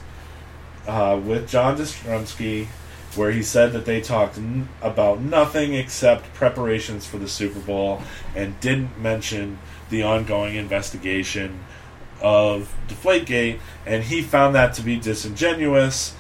uh, 0.87 1.19
with 1.23 1.49
John 1.49 1.77
Jastremski 1.77 2.67
where 3.15 3.31
he 3.31 3.43
said 3.43 3.71
that 3.73 3.85
they 3.85 4.01
talked 4.01 4.37
n- 4.37 4.67
about 4.81 5.21
nothing 5.21 5.73
except 5.73 6.33
preparations 6.33 7.05
for 7.05 7.17
the 7.17 7.27
Super 7.27 7.59
Bowl 7.59 8.01
and 8.35 8.59
didn't 8.59 8.99
mention 8.99 9.57
the 9.89 10.03
ongoing 10.03 10.55
investigation 10.55 11.63
of 12.21 12.75
Deflategate, 12.87 13.59
and 13.85 14.03
he 14.03 14.21
found 14.21 14.55
that 14.55 14.73
to 14.75 14.81
be 14.81 14.97
disingenuous. 14.97 16.15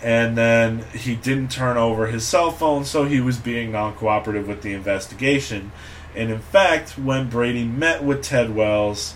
And 0.00 0.38
then 0.38 0.84
he 0.94 1.16
didn't 1.16 1.50
turn 1.50 1.76
over 1.76 2.06
his 2.06 2.24
cell 2.24 2.52
phone, 2.52 2.84
so 2.84 3.04
he 3.04 3.20
was 3.20 3.36
being 3.36 3.72
non 3.72 3.94
cooperative 3.96 4.46
with 4.46 4.62
the 4.62 4.72
investigation. 4.72 5.72
And 6.18 6.32
in 6.32 6.40
fact, 6.40 6.98
when 6.98 7.30
Brady 7.30 7.64
met 7.64 8.02
with 8.02 8.24
Ted 8.24 8.52
Wells 8.52 9.14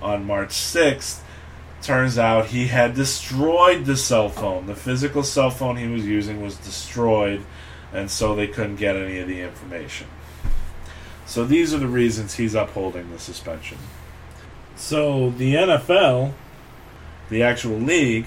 on 0.00 0.24
March 0.24 0.50
6th, 0.50 1.20
turns 1.82 2.16
out 2.16 2.46
he 2.46 2.68
had 2.68 2.94
destroyed 2.94 3.86
the 3.86 3.96
cell 3.96 4.28
phone. 4.28 4.66
The 4.66 4.76
physical 4.76 5.24
cell 5.24 5.50
phone 5.50 5.76
he 5.76 5.88
was 5.88 6.06
using 6.06 6.40
was 6.40 6.56
destroyed 6.56 7.44
and 7.92 8.08
so 8.08 8.36
they 8.36 8.46
couldn't 8.46 8.76
get 8.76 8.94
any 8.94 9.18
of 9.18 9.26
the 9.26 9.40
information. 9.40 10.06
So 11.26 11.44
these 11.44 11.74
are 11.74 11.78
the 11.78 11.88
reasons 11.88 12.34
he's 12.34 12.54
upholding 12.54 13.10
the 13.10 13.18
suspension. 13.18 13.78
So 14.76 15.30
the 15.30 15.54
NFL, 15.54 16.34
the 17.30 17.42
actual 17.42 17.78
league, 17.78 18.26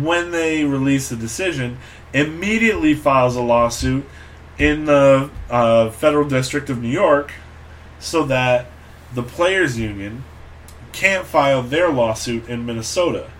when 0.00 0.30
they 0.30 0.62
release 0.64 1.08
the 1.08 1.16
decision, 1.16 1.78
immediately 2.12 2.94
files 2.94 3.34
a 3.34 3.42
lawsuit 3.42 4.04
in 4.58 4.86
the 4.86 5.30
uh, 5.50 5.90
federal 5.90 6.28
district 6.28 6.70
of 6.70 6.82
New 6.82 6.88
York 6.88 7.32
so 7.98 8.24
that 8.24 8.66
the 9.14 9.22
players 9.22 9.78
union 9.78 10.24
can't 10.92 11.26
file 11.26 11.62
their 11.62 11.90
lawsuit 11.90 12.48
in 12.48 12.64
Minnesota. 12.64 13.30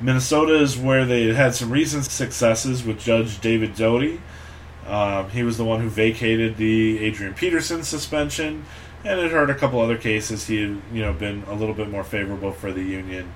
Minnesota 0.00 0.54
is 0.54 0.78
where 0.78 1.04
they 1.04 1.32
had 1.34 1.54
some 1.54 1.70
recent 1.70 2.04
successes 2.04 2.84
with 2.84 2.98
Judge 2.98 3.40
David 3.40 3.74
Doty. 3.74 4.20
Um, 4.86 5.30
he 5.30 5.42
was 5.42 5.56
the 5.56 5.64
one 5.64 5.80
who 5.80 5.88
vacated 5.88 6.56
the 6.56 6.98
Adrian 7.00 7.34
Peterson 7.34 7.82
suspension, 7.82 8.64
and 9.04 9.20
it 9.20 9.30
heard 9.30 9.50
a 9.50 9.54
couple 9.54 9.80
other 9.80 9.98
cases. 9.98 10.46
He 10.46 10.60
had, 10.60 10.82
you 10.92 11.02
know, 11.02 11.12
been 11.12 11.44
a 11.46 11.54
little 11.54 11.74
bit 11.74 11.90
more 11.90 12.04
favorable 12.04 12.52
for 12.52 12.72
the 12.72 12.82
union, 12.82 13.32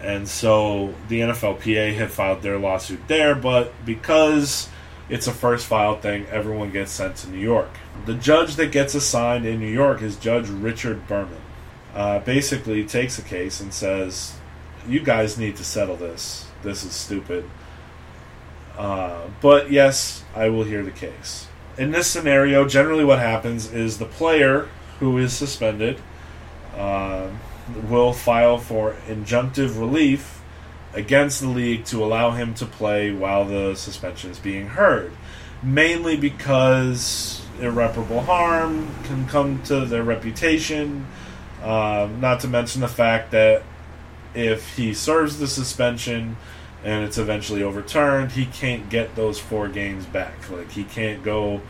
and 0.00 0.28
so 0.28 0.94
the 1.08 1.20
NFLPA 1.20 1.94
had 1.94 2.10
filed 2.10 2.42
their 2.42 2.58
lawsuit 2.58 3.06
there. 3.06 3.34
But 3.34 3.72
because 3.84 4.68
it's 5.10 5.26
a 5.26 5.32
first 5.32 5.66
file 5.66 6.00
thing, 6.00 6.26
everyone 6.26 6.70
gets 6.70 6.92
sent 6.92 7.16
to 7.16 7.28
New 7.28 7.38
York. 7.38 7.70
The 8.06 8.14
judge 8.14 8.54
that 8.56 8.70
gets 8.70 8.94
assigned 8.94 9.44
in 9.44 9.58
New 9.58 9.66
York 9.66 10.00
is 10.02 10.16
Judge 10.16 10.48
Richard 10.48 11.06
Berman. 11.08 11.42
Uh, 11.92 12.20
basically, 12.20 12.84
takes 12.84 13.18
a 13.18 13.22
case 13.22 13.60
and 13.60 13.74
says, 13.74 14.34
"You 14.86 15.00
guys 15.00 15.36
need 15.36 15.56
to 15.56 15.64
settle 15.64 15.96
this. 15.96 16.46
This 16.62 16.84
is 16.84 16.92
stupid." 16.92 17.44
Uh, 18.78 19.22
but 19.40 19.72
yes, 19.72 20.22
I 20.34 20.48
will 20.48 20.62
hear 20.62 20.84
the 20.84 20.92
case. 20.92 21.48
In 21.76 21.90
this 21.90 22.06
scenario, 22.06 22.66
generally 22.66 23.04
what 23.04 23.18
happens 23.18 23.72
is 23.72 23.98
the 23.98 24.06
player 24.06 24.68
who 25.00 25.18
is 25.18 25.32
suspended 25.32 26.00
uh, 26.76 27.28
will 27.88 28.12
file 28.12 28.58
for 28.58 28.94
injunctive 29.08 29.78
relief 29.78 30.39
against 30.92 31.40
the 31.40 31.48
league 31.48 31.84
to 31.86 32.04
allow 32.04 32.32
him 32.32 32.54
to 32.54 32.66
play 32.66 33.12
while 33.12 33.44
the 33.44 33.74
suspension 33.74 34.30
is 34.30 34.38
being 34.38 34.68
heard. 34.68 35.12
Mainly 35.62 36.16
because 36.16 37.42
irreparable 37.60 38.22
harm 38.22 38.88
can 39.04 39.26
come 39.26 39.62
to 39.64 39.84
their 39.84 40.02
reputation, 40.02 41.06
uh, 41.62 42.08
not 42.18 42.40
to 42.40 42.48
mention 42.48 42.80
the 42.80 42.88
fact 42.88 43.30
that 43.32 43.62
if 44.34 44.76
he 44.76 44.94
serves 44.94 45.38
the 45.38 45.46
suspension, 45.46 46.36
and 46.82 47.04
it's 47.04 47.18
eventually 47.18 47.62
overturned, 47.62 48.32
he 48.32 48.46
can't 48.46 48.88
get 48.88 49.14
those 49.14 49.38
four 49.38 49.68
games 49.68 50.06
back. 50.06 50.48
Like 50.50 50.70
he 50.70 50.84
can't 50.84 51.22
go 51.22 51.60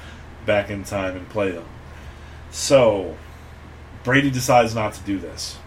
back 0.47 0.71
in 0.71 0.85
time 0.85 1.17
and 1.17 1.29
play 1.29 1.51
them. 1.51 1.67
So 2.51 3.17
Brady 4.05 4.31
decides 4.31 4.75
not 4.75 4.95
to 4.95 5.03
do 5.03 5.19
this. 5.19 5.59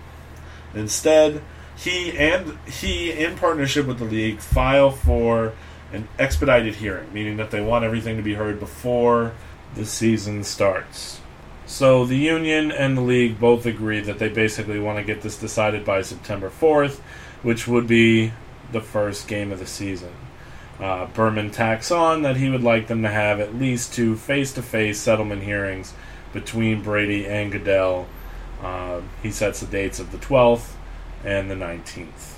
Instead, 0.74 1.42
he 1.84 2.17
and 2.17 2.58
he 2.65 3.12
in 3.12 3.36
partnership 3.36 3.86
with 3.86 4.00
the 4.00 4.06
league 4.06 4.39
file 4.39 4.89
for 4.89 5.54
an 5.91 6.08
expedited 6.17 6.76
hearing, 6.76 7.12
meaning 7.13 7.38
that 7.38 7.52
they 7.52 7.60
want 7.60 7.84
everything 7.84 8.15
to 8.15 8.24
be 8.24 8.36
heard 8.36 8.60
before 8.60 9.34
the 9.76 9.86
season 9.86 10.43
starts. 10.43 11.19
So 11.65 12.06
the 12.06 12.15
union 12.15 12.72
and 12.72 12.98
the 12.98 13.02
league 13.02 13.39
both 13.39 13.65
agree 13.65 14.00
that 14.02 14.17
they 14.17 14.30
basically 14.30 14.80
want 14.80 14.98
to 14.98 15.04
get 15.04 15.22
this 15.22 15.38
decided 15.38 15.84
by 15.84 16.02
September 16.02 16.50
4th, 16.50 17.00
which 17.41 17.67
would 17.67 17.88
be 17.88 18.32
the 18.72 18.82
first 18.82 19.28
game 19.28 19.52
of 19.52 19.60
the 19.60 19.67
season. 19.67 20.13
Uh, 20.80 21.08
Berman 21.08 21.52
tacks 21.52 21.91
on 21.91 22.22
that 22.22 22.38
he 22.38 22.50
would 22.50 22.63
like 22.63 22.88
them 22.88 23.02
to 23.04 23.10
have 23.10 23.39
at 23.39 23.56
least 23.56 23.93
two 23.93 24.15
face 24.15 24.54
to 24.54 24.62
face 24.62 25.00
settlement 25.00 25.43
hearings 25.43 25.93
between 26.32 26.82
Brady 26.82 27.28
and 27.28 27.52
Goodell. 27.52 28.08
Uh, 28.62 29.02
he 29.22 29.32
sets 29.32 29.60
the 29.60 29.65
dates 29.65 30.00
of 30.00 30.12
the 30.12 30.17
12th 30.17 30.73
and 31.24 31.50
the 31.50 31.56
19th. 31.56 32.38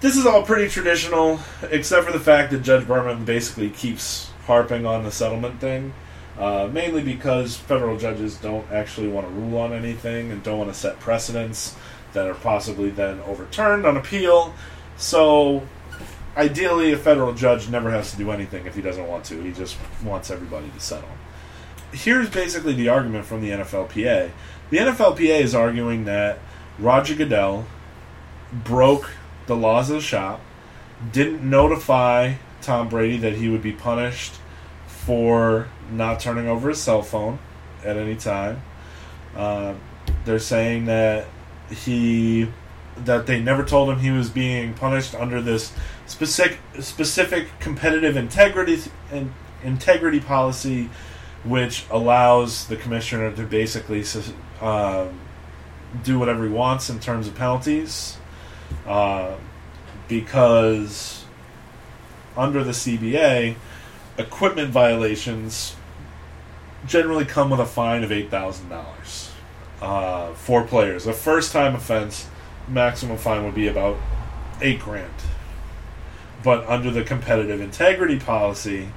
This 0.00 0.16
is 0.16 0.26
all 0.26 0.42
pretty 0.42 0.68
traditional, 0.68 1.38
except 1.70 2.06
for 2.06 2.12
the 2.12 2.20
fact 2.20 2.50
that 2.50 2.62
Judge 2.62 2.86
Berman 2.86 3.24
basically 3.24 3.70
keeps 3.70 4.30
harping 4.46 4.84
on 4.84 5.04
the 5.04 5.12
settlement 5.12 5.60
thing. 5.60 5.94
Uh, 6.38 6.68
mainly 6.72 7.02
because 7.02 7.56
federal 7.56 7.98
judges 7.98 8.36
don't 8.38 8.70
actually 8.72 9.06
want 9.06 9.26
to 9.26 9.32
rule 9.32 9.58
on 9.58 9.72
anything 9.72 10.32
and 10.32 10.42
don't 10.42 10.58
want 10.58 10.72
to 10.72 10.78
set 10.78 10.98
precedents 10.98 11.76
that 12.14 12.26
are 12.26 12.34
possibly 12.34 12.90
then 12.90 13.20
overturned 13.20 13.84
on 13.84 13.96
appeal. 13.96 14.54
So, 14.96 15.66
ideally, 16.36 16.92
a 16.92 16.96
federal 16.96 17.34
judge 17.34 17.68
never 17.68 17.90
has 17.90 18.10
to 18.12 18.16
do 18.16 18.30
anything 18.30 18.66
if 18.66 18.74
he 18.74 18.82
doesn't 18.82 19.06
want 19.06 19.24
to. 19.26 19.42
He 19.42 19.52
just 19.52 19.76
wants 20.02 20.30
everybody 20.30 20.70
to 20.70 20.80
settle. 20.80 21.08
Here's 21.92 22.30
basically 22.30 22.72
the 22.72 22.88
argument 22.88 23.26
from 23.26 23.42
the 23.42 23.50
NFLPA. 23.50 24.30
The 24.70 24.78
NFLPA 24.78 25.40
is 25.40 25.54
arguing 25.54 26.06
that 26.06 26.38
Roger 26.78 27.14
Goodell 27.14 27.66
broke 28.52 29.10
the 29.46 29.56
laws 29.56 29.90
of 29.90 29.96
the 29.96 30.02
shop, 30.02 30.40
didn't 31.12 31.48
notify 31.48 32.34
Tom 32.60 32.88
Brady 32.88 33.18
that 33.18 33.34
he 33.34 33.48
would 33.48 33.62
be 33.62 33.72
punished 33.72 34.34
for 34.86 35.68
not 35.90 36.20
turning 36.20 36.46
over 36.48 36.68
his 36.68 36.80
cell 36.80 37.02
phone 37.02 37.38
at 37.84 37.96
any 37.96 38.14
time. 38.14 38.62
Uh, 39.36 39.74
they're 40.24 40.38
saying 40.38 40.86
that 40.86 41.26
he 41.70 42.48
that 42.96 43.26
they 43.26 43.40
never 43.40 43.64
told 43.64 43.88
him 43.88 43.98
he 43.98 44.10
was 44.10 44.28
being 44.28 44.74
punished 44.74 45.14
under 45.14 45.40
this 45.40 45.72
specific 46.06 46.58
specific 46.80 47.48
competitive 47.58 48.16
integrity 48.16 48.78
and 49.10 49.32
integrity 49.64 50.20
policy, 50.20 50.90
which 51.44 51.84
allows 51.90 52.66
the 52.66 52.76
commissioner 52.76 53.32
to 53.32 53.44
basically 53.44 54.04
uh, 54.60 55.08
do 56.04 56.18
whatever 56.18 56.44
he 56.44 56.50
wants 56.50 56.90
in 56.90 56.98
terms 57.00 57.28
of 57.28 57.34
penalties, 57.34 58.16
uh, 58.86 59.34
because 60.08 61.24
under 62.36 62.64
the 62.64 62.72
CBA, 62.72 63.56
equipment 64.18 64.70
violations 64.70 65.76
generally 66.86 67.24
come 67.24 67.50
with 67.50 67.60
a 67.60 67.66
fine 67.66 68.02
of 68.02 68.10
eight 68.10 68.30
thousand 68.30 68.72
uh, 68.72 68.82
dollars 68.82 70.34
for 70.38 70.64
players. 70.64 71.06
A 71.06 71.12
first 71.12 71.52
time 71.52 71.74
offense 71.74 72.28
maximum 72.68 73.18
fine 73.18 73.44
would 73.44 73.54
be 73.54 73.68
about 73.68 73.96
eight 74.60 74.80
grand. 74.80 75.12
But 76.42 76.66
under 76.66 76.90
the 76.90 77.04
competitive 77.04 77.60
integrity 77.60 78.18
policy, 78.18 78.88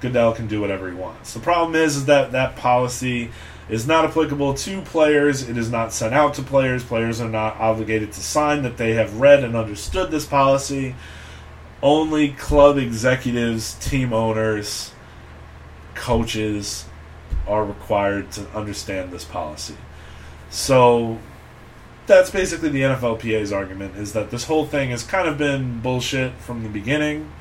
Goodell 0.00 0.32
can 0.32 0.46
do 0.46 0.60
whatever 0.60 0.88
he 0.88 0.94
wants. 0.94 1.34
The 1.34 1.40
problem 1.40 1.74
is, 1.74 1.96
is 1.96 2.04
that 2.06 2.32
that 2.32 2.56
policy 2.56 3.30
is 3.68 3.86
not 3.86 4.04
applicable 4.04 4.54
to 4.54 4.80
players. 4.82 5.48
It 5.48 5.58
is 5.58 5.70
not 5.70 5.92
sent 5.92 6.14
out 6.14 6.34
to 6.34 6.42
players. 6.42 6.84
Players 6.84 7.20
are 7.20 7.28
not 7.28 7.56
obligated 7.56 8.12
to 8.12 8.20
sign 8.20 8.62
that 8.62 8.76
they 8.76 8.94
have 8.94 9.20
read 9.20 9.42
and 9.42 9.56
understood 9.56 10.10
this 10.10 10.24
policy. 10.24 10.94
Only 11.82 12.30
club 12.30 12.78
executives, 12.78 13.74
team 13.74 14.12
owners, 14.12 14.92
coaches 15.94 16.86
are 17.46 17.64
required 17.64 18.30
to 18.32 18.48
understand 18.50 19.12
this 19.12 19.24
policy. 19.24 19.76
So 20.48 21.18
that's 22.06 22.30
basically 22.30 22.68
the 22.68 22.82
NFLPA's 22.82 23.52
argument 23.52 23.96
is 23.96 24.12
that 24.12 24.30
this 24.30 24.44
whole 24.44 24.66
thing 24.66 24.90
has 24.90 25.02
kind 25.02 25.28
of 25.28 25.36
been 25.36 25.80
bullshit 25.80 26.34
from 26.34 26.62
the 26.62 26.68
beginning, 26.68 27.32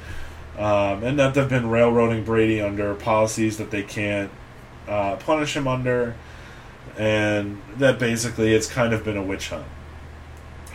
um, 0.58 1.04
and 1.04 1.20
that 1.20 1.34
they've 1.34 1.48
been 1.48 1.70
railroading 1.70 2.24
Brady 2.24 2.62
under 2.62 2.96
policies 2.96 3.58
that 3.58 3.72
they 3.72 3.84
can't 3.84 4.32
uh, 4.88 5.16
punish 5.18 5.56
him 5.56 5.68
under, 5.68 6.16
and 6.98 7.62
that 7.78 8.00
basically 8.00 8.54
it's 8.54 8.68
kind 8.68 8.94
of 8.94 9.04
been 9.04 9.18
a 9.18 9.24
witch 9.24 9.50
hunt. 9.50 9.66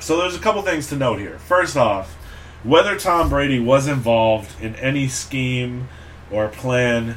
So 0.01 0.18
there's 0.18 0.37
a 0.37 0.40
couple 0.40 0.62
things 0.62 0.88
to 0.88 0.96
note 0.96 1.18
here. 1.18 1.38
First 1.38 1.77
off, 1.77 2.14
whether 2.62 2.99
Tom 2.99 3.29
Brady 3.29 3.59
was 3.59 3.87
involved 3.87 4.61
in 4.62 4.75
any 4.77 5.09
scheme 5.09 5.88
or 6.31 6.49
plan 6.49 7.16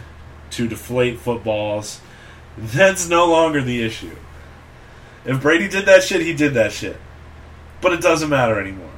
to 0.52 0.68
deflate 0.68 1.20
footballs, 1.20 2.02
that's 2.58 3.08
no 3.08 3.26
longer 3.26 3.62
the 3.62 3.82
issue. 3.82 4.16
If 5.26 5.42
Brady 5.42 5.68
did 5.68 5.86
that 5.86 6.04
shit, 6.04 6.22
he 6.22 6.34
did 6.34 6.54
that 6.54 6.72
shit. 6.72 6.98
But 7.82 7.94
it 7.94 8.02
doesn't 8.02 8.30
matter 8.30 8.60
anymore. 8.60 8.93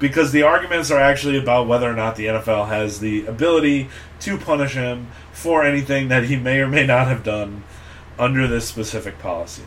Because 0.00 0.32
the 0.32 0.42
arguments 0.42 0.90
are 0.90 0.98
actually 0.98 1.38
about 1.38 1.68
whether 1.68 1.88
or 1.88 1.94
not 1.94 2.16
the 2.16 2.26
NFL 2.26 2.68
has 2.68 2.98
the 2.98 3.24
ability 3.26 3.88
to 4.20 4.36
punish 4.36 4.72
him 4.72 5.08
for 5.32 5.62
anything 5.62 6.08
that 6.08 6.24
he 6.24 6.36
may 6.36 6.60
or 6.60 6.66
may 6.66 6.84
not 6.84 7.06
have 7.06 7.22
done 7.22 7.62
under 8.18 8.48
this 8.48 8.66
specific 8.66 9.18
policy. 9.20 9.62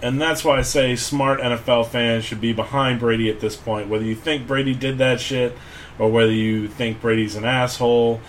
And 0.00 0.20
that's 0.20 0.44
why 0.44 0.58
I 0.58 0.62
say 0.62 0.96
smart 0.96 1.40
NFL 1.40 1.88
fans 1.88 2.24
should 2.24 2.40
be 2.40 2.52
behind 2.52 3.00
Brady 3.00 3.28
at 3.28 3.40
this 3.40 3.56
point. 3.56 3.88
Whether 3.88 4.04
you 4.04 4.14
think 4.14 4.46
Brady 4.46 4.74
did 4.74 4.98
that 4.98 5.20
shit 5.20 5.56
or 5.98 6.10
whether 6.10 6.32
you 6.32 6.68
think 6.68 7.00
Brady's 7.00 7.36
an 7.36 7.44
asshole, 7.44 8.20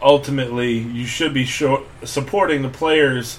ultimately 0.00 0.78
you 0.78 1.06
should 1.06 1.34
be 1.34 1.46
supporting 1.46 2.62
the 2.62 2.68
players 2.68 3.38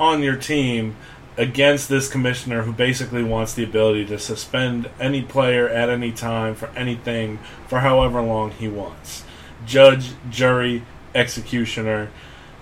on 0.00 0.22
your 0.22 0.36
team 0.36 0.96
against 1.36 1.88
this 1.88 2.08
commissioner 2.08 2.62
who 2.62 2.72
basically 2.72 3.22
wants 3.22 3.54
the 3.54 3.64
ability 3.64 4.04
to 4.06 4.18
suspend 4.18 4.90
any 5.00 5.22
player 5.22 5.68
at 5.68 5.88
any 5.88 6.12
time 6.12 6.54
for 6.54 6.68
anything 6.76 7.38
for 7.66 7.80
however 7.80 8.20
long 8.20 8.50
he 8.50 8.68
wants. 8.68 9.24
Judge, 9.66 10.10
jury, 10.30 10.82
executioner. 11.14 12.10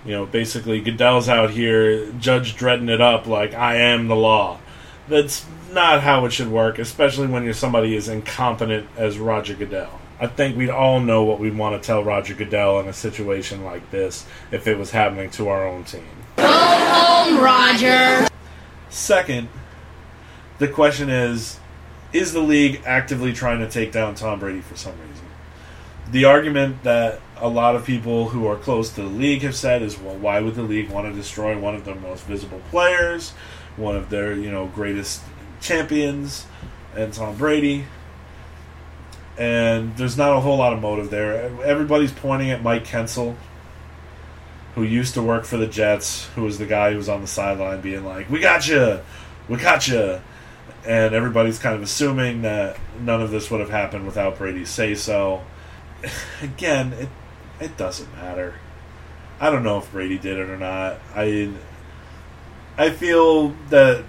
You 0.05 0.13
know, 0.13 0.25
basically 0.25 0.81
Goodell's 0.81 1.29
out 1.29 1.51
here, 1.51 2.11
Judge 2.13 2.55
dreading 2.55 2.89
it 2.89 3.01
up 3.01 3.27
like 3.27 3.53
I 3.53 3.75
am 3.75 4.07
the 4.07 4.15
law. 4.15 4.59
That's 5.07 5.45
not 5.71 6.01
how 6.01 6.25
it 6.25 6.31
should 6.31 6.47
work, 6.47 6.79
especially 6.79 7.27
when 7.27 7.43
you're 7.43 7.53
somebody 7.53 7.95
as 7.95 8.07
incompetent 8.07 8.87
as 8.97 9.19
Roger 9.19 9.53
Goodell. 9.53 9.99
I 10.19 10.27
think 10.27 10.55
we'd 10.55 10.69
all 10.69 10.99
know 10.99 11.23
what 11.23 11.39
we'd 11.39 11.57
want 11.57 11.81
to 11.81 11.85
tell 11.85 12.03
Roger 12.03 12.33
Goodell 12.33 12.79
in 12.79 12.87
a 12.87 12.93
situation 12.93 13.63
like 13.63 13.89
this 13.91 14.25
if 14.51 14.67
it 14.67 14.77
was 14.77 14.91
happening 14.91 15.29
to 15.31 15.49
our 15.49 15.67
own 15.67 15.83
team. 15.83 16.05
Go 16.37 16.47
home, 16.47 17.39
Roger. 17.39 18.27
Second, 18.91 19.47
the 20.59 20.67
question 20.67 21.09
is 21.09 21.59
is 22.13 22.33
the 22.33 22.41
league 22.41 22.81
actively 22.85 23.31
trying 23.31 23.59
to 23.59 23.69
take 23.69 23.93
down 23.93 24.15
Tom 24.15 24.39
Brady 24.39 24.59
for 24.59 24.75
some 24.75 24.91
reason? 24.99 25.25
The 26.11 26.25
argument 26.25 26.83
that 26.83 27.21
a 27.37 27.47
lot 27.47 27.77
of 27.77 27.85
people 27.85 28.29
who 28.29 28.45
are 28.47 28.57
close 28.57 28.89
to 28.95 29.01
the 29.01 29.07
league 29.07 29.43
have 29.43 29.55
said 29.55 29.81
is, 29.81 29.97
well, 29.97 30.15
why 30.15 30.41
would 30.41 30.55
the 30.55 30.63
league 30.63 30.89
want 30.89 31.07
to 31.07 31.13
destroy 31.13 31.57
one 31.57 31.73
of 31.73 31.85
their 31.85 31.95
most 31.95 32.25
visible 32.25 32.61
players, 32.69 33.31
one 33.77 33.95
of 33.95 34.09
their, 34.09 34.33
you 34.33 34.51
know, 34.51 34.67
greatest 34.67 35.21
champions, 35.61 36.45
and 36.93 37.13
Tom 37.13 37.37
Brady? 37.37 37.85
And 39.37 39.95
there's 39.95 40.17
not 40.17 40.35
a 40.35 40.41
whole 40.41 40.57
lot 40.57 40.73
of 40.73 40.81
motive 40.81 41.09
there. 41.09 41.49
Everybody's 41.63 42.11
pointing 42.11 42.51
at 42.51 42.61
Mike 42.61 42.83
Kensil, 42.83 43.37
who 44.75 44.83
used 44.83 45.13
to 45.15 45.21
work 45.21 45.45
for 45.45 45.57
the 45.57 45.67
Jets, 45.67 46.27
who 46.35 46.43
was 46.43 46.57
the 46.57 46.65
guy 46.65 46.91
who 46.91 46.97
was 46.97 47.09
on 47.09 47.21
the 47.21 47.27
sideline 47.27 47.81
being 47.81 48.05
like, 48.05 48.29
"We 48.29 48.39
got 48.39 48.67
you, 48.67 48.99
we 49.47 49.57
got 49.57 49.87
you," 49.87 50.21
and 50.85 51.13
everybody's 51.13 51.59
kind 51.59 51.75
of 51.75 51.81
assuming 51.81 52.41
that 52.43 52.77
none 52.99 53.21
of 53.21 53.31
this 53.31 53.51
would 53.51 53.59
have 53.59 53.69
happened 53.69 54.05
without 54.05 54.37
Brady's 54.37 54.69
say 54.69 54.95
so. 54.95 55.41
Again, 56.41 56.93
it 56.93 57.09
it 57.59 57.77
doesn't 57.77 58.11
matter. 58.15 58.55
I 59.39 59.49
don't 59.49 59.63
know 59.63 59.77
if 59.79 59.91
Brady 59.91 60.17
did 60.17 60.37
it 60.37 60.49
or 60.49 60.57
not. 60.57 60.99
I 61.15 61.51
I 62.77 62.89
feel 62.89 63.49
that 63.69 64.03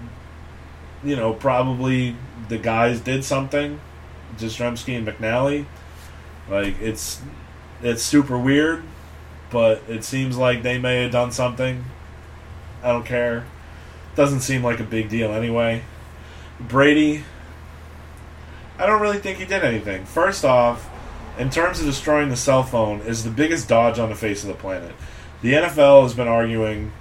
you 1.02 1.16
know 1.16 1.32
probably 1.34 2.16
the 2.48 2.58
guys 2.58 3.00
did 3.00 3.24
something, 3.24 3.80
Jastremski 4.36 4.96
and 4.96 5.06
McNally. 5.06 5.66
Like 6.48 6.80
it's 6.80 7.20
it's 7.82 8.02
super 8.02 8.38
weird, 8.38 8.84
but 9.52 9.82
it 9.88 10.02
seems 10.02 10.36
like 10.36 10.62
they 10.62 10.78
may 10.78 11.02
have 11.02 11.12
done 11.12 11.30
something. 11.30 11.84
I 12.82 12.88
don't 12.88 13.04
care. 13.04 13.46
Doesn't 14.16 14.40
seem 14.40 14.64
like 14.64 14.80
a 14.80 14.84
big 14.84 15.08
deal 15.08 15.32
anyway. 15.32 15.82
Brady, 16.58 17.22
I 18.78 18.86
don't 18.86 19.00
really 19.00 19.18
think 19.18 19.38
he 19.38 19.44
did 19.44 19.62
anything. 19.62 20.04
First 20.06 20.44
off, 20.44 20.88
in 21.38 21.50
terms 21.50 21.78
of 21.78 21.86
destroying 21.86 22.30
the 22.30 22.36
cell 22.36 22.62
phone, 22.62 23.00
is 23.00 23.24
the 23.24 23.30
biggest 23.30 23.68
dodge 23.68 23.98
on 23.98 24.08
the 24.08 24.14
face 24.14 24.42
of 24.42 24.48
the 24.48 24.54
planet. 24.54 24.94
The 25.42 25.52
NFL 25.52 26.02
has 26.02 26.14
been 26.14 26.28
arguing 26.28 26.92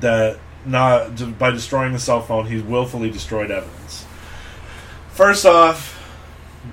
that 0.00 0.38
not 0.64 1.38
by 1.38 1.50
destroying 1.50 1.92
the 1.92 1.98
cell 1.98 2.20
phone, 2.20 2.46
he's 2.46 2.62
willfully 2.62 3.10
destroyed 3.10 3.50
evidence. 3.50 4.04
First 5.10 5.46
off, 5.46 5.94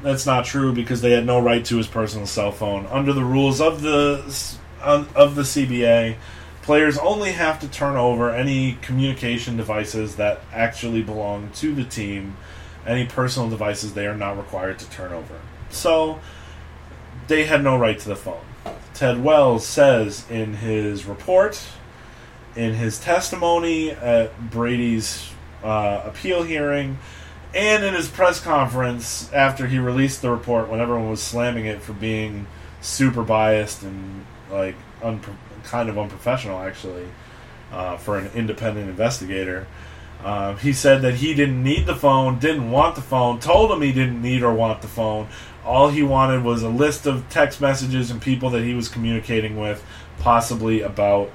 that's 0.04 0.26
not 0.26 0.46
true 0.46 0.74
because 0.74 1.02
they 1.02 1.12
had 1.12 1.26
no 1.26 1.40
right 1.40 1.64
to 1.66 1.78
his 1.78 1.88
personal 1.88 2.28
cell 2.28 2.52
phone 2.52 2.86
under 2.88 3.14
the 3.14 3.24
rules 3.24 3.62
of 3.62 3.82
the 3.82 4.24
of 4.86 5.36
the 5.36 5.42
CBA. 5.42 6.16
Players 6.62 6.98
only 6.98 7.34
have 7.34 7.60
to 7.60 7.68
turn 7.68 7.96
over 7.96 8.32
any 8.32 8.78
communication 8.82 9.58
devices 9.58 10.16
that 10.16 10.42
actually 10.52 11.04
belong 11.04 11.52
to 11.56 11.76
the 11.76 11.84
team. 11.84 12.38
Any 12.88 13.06
personal 13.06 13.50
devices 13.50 13.94
they 13.94 14.08
are 14.08 14.16
not 14.16 14.38
required 14.38 14.80
to 14.80 14.90
turn 14.90 15.12
over. 15.12 15.40
So 15.70 16.20
they 17.28 17.46
had 17.46 17.64
no 17.64 17.78
right 17.78 18.00
to 18.00 18.08
the 18.08 18.16
phone. 18.16 18.46
Ted 18.94 19.24
Wells 19.24 19.66
says 19.66 20.26
in 20.30 20.56
his 20.56 21.06
report, 21.06 21.62
in 22.56 22.74
his 22.74 23.00
testimony 23.00 23.92
at 23.92 24.50
Brady's 24.50 25.30
uh, 25.64 26.02
appeal 26.06 26.44
hearing, 26.44 26.98
and 27.54 27.84
in 27.84 27.94
his 27.94 28.08
press 28.08 28.40
conference 28.40 29.32
after 29.34 29.68
he 29.68 29.80
released 29.80 30.22
the 30.22 30.30
report 30.30 30.70
when 30.70 30.80
everyone 30.80 31.10
was 31.10 31.22
slamming 31.22 31.66
it 31.66 31.82
for 31.82 31.94
being 31.94 32.48
super 32.82 33.24
biased 33.24 33.84
and 33.84 34.26
like 34.56 34.76
kind 35.64 35.90
of 35.90 35.98
unprofessional 35.98 36.60
actually 36.60 37.08
uh, 37.72 37.98
for 37.98 38.18
an 38.18 38.32
independent 38.34 38.90
investigator. 38.90 39.68
Um, 40.24 40.58
he 40.58 40.74
said 40.74 41.02
that 41.04 41.16
he 41.16 41.34
didn't 41.34 41.62
need 41.62 41.86
the 41.86 41.96
phone, 41.96 42.40
didn't 42.40 42.72
want 42.72 42.96
the 42.96 43.02
phone, 43.02 43.40
told 43.40 43.72
him 43.72 43.82
he 43.82 43.92
didn't 43.92 44.22
need 44.22 44.42
or 44.42 44.54
want 44.54 44.82
the 44.82 44.88
phone. 44.88 45.28
All 45.64 45.90
he 45.90 46.04
wanted 46.04 46.44
was 46.44 46.64
a 46.64 46.70
list 46.70 47.06
of 47.06 47.30
text 47.30 47.62
messages 47.62 48.10
and 48.10 48.22
people 48.22 48.50
that 48.52 48.64
he 48.64 48.74
was 48.74 48.88
communicating 48.88 49.60
with, 49.60 49.84
possibly 50.20 50.82
about 50.82 51.32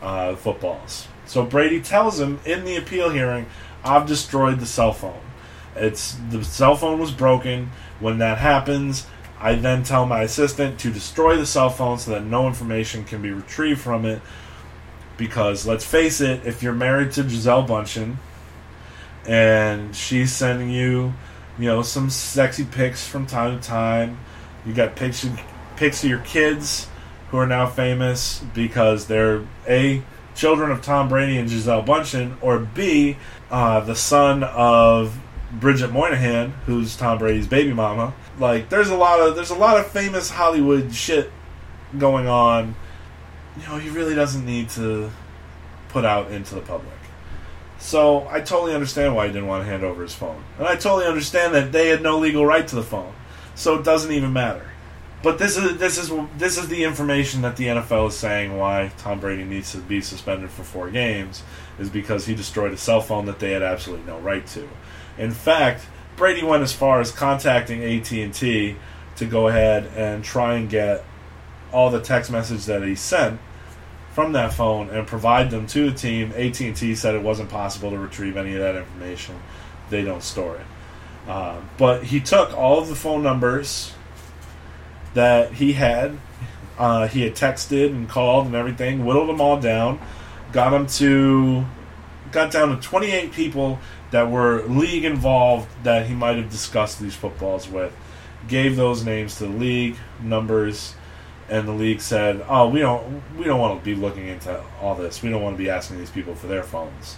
uh, 0.00 0.36
footballs. 0.36 1.08
So 1.26 1.44
Brady 1.44 1.80
tells 1.80 2.20
him 2.20 2.38
in 2.44 2.64
the 2.64 2.76
appeal 2.76 3.10
hearing, 3.10 3.46
"I've 3.84 4.06
destroyed 4.06 4.60
the 4.60 4.66
cell 4.66 4.92
phone. 4.92 5.20
It's 5.74 6.16
the 6.30 6.44
cell 6.44 6.76
phone 6.76 6.98
was 6.98 7.10
broken. 7.10 7.70
When 7.98 8.18
that 8.18 8.38
happens, 8.38 9.06
I 9.40 9.54
then 9.54 9.82
tell 9.82 10.06
my 10.06 10.22
assistant 10.22 10.78
to 10.80 10.90
destroy 10.90 11.36
the 11.36 11.46
cell 11.46 11.70
phone 11.70 11.98
so 11.98 12.12
that 12.12 12.24
no 12.24 12.46
information 12.46 13.04
can 13.04 13.22
be 13.22 13.30
retrieved 13.30 13.80
from 13.80 14.04
it. 14.04 14.22
Because 15.16 15.66
let's 15.66 15.84
face 15.84 16.20
it, 16.20 16.46
if 16.46 16.62
you're 16.62 16.74
married 16.74 17.12
to 17.12 17.22
Gisele 17.22 17.66
Bundchen 17.66 18.16
and 19.26 19.94
she's 19.96 20.32
sending 20.32 20.70
you, 20.70 21.14
you 21.58 21.66
know, 21.66 21.82
some 21.82 22.10
sexy 22.10 22.64
pics 22.64 23.06
from 23.06 23.26
time 23.26 23.58
to 23.58 23.66
time, 23.66 24.18
you 24.64 24.74
got 24.74 24.96
pics 24.96 25.26
pics 25.76 26.02
of 26.04 26.10
your 26.10 26.20
kids 26.20 26.88
who 27.30 27.38
are 27.38 27.46
now 27.46 27.66
famous 27.66 28.42
because 28.54 29.06
they're 29.06 29.42
a 29.66 30.02
children 30.34 30.70
of 30.70 30.82
Tom 30.82 31.08
Brady 31.08 31.38
and 31.38 31.48
Gisele 31.48 31.82
Bundchen, 31.82 32.36
or 32.40 32.58
B, 32.58 33.16
uh, 33.50 33.80
the 33.80 33.96
son 33.96 34.44
of 34.44 35.18
Bridget 35.52 35.90
Moynahan, 35.90 36.50
who's 36.66 36.96
Tom 36.96 37.18
Brady's 37.18 37.46
baby 37.46 37.72
mama. 37.72 38.14
Like, 38.38 38.68
there's 38.68 38.90
a 38.90 38.96
lot 38.96 39.20
of 39.20 39.34
there's 39.34 39.50
a 39.50 39.56
lot 39.56 39.78
of 39.78 39.86
famous 39.86 40.30
Hollywood 40.30 40.94
shit 40.94 41.30
going 41.98 42.26
on. 42.26 42.74
You 43.58 43.66
know, 43.66 43.78
he 43.78 43.88
really 43.88 44.14
doesn't 44.14 44.44
need 44.44 44.68
to 44.70 45.10
put 45.88 46.04
out 46.04 46.30
into 46.30 46.54
the 46.54 46.60
public. 46.60 46.92
So 47.78 48.26
I 48.28 48.40
totally 48.40 48.74
understand 48.74 49.14
why 49.14 49.26
he 49.26 49.32
didn't 49.32 49.48
want 49.48 49.64
to 49.64 49.70
hand 49.70 49.84
over 49.84 50.02
his 50.02 50.14
phone, 50.14 50.42
and 50.58 50.66
I 50.66 50.76
totally 50.76 51.06
understand 51.06 51.54
that 51.54 51.72
they 51.72 51.88
had 51.88 52.02
no 52.02 52.18
legal 52.18 52.44
right 52.44 52.66
to 52.68 52.74
the 52.74 52.82
phone, 52.82 53.12
so 53.54 53.78
it 53.78 53.84
doesn't 53.84 54.12
even 54.12 54.32
matter. 54.32 54.66
But 55.22 55.38
this 55.38 55.56
is 55.56 55.78
this 55.78 55.98
is 55.98 56.10
this 56.38 56.58
is 56.58 56.68
the 56.68 56.84
information 56.84 57.42
that 57.42 57.56
the 57.56 57.66
NFL 57.66 58.08
is 58.08 58.16
saying 58.16 58.56
why 58.56 58.92
Tom 58.98 59.20
Brady 59.20 59.44
needs 59.44 59.72
to 59.72 59.78
be 59.78 60.00
suspended 60.00 60.50
for 60.50 60.62
four 60.62 60.90
games 60.90 61.42
is 61.78 61.90
because 61.90 62.26
he 62.26 62.34
destroyed 62.34 62.72
a 62.72 62.76
cell 62.76 63.00
phone 63.00 63.26
that 63.26 63.38
they 63.38 63.52
had 63.52 63.62
absolutely 63.62 64.06
no 64.06 64.18
right 64.20 64.46
to. 64.48 64.68
In 65.18 65.32
fact, 65.32 65.86
Brady 66.16 66.42
went 66.42 66.62
as 66.62 66.72
far 66.72 67.00
as 67.00 67.10
contacting 67.10 67.82
AT&T 67.84 68.76
to 69.16 69.24
go 69.26 69.48
ahead 69.48 69.90
and 69.94 70.24
try 70.24 70.54
and 70.54 70.68
get 70.68 71.04
all 71.72 71.90
the 71.90 72.00
text 72.00 72.30
messages 72.30 72.66
that 72.66 72.82
he 72.82 72.94
sent 72.94 73.38
from 74.12 74.32
that 74.32 74.52
phone 74.54 74.88
and 74.88 75.06
provide 75.06 75.50
them 75.50 75.66
to 75.66 75.90
the 75.90 75.96
team. 75.96 76.32
AT&T 76.32 76.94
said 76.94 77.14
it 77.14 77.22
wasn't 77.22 77.50
possible 77.50 77.90
to 77.90 77.98
retrieve 77.98 78.36
any 78.36 78.54
of 78.54 78.60
that 78.60 78.74
information. 78.74 79.36
They 79.90 80.02
don't 80.02 80.22
store 80.22 80.56
it. 80.56 80.66
Uh, 81.28 81.60
but 81.76 82.04
he 82.04 82.20
took 82.20 82.56
all 82.56 82.78
of 82.78 82.88
the 82.88 82.94
phone 82.94 83.22
numbers 83.22 83.92
that 85.14 85.52
he 85.54 85.74
had. 85.74 86.18
Uh, 86.78 87.08
he 87.08 87.22
had 87.22 87.34
texted 87.34 87.90
and 87.90 88.08
called 88.08 88.46
and 88.46 88.54
everything, 88.54 89.04
whittled 89.04 89.28
them 89.28 89.40
all 89.40 89.60
down, 89.60 90.00
got 90.52 90.70
them 90.70 90.86
to, 90.86 91.64
got 92.32 92.50
down 92.50 92.74
to 92.74 92.80
28 92.80 93.32
people 93.32 93.78
that 94.10 94.30
were 94.30 94.62
league 94.62 95.04
involved 95.04 95.68
that 95.82 96.06
he 96.06 96.14
might 96.14 96.36
have 96.36 96.50
discussed 96.50 97.00
these 97.00 97.14
footballs 97.14 97.68
with. 97.68 97.92
Gave 98.48 98.76
those 98.76 99.04
names 99.04 99.36
to 99.38 99.46
the 99.46 99.52
league, 99.52 99.96
numbers, 100.22 100.94
and 101.48 101.66
the 101.66 101.72
league 101.72 102.00
said, 102.00 102.44
"Oh, 102.48 102.68
we 102.68 102.80
don't, 102.80 103.22
we 103.36 103.44
don't 103.44 103.60
want 103.60 103.78
to 103.78 103.84
be 103.84 103.94
looking 103.94 104.28
into 104.28 104.62
all 104.80 104.94
this. 104.94 105.22
We 105.22 105.30
don't 105.30 105.42
want 105.42 105.56
to 105.56 105.62
be 105.62 105.70
asking 105.70 105.98
these 105.98 106.10
people 106.10 106.34
for 106.34 106.46
their 106.46 106.62
phones." 106.62 107.16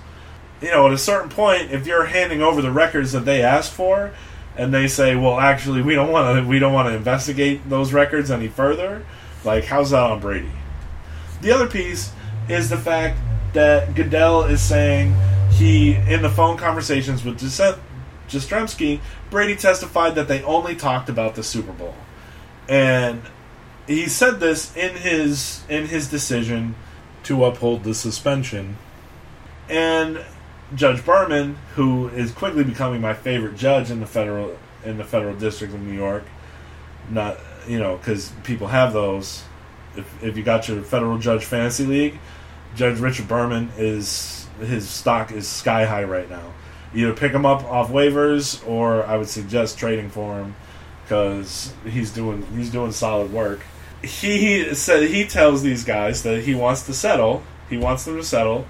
You 0.61 0.71
know, 0.71 0.87
at 0.87 0.93
a 0.93 0.99
certain 0.99 1.31
point, 1.31 1.71
if 1.71 1.87
you're 1.87 2.07
handing 2.07 2.43
over 2.43 2.63
the 2.63 2.73
records 2.73 3.13
that 3.13 3.25
they 3.25 3.43
asked 3.43 3.73
for, 3.73 4.13
and 4.57 4.73
they 4.73 4.89
say, 4.89 5.15
"Well, 5.15 5.39
actually, 5.39 5.83
we 5.83 5.95
don't 5.95 6.11
want 6.11 6.39
to, 6.39 6.49
we 6.49 6.59
don't 6.59 6.73
want 6.73 6.89
to 6.89 6.95
investigate 6.95 7.69
those 7.69 7.93
records 7.93 8.31
any 8.31 8.49
further," 8.49 9.05
like, 9.45 9.65
how's 9.65 9.91
that 9.91 10.03
on 10.03 10.21
Brady? 10.21 10.53
The 11.43 11.53
other 11.53 11.67
piece 11.67 12.13
is 12.49 12.71
the 12.71 12.77
fact 12.77 13.19
that 13.53 13.95
Goodell 13.95 14.45
is 14.45 14.61
saying 14.61 15.15
he 15.59 15.95
in 15.95 16.23
the 16.23 16.31
phone 16.31 16.57
conversations 16.57 17.25
with 17.25 17.39
Jastremski, 17.39 19.01
Brady 19.31 19.57
testified 19.57 20.15
that 20.15 20.29
they 20.29 20.43
only 20.43 20.75
talked 20.75 21.09
about 21.09 21.35
the 21.35 21.43
Super 21.43 21.73
Bowl, 21.73 21.95
and 22.69 23.23
he 23.87 24.07
said 24.07 24.41
this 24.41 24.75
in 24.77 24.97
his 24.97 25.65
in 25.69 25.87
his 25.87 26.09
decision 26.09 26.75
to 27.25 27.45
uphold 27.45 27.85
the 27.85 27.95
suspension. 27.95 28.77
And 29.69 30.25
Judge 30.75 31.05
Berman, 31.05 31.57
who 31.75 32.09
is 32.09 32.33
quickly 32.33 32.65
becoming 32.65 33.01
my 33.01 33.15
favorite 33.15 33.57
judge 33.57 33.91
in 33.91 34.01
the 34.01 34.07
federal 34.07 34.57
in 34.85 34.97
the 34.97 35.05
federal 35.05 35.35
district 35.35 35.75
of 35.75 35.81
New 35.81 35.97
York, 35.97 36.25
not 37.11 37.39
you 37.67 37.79
know 37.79 37.97
because 37.97 38.33
people 38.45 38.69
have 38.69 38.93
those 38.93 39.45
if, 39.97 40.23
if 40.23 40.37
you 40.37 40.43
got 40.43 40.69
your 40.69 40.83
federal 40.83 41.19
judge 41.19 41.45
fantasy 41.45 41.85
league, 41.85 42.19
Judge 42.77 43.01
Richard 43.01 43.29
Berman 43.29 43.71
is 43.77 44.48
his 44.61 44.89
stock 44.89 45.33
is 45.33 45.47
sky 45.47 45.85
high 45.85 46.05
right 46.05 46.29
now. 46.29 46.53
Either 46.95 47.13
pick 47.13 47.33
him 47.33 47.45
up 47.45 47.65
off 47.65 47.91
waivers, 47.91 48.67
or 48.67 49.05
I 49.05 49.17
would 49.17 49.29
suggest 49.29 49.79
trading 49.79 50.09
for 50.11 50.39
him 50.39 50.57
because 51.05 51.73
he's 51.85 52.11
doing 52.13 52.47
he's 52.55 52.71
doing 52.71 52.93
solid 52.93 53.33
work. 53.33 53.61
He 54.03 54.75
said 54.75 55.09
he 55.09 55.27
tells 55.27 55.63
these 55.63 55.85
guys 55.85 56.23
that 56.23 56.45
he 56.45 56.55
wants 56.55 56.87
to 56.87 56.95
settle. 56.95 57.43
He 57.69 57.77
wants 57.77 58.05
them 58.05 58.17
to 58.17 58.25
settle, 58.25 58.67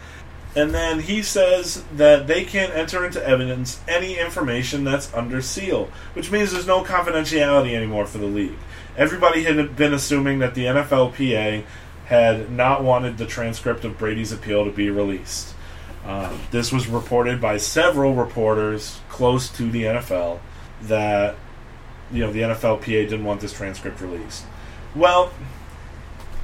and 0.56 0.74
then 0.74 1.00
he 1.00 1.22
says 1.22 1.84
that 1.94 2.26
they 2.26 2.44
can't 2.44 2.74
enter 2.74 3.04
into 3.04 3.24
evidence 3.24 3.80
any 3.86 4.18
information 4.18 4.82
that's 4.82 5.12
under 5.14 5.40
seal, 5.40 5.88
which 6.14 6.32
means 6.32 6.50
there's 6.50 6.66
no 6.66 6.82
confidentiality 6.82 7.74
anymore 7.74 8.06
for 8.06 8.18
the 8.18 8.26
league. 8.26 8.56
Everybody 8.96 9.44
had 9.44 9.76
been 9.76 9.94
assuming 9.94 10.40
that 10.40 10.54
the 10.56 10.64
NFLPA 10.64 11.64
had 12.06 12.50
not 12.50 12.82
wanted 12.82 13.18
the 13.18 13.26
transcript 13.26 13.84
of 13.84 13.98
Brady's 13.98 14.32
appeal 14.32 14.64
to 14.64 14.72
be 14.72 14.90
released. 14.90 15.54
Uh, 16.04 16.36
this 16.50 16.72
was 16.72 16.86
reported 16.86 17.40
by 17.40 17.56
several 17.56 18.14
reporters 18.14 19.00
close 19.08 19.48
to 19.50 19.70
the 19.70 19.84
NFL 19.84 20.38
that 20.82 21.36
you 22.10 22.24
know 22.24 22.32
the 22.32 22.40
NFLPA 22.40 23.08
didn't 23.08 23.24
want 23.24 23.40
this 23.40 23.52
transcript 23.52 24.00
released. 24.00 24.44
Well, 24.94 25.32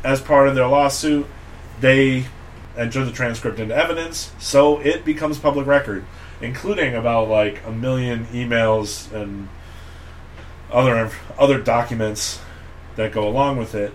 as 0.02 0.20
part 0.20 0.48
of 0.48 0.54
their 0.54 0.66
lawsuit, 0.66 1.26
they 1.80 2.26
enter 2.76 3.04
the 3.04 3.12
transcript 3.12 3.58
into 3.58 3.74
evidence, 3.74 4.32
so 4.38 4.80
it 4.80 5.04
becomes 5.04 5.38
public 5.38 5.66
record, 5.66 6.04
including 6.40 6.94
about 6.94 7.28
like 7.28 7.62
a 7.66 7.72
million 7.72 8.26
emails 8.26 9.10
and 9.12 9.48
other 10.70 11.10
other 11.38 11.60
documents 11.60 12.40
that 12.96 13.12
go 13.12 13.26
along 13.26 13.56
with 13.56 13.74
it. 13.74 13.92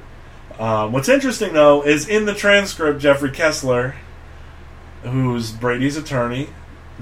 Um, 0.59 0.91
what's 0.91 1.09
interesting 1.09 1.53
though 1.53 1.83
is 1.85 2.07
in 2.07 2.25
the 2.25 2.33
transcript, 2.33 2.99
Jeffrey 2.99 3.31
Kessler, 3.31 3.95
who's 5.03 5.51
Brady's 5.51 5.97
attorney, 5.97 6.49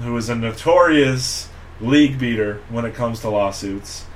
who 0.00 0.16
is 0.16 0.28
a 0.28 0.34
notorious 0.34 1.48
league 1.80 2.18
beater 2.18 2.60
when 2.68 2.84
it 2.84 2.94
comes 2.94 3.20
to 3.20 3.28
lawsuits, 3.28 4.06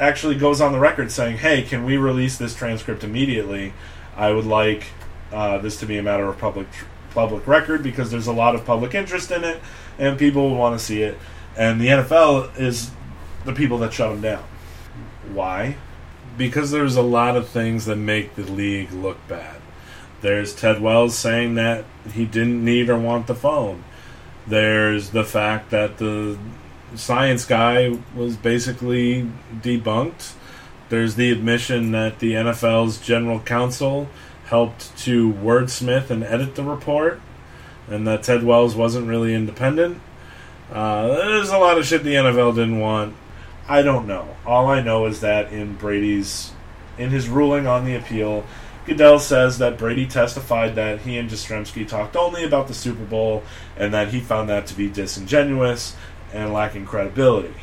actually 0.00 0.34
goes 0.34 0.60
on 0.60 0.72
the 0.72 0.78
record 0.78 1.10
saying, 1.10 1.38
"Hey, 1.38 1.62
can 1.62 1.84
we 1.84 1.96
release 1.96 2.36
this 2.36 2.54
transcript 2.54 3.04
immediately? 3.04 3.72
I 4.16 4.32
would 4.32 4.46
like 4.46 4.86
uh, 5.32 5.58
this 5.58 5.78
to 5.80 5.86
be 5.86 5.98
a 5.98 6.02
matter 6.02 6.28
of 6.28 6.38
public 6.38 6.66
public 7.14 7.46
record 7.46 7.82
because 7.82 8.10
there's 8.10 8.26
a 8.26 8.32
lot 8.32 8.54
of 8.54 8.64
public 8.64 8.94
interest 8.94 9.30
in 9.30 9.44
it, 9.44 9.60
and 9.98 10.18
people 10.18 10.54
want 10.54 10.78
to 10.78 10.84
see 10.84 11.02
it. 11.02 11.18
And 11.56 11.80
the 11.80 11.88
NFL 11.88 12.58
is 12.58 12.90
the 13.44 13.52
people 13.52 13.78
that 13.78 13.92
shut 13.92 14.10
them 14.10 14.20
down. 14.20 14.44
Why? 15.32 15.76
Because 16.36 16.70
there's 16.70 16.96
a 16.96 17.02
lot 17.02 17.36
of 17.36 17.48
things 17.48 17.84
that 17.86 17.96
make 17.96 18.34
the 18.34 18.42
league 18.42 18.92
look 18.92 19.18
bad. 19.28 19.61
There's 20.22 20.54
Ted 20.54 20.80
Wells 20.80 21.16
saying 21.16 21.56
that 21.56 21.84
he 22.12 22.24
didn't 22.24 22.64
need 22.64 22.88
or 22.88 22.98
want 22.98 23.26
the 23.26 23.34
phone. 23.34 23.84
There's 24.46 25.10
the 25.10 25.24
fact 25.24 25.70
that 25.70 25.98
the 25.98 26.38
science 26.94 27.44
guy 27.44 27.98
was 28.14 28.36
basically 28.36 29.28
debunked. 29.60 30.34
There's 30.88 31.16
the 31.16 31.30
admission 31.30 31.90
that 31.92 32.20
the 32.20 32.34
NFL's 32.34 33.00
general 33.00 33.40
counsel 33.40 34.08
helped 34.46 34.96
to 34.98 35.32
wordsmith 35.32 36.10
and 36.10 36.22
edit 36.22 36.54
the 36.54 36.64
report, 36.64 37.20
and 37.88 38.06
that 38.06 38.22
Ted 38.22 38.44
Wells 38.44 38.76
wasn't 38.76 39.08
really 39.08 39.34
independent. 39.34 40.00
Uh, 40.70 41.08
there's 41.08 41.50
a 41.50 41.58
lot 41.58 41.78
of 41.78 41.86
shit 41.86 42.04
the 42.04 42.14
NFL 42.14 42.54
didn't 42.54 42.78
want. 42.78 43.14
I 43.68 43.82
don't 43.82 44.06
know. 44.06 44.36
All 44.46 44.66
I 44.66 44.82
know 44.82 45.06
is 45.06 45.20
that 45.20 45.52
in 45.52 45.74
Brady's, 45.76 46.52
in 46.98 47.10
his 47.10 47.28
ruling 47.28 47.66
on 47.66 47.84
the 47.84 47.94
appeal, 47.94 48.44
Goodell 48.84 49.20
says 49.20 49.58
that 49.58 49.78
Brady 49.78 50.06
testified 50.06 50.74
that 50.74 51.00
he 51.00 51.16
and 51.16 51.30
Jastremski 51.30 51.86
talked 51.86 52.16
only 52.16 52.44
about 52.44 52.66
the 52.66 52.74
Super 52.74 53.04
Bowl 53.04 53.44
and 53.76 53.94
that 53.94 54.08
he 54.08 54.20
found 54.20 54.48
that 54.48 54.66
to 54.66 54.74
be 54.74 54.88
disingenuous 54.88 55.94
and 56.32 56.52
lacking 56.52 56.86
credibility. 56.86 57.54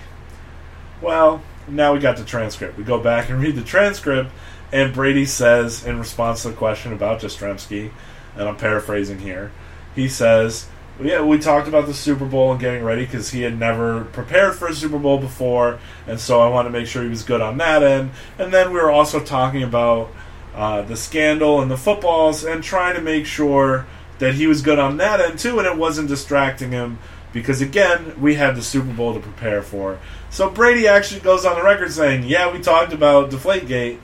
Well, 1.01 1.41
now 1.67 1.93
we 1.93 1.99
got 1.99 2.17
the 2.17 2.23
transcript. 2.23 2.77
We 2.77 2.83
go 2.83 2.99
back 2.99 3.29
and 3.29 3.41
read 3.41 3.55
the 3.55 3.63
transcript, 3.63 4.31
and 4.71 4.93
Brady 4.93 5.25
says, 5.25 5.85
in 5.85 5.99
response 5.99 6.43
to 6.43 6.49
the 6.49 6.55
question 6.55 6.93
about 6.93 7.21
Jastremski, 7.21 7.91
and 8.35 8.47
I'm 8.47 8.57
paraphrasing 8.57 9.19
here, 9.19 9.51
he 9.95 10.07
says, 10.07 10.67
yeah, 11.01 11.21
we 11.21 11.39
talked 11.39 11.67
about 11.67 11.85
the 11.85 11.93
Super 11.93 12.25
Bowl 12.25 12.51
and 12.51 12.59
getting 12.59 12.83
ready 12.83 13.05
because 13.05 13.31
he 13.31 13.41
had 13.41 13.57
never 13.57 14.05
prepared 14.05 14.55
for 14.55 14.67
a 14.67 14.73
Super 14.73 14.99
Bowl 14.99 15.17
before, 15.17 15.79
and 16.07 16.19
so 16.19 16.41
I 16.41 16.49
wanted 16.49 16.69
to 16.69 16.77
make 16.77 16.87
sure 16.87 17.03
he 17.03 17.09
was 17.09 17.23
good 17.23 17.41
on 17.41 17.57
that 17.57 17.83
end. 17.83 18.11
And 18.37 18.53
then 18.53 18.73
we 18.73 18.79
were 18.79 18.91
also 18.91 19.19
talking 19.23 19.63
about 19.63 20.11
uh, 20.55 20.81
the 20.81 20.97
scandal 20.97 21.61
and 21.61 21.69
the 21.69 21.77
footballs 21.77 22.43
and 22.43 22.63
trying 22.63 22.95
to 22.95 23.01
make 23.01 23.25
sure 23.25 23.85
that 24.19 24.35
he 24.35 24.47
was 24.47 24.61
good 24.61 24.79
on 24.79 24.97
that 24.97 25.21
end 25.21 25.39
too, 25.39 25.59
and 25.59 25.67
it 25.67 25.77
wasn't 25.77 26.07
distracting 26.07 26.71
him 26.71 26.99
because 27.31 27.61
again, 27.61 28.19
we 28.19 28.35
had 28.35 28.55
the 28.55 28.61
Super 28.61 28.91
Bowl 28.91 29.13
to 29.13 29.19
prepare 29.19 29.61
for. 29.61 29.99
So 30.29 30.49
Brady 30.49 30.87
actually 30.87 31.21
goes 31.21 31.45
on 31.45 31.55
the 31.55 31.63
record 31.63 31.91
saying, 31.91 32.23
"Yeah, 32.23 32.51
we 32.51 32.59
talked 32.59 32.93
about 32.93 33.31
Deflategate." 33.31 33.99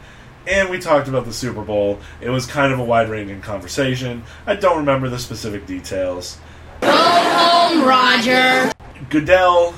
And 0.47 0.69
we 0.69 0.77
talked 0.77 1.07
about 1.07 1.25
the 1.25 1.33
Super 1.33 1.63
Bowl. 1.63 1.99
It 2.21 2.29
was 2.29 2.45
kind 2.45 2.71
of 2.71 2.77
a 2.77 2.83
wide 2.83 3.09
ranging 3.09 3.41
conversation. 3.41 4.21
I 4.45 4.53
don't 4.53 4.77
remember 4.77 5.09
the 5.09 5.17
specific 5.17 5.65
details. 5.65 6.37
Go 6.81 6.91
home, 6.91 7.83
Roger. 7.83 8.71
Goodell, 9.09 9.73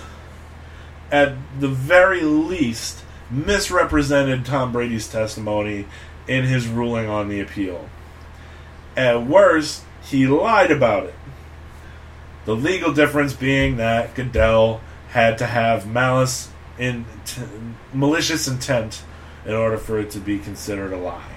at 1.09 1.36
the 1.61 1.70
very 1.70 2.22
least, 2.22 3.03
misrepresented 3.32 4.45
Tom 4.45 4.74
Brady's 4.74 5.07
testimony 5.07 5.86
in 6.28 6.44
his 6.44 6.68
ruling 6.68 7.08
on 7.08 7.30
the 7.30 7.40
appeal. 7.40 7.90
At 8.96 9.26
worst, 9.26 9.84
he 10.04 10.28
lied 10.28 10.72
about 10.72 11.06
it. 11.06 11.16
The 12.46 12.56
legal 12.56 12.94
difference 12.94 13.34
being 13.34 13.78
that 13.78 14.16
Goodell 14.16 14.82
had 15.10 15.38
to 15.40 15.46
have 15.46 15.88
malice 15.88 16.50
in 16.78 17.06
t- 17.26 17.42
malicious 17.94 18.48
intent 18.48 19.04
in 19.46 19.54
order 19.54 19.78
for 19.78 20.00
it 20.00 20.12
to 20.12 20.20
be 20.20 20.40
considered 20.40 20.94
a 20.94 20.98
lie. 20.98 21.34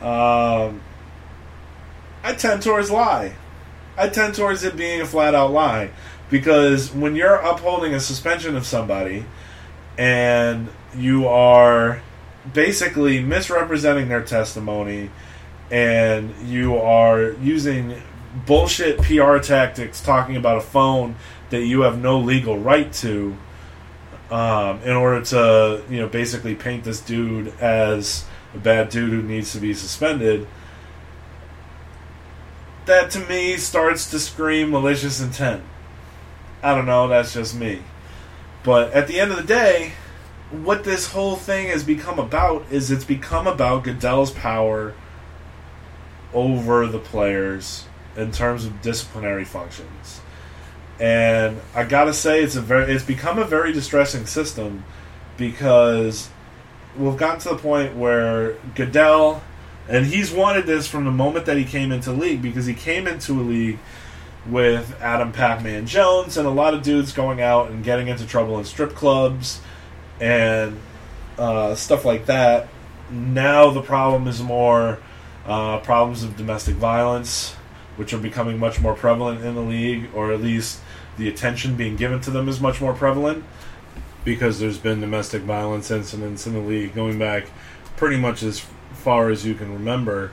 Um, 0.00 0.80
I 2.22 2.34
tend 2.34 2.62
towards 2.62 2.90
lie. 2.90 3.34
I 3.96 4.08
tend 4.08 4.34
towards 4.34 4.62
it 4.64 4.76
being 4.76 5.00
a 5.00 5.06
flat 5.06 5.34
out 5.34 5.52
lie 5.52 5.90
because 6.30 6.92
when 6.92 7.16
you're 7.16 7.36
upholding 7.36 7.94
a 7.94 8.00
suspension 8.00 8.56
of 8.56 8.66
somebody 8.66 9.24
and 9.96 10.68
you 10.96 11.26
are 11.28 12.02
basically 12.52 13.20
misrepresenting 13.22 14.08
their 14.08 14.22
testimony 14.22 15.10
and 15.70 16.34
you 16.46 16.76
are 16.76 17.32
using 17.32 18.00
bullshit 18.46 18.98
PR 18.98 19.38
tactics 19.38 20.00
talking 20.00 20.36
about 20.36 20.58
a 20.58 20.60
phone 20.60 21.16
that 21.50 21.64
you 21.64 21.82
have 21.82 21.98
no 21.98 22.18
legal 22.18 22.58
right 22.58 22.92
to 22.92 23.36
um, 24.30 24.80
in 24.82 24.90
order 24.90 25.24
to 25.24 25.82
you 25.88 25.98
know 25.98 26.08
basically 26.08 26.54
paint 26.54 26.84
this 26.84 27.00
dude 27.00 27.48
as 27.60 28.24
a 28.54 28.58
bad 28.58 28.88
dude 28.88 29.10
who 29.10 29.22
needs 29.22 29.52
to 29.52 29.58
be 29.58 29.72
suspended. 29.74 30.46
That 32.86 33.10
to 33.12 33.20
me 33.20 33.56
starts 33.56 34.10
to 34.10 34.18
scream 34.18 34.70
malicious 34.70 35.20
intent. 35.20 35.62
I 36.62 36.74
don't 36.74 36.86
know 36.86 37.08
that's 37.08 37.34
just 37.34 37.54
me. 37.54 37.82
But 38.62 38.92
at 38.92 39.06
the 39.06 39.20
end 39.20 39.30
of 39.30 39.36
the 39.36 39.44
day 39.44 39.92
what 40.50 40.84
this 40.84 41.08
whole 41.08 41.36
thing 41.36 41.68
has 41.68 41.82
become 41.82 42.18
about 42.18 42.64
is 42.70 42.90
it's 42.90 43.04
become 43.04 43.46
about 43.46 43.84
Goodell's 43.84 44.30
power 44.30 44.94
over 46.32 46.86
the 46.86 46.98
players 46.98 47.84
in 48.16 48.30
terms 48.30 48.64
of 48.64 48.80
disciplinary 48.80 49.44
functions. 49.44 50.20
And 51.00 51.60
I 51.74 51.84
gotta 51.84 52.14
say, 52.14 52.42
it's 52.42 52.56
a 52.56 52.60
very 52.60 52.92
it's 52.92 53.04
become 53.04 53.38
a 53.38 53.44
very 53.44 53.72
distressing 53.72 54.26
system 54.26 54.84
because 55.36 56.30
we've 56.96 57.16
gotten 57.16 57.40
to 57.40 57.48
the 57.50 57.56
point 57.56 57.96
where 57.96 58.56
Goodell, 58.74 59.42
and 59.88 60.06
he's 60.06 60.30
wanted 60.32 60.66
this 60.66 60.86
from 60.86 61.04
the 61.04 61.10
moment 61.10 61.46
that 61.46 61.56
he 61.56 61.64
came 61.64 61.92
into 61.92 62.12
league 62.12 62.40
because 62.40 62.66
he 62.66 62.74
came 62.74 63.06
into 63.06 63.32
a 63.32 63.42
league 63.42 63.78
with 64.48 64.96
Adam 65.02 65.32
Pac-Man 65.32 65.86
Jones 65.86 66.36
and 66.36 66.46
a 66.46 66.50
lot 66.50 66.72
of 66.72 66.82
dudes 66.82 67.12
going 67.12 67.40
out 67.40 67.68
and 67.68 67.82
getting 67.82 68.06
into 68.06 68.24
trouble 68.24 68.58
in 68.58 68.64
strip 68.64 68.94
clubs 68.94 69.60
and 70.20 70.78
uh, 71.38 71.74
stuff 71.74 72.04
like 72.04 72.26
that. 72.26 72.68
Now 73.10 73.70
the 73.70 73.82
problem 73.82 74.26
is 74.26 74.42
more 74.42 74.98
uh, 75.46 75.78
problems 75.80 76.22
of 76.22 76.36
domestic 76.36 76.76
violence, 76.76 77.54
which 77.96 78.12
are 78.12 78.18
becoming 78.18 78.58
much 78.58 78.80
more 78.80 78.94
prevalent 78.94 79.44
in 79.44 79.54
the 79.54 79.60
league, 79.60 80.08
or 80.14 80.32
at 80.32 80.40
least 80.40 80.80
the 81.18 81.28
attention 81.28 81.76
being 81.76 81.96
given 81.96 82.20
to 82.20 82.30
them 82.30 82.48
is 82.48 82.60
much 82.60 82.80
more 82.80 82.94
prevalent 82.94 83.44
because 84.24 84.58
there's 84.58 84.78
been 84.78 85.00
domestic 85.00 85.42
violence 85.42 85.90
incidents 85.90 86.46
in 86.46 86.52
the 86.52 86.60
league 86.60 86.94
going 86.94 87.18
back 87.18 87.46
pretty 87.96 88.16
much 88.16 88.42
as 88.42 88.64
far 88.92 89.30
as 89.30 89.46
you 89.46 89.54
can 89.54 89.72
remember. 89.72 90.32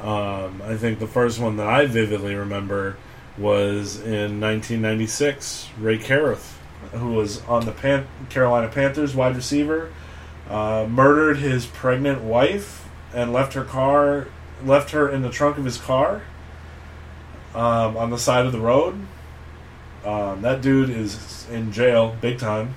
Um, 0.00 0.62
I 0.64 0.76
think 0.76 0.98
the 0.98 1.06
first 1.06 1.38
one 1.38 1.56
that 1.56 1.66
I 1.66 1.86
vividly 1.86 2.34
remember 2.34 2.96
was 3.36 3.96
in 3.96 4.40
1996. 4.40 5.68
Rae 5.78 5.98
Carruth, 5.98 6.58
who 6.92 7.12
was 7.12 7.44
on 7.46 7.64
the 7.66 7.72
Pan- 7.72 8.06
Carolina 8.30 8.68
Panthers 8.68 9.14
wide 9.14 9.36
receiver, 9.36 9.90
uh, 10.48 10.86
murdered 10.88 11.38
his 11.38 11.66
pregnant 11.66 12.22
wife 12.22 12.88
and 13.12 13.32
left 13.32 13.54
her 13.54 13.64
car, 13.64 14.28
left 14.64 14.90
her 14.90 15.08
in 15.08 15.22
the 15.22 15.30
trunk 15.30 15.58
of 15.58 15.64
his 15.64 15.78
car 15.78 16.22
um, 17.54 17.96
on 17.96 18.10
the 18.10 18.18
side 18.18 18.46
of 18.46 18.52
the 18.52 18.60
road. 18.60 18.94
Um, 20.04 20.42
that 20.42 20.60
dude 20.60 20.90
is 20.90 21.48
in 21.50 21.72
jail, 21.72 22.16
big 22.20 22.38
time. 22.38 22.74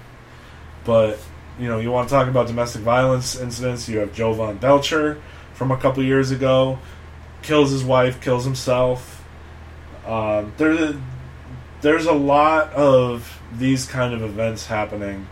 But 0.86 1.20
you 1.60 1.68
know, 1.68 1.80
you 1.80 1.91
want 1.91 2.08
to 2.08 2.14
talk 2.14 2.28
about 2.28 2.47
domestic 2.47 2.82
violence 2.82 3.36
incidents? 3.36 3.89
You 3.89 3.99
have 3.99 4.14
Jovan 4.14 4.58
Belcher 4.58 5.22
from 5.53 5.72
a 5.72 5.78
couple 5.78 6.03
years 6.03 6.32
ago, 6.32 6.80
kills 7.41 7.72
his 7.72 7.84
wife, 7.84 8.22
kills 8.22 8.45
himself. 8.45 9.24
Um, 10.05 10.53
there, 10.58 10.93
there's 11.82 12.05
a 12.05 12.13
lot 12.13 12.73
of 12.73 13.41
these 13.57 13.86
kind 13.86 14.13
of 14.13 14.21
events 14.21 14.65
happening, 14.67 15.28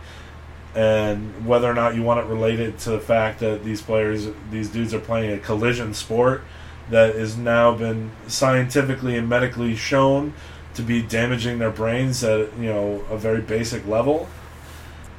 and 0.74 1.46
whether 1.46 1.70
or 1.70 1.74
not 1.74 1.94
you 1.94 2.02
want 2.02 2.20
it 2.20 2.26
related 2.26 2.78
to 2.80 2.90
the 2.90 3.00
fact 3.00 3.40
that 3.40 3.64
these 3.64 3.82
players, 3.82 4.28
these 4.50 4.68
dudes, 4.68 4.94
are 4.94 5.00
playing 5.00 5.32
a 5.32 5.38
collision 5.38 5.94
sport 5.94 6.42
that 6.90 7.14
has 7.16 7.36
now 7.36 7.74
been 7.74 8.10
scientifically 8.28 9.16
and 9.16 9.28
medically 9.28 9.74
shown 9.74 10.32
to 10.74 10.82
be 10.82 11.02
damaging 11.02 11.58
their 11.58 11.70
brains 11.70 12.22
at 12.22 12.56
you 12.58 12.66
know 12.66 13.04
a 13.10 13.16
very 13.16 13.40
basic 13.40 13.86
level. 13.86 14.28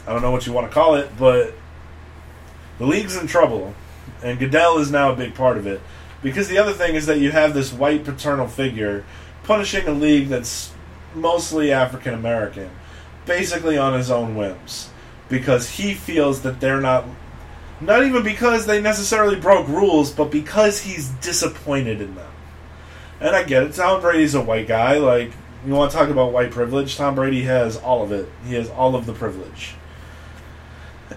I 0.05 0.13
don't 0.13 0.21
know 0.21 0.31
what 0.31 0.47
you 0.47 0.53
want 0.53 0.67
to 0.67 0.73
call 0.73 0.95
it, 0.95 1.09
but 1.17 1.53
the 2.77 2.85
league's 2.85 3.17
in 3.17 3.27
trouble, 3.27 3.73
and 4.23 4.39
Goodell 4.39 4.77
is 4.77 4.91
now 4.91 5.11
a 5.11 5.15
big 5.15 5.35
part 5.35 5.57
of 5.57 5.67
it. 5.67 5.81
Because 6.23 6.47
the 6.47 6.57
other 6.57 6.73
thing 6.73 6.95
is 6.95 7.05
that 7.07 7.19
you 7.19 7.31
have 7.31 7.53
this 7.53 7.73
white 7.73 8.03
paternal 8.03 8.47
figure 8.47 9.03
punishing 9.43 9.87
a 9.87 9.91
league 9.91 10.29
that's 10.29 10.71
mostly 11.21 11.71
African 11.71 12.13
American, 12.13 12.69
basically 13.25 13.77
on 13.77 13.93
his 13.93 14.09
own 14.09 14.35
whims, 14.35 14.89
because 15.29 15.71
he 15.71 15.93
feels 15.93 16.41
that 16.41 16.59
they're 16.59 16.81
not. 16.81 17.05
Not 17.79 18.03
even 18.03 18.23
because 18.23 18.65
they 18.65 18.81
necessarily 18.81 19.35
broke 19.35 19.67
rules, 19.67 20.11
but 20.11 20.31
because 20.31 20.81
he's 20.81 21.09
disappointed 21.09 22.01
in 22.01 22.15
them. 22.15 22.31
And 23.19 23.35
I 23.35 23.43
get 23.43 23.61
it. 23.61 23.73
Tom 23.73 24.01
Brady's 24.01 24.33
a 24.33 24.41
white 24.41 24.67
guy. 24.67 24.97
Like, 24.97 25.31
you 25.65 25.73
want 25.73 25.91
to 25.91 25.97
talk 25.97 26.09
about 26.09 26.31
white 26.31 26.49
privilege? 26.49 26.97
Tom 26.97 27.13
Brady 27.13 27.43
has 27.43 27.77
all 27.77 28.03
of 28.03 28.11
it. 28.11 28.29
He 28.45 28.55
has 28.55 28.69
all 28.69 28.95
of 28.95 29.05
the 29.05 29.13
privilege. 29.13 29.75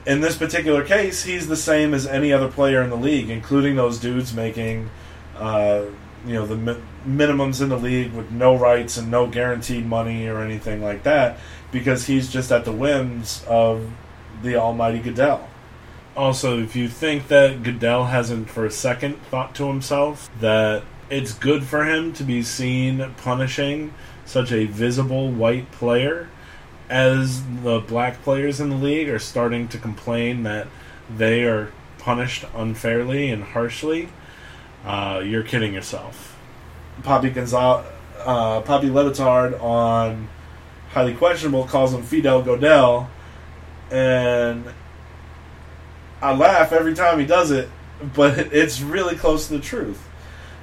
In 0.07 0.21
this 0.21 0.37
particular 0.37 0.85
case, 0.85 1.25
he's 1.25 1.49
the 1.49 1.57
same 1.57 1.95
as 1.95 2.07
any 2.07 2.33
other 2.33 2.49
player 2.49 2.83
in 2.83 2.91
the 2.91 2.97
league, 2.97 3.29
including 3.29 3.77
those 3.77 3.99
dudes 3.99 4.33
making, 4.35 4.91
uh, 5.37 5.83
you 6.27 6.35
know, 6.35 6.47
the 6.47 6.57
mi- 6.57 6.83
minimums 7.07 7.63
in 7.63 7.69
the 7.69 7.79
league 7.79 8.13
with 8.13 8.31
no 8.31 8.57
rights 8.57 8.97
and 8.97 9.11
no 9.11 9.27
guaranteed 9.27 9.87
money 9.87 10.27
or 10.27 10.41
anything 10.41 10.83
like 10.83 11.03
that, 11.05 11.39
because 11.73 12.07
he's 12.07 12.31
just 12.31 12.53
at 12.53 12.65
the 12.65 12.73
whims 12.73 13.45
of 13.49 13.91
the 14.43 14.57
almighty 14.57 14.99
Goodell. 14.99 15.49
Also, 16.17 16.61
if 16.61 16.75
you 16.75 16.89
think 16.89 17.29
that 17.29 17.63
Goodell 17.63 18.07
hasn't 18.07 18.51
for 18.51 18.67
a 18.67 18.71
second 18.71 19.17
thought 19.31 19.55
to 19.55 19.69
himself 19.69 20.31
that 20.41 20.83
it's 21.09 21.33
good 21.33 21.65
for 21.65 21.85
him 21.85 22.13
to 22.15 22.25
be 22.25 22.43
seen 22.43 23.15
punishing 23.17 23.95
such 24.25 24.53
a 24.53 24.67
visible 24.67 25.31
white 25.31 25.71
player 25.73 26.29
as 26.89 27.43
the 27.63 27.81
black 27.81 28.23
players 28.23 28.61
in 28.61 28.69
the 28.69 28.77
league 28.77 29.09
are 29.09 29.19
starting 29.19 29.69
to 29.69 29.79
complain 29.79 30.43
that 30.43 30.67
they 31.15 31.45
are 31.45 31.73
punished 31.99 32.45
unfairly 32.55 33.31
and 33.31 33.43
harshly, 33.45 34.09
uh, 34.85 35.23
you're 35.25 35.43
kidding 35.43 35.75
yourself. 35.75 36.37
Poppy 37.03 37.31
Gonzalez, 37.31 37.87
uh, 38.19 38.61
Papi 38.63 38.93
Le 38.93 39.11
Batard 39.11 39.61
on 39.63 40.29
highly 40.91 41.15
questionable 41.15 41.65
calls 41.65 41.95
him 41.95 42.03
Fidel 42.03 42.43
Godel, 42.43 43.09
and 43.91 44.65
I 46.21 46.35
laugh 46.35 46.73
every 46.73 46.95
time 46.95 47.19
he 47.19 47.27
does 47.27 47.51
it, 47.51 47.69
but 48.15 48.39
it's 48.53 48.81
really 48.81 49.17
close 49.17 49.49
to 49.49 49.55
the 49.55 49.61
truth. 49.61 50.07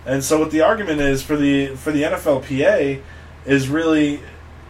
And 0.06 0.24
so, 0.24 0.40
what 0.40 0.52
the 0.52 0.62
argument 0.62 1.02
is 1.02 1.22
for 1.22 1.36
the 1.36 1.76
for 1.76 1.92
the 1.92 2.04
NFLPA 2.04 3.02
is 3.46 3.68
really, 3.68 4.22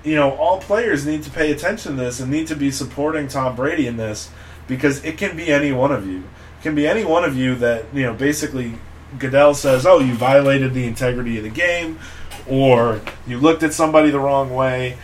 you 0.04 0.16
know, 0.16 0.32
all 0.32 0.60
players 0.60 1.06
need 1.06 1.24
to 1.24 1.30
pay 1.30 1.52
attention 1.52 1.96
to 1.96 2.04
this 2.04 2.20
and 2.20 2.32
need 2.32 2.48
to 2.48 2.56
be 2.56 2.72
supporting 2.72 3.28
Tom 3.28 3.56
Brady 3.56 3.88
in 3.88 3.98
this 3.98 4.32
because 4.68 5.04
it 5.04 5.18
can 5.18 5.36
be 5.38 5.52
any 5.52 5.72
one 5.72 5.92
of 5.92 6.08
you. 6.08 6.20
It 6.20 6.64
can 6.64 6.76
be 6.76 6.88
any 6.88 7.04
one 7.04 7.24
of 7.24 7.36
you 7.36 7.56
that 7.56 7.86
you 7.94 8.04
know 8.04 8.14
basically 8.14 8.76
Goodell 9.18 9.54
says, 9.54 9.86
"Oh, 9.86 10.00
you 10.00 10.14
violated 10.14 10.74
the 10.74 10.86
integrity 10.86 11.38
of 11.38 11.44
the 11.44 11.50
game," 11.50 12.00
or 12.48 13.02
you 13.26 13.40
looked 13.40 13.64
at 13.64 13.74
somebody 13.74 14.10
the 14.12 14.20
wrong 14.20 14.54
way. 14.54 14.98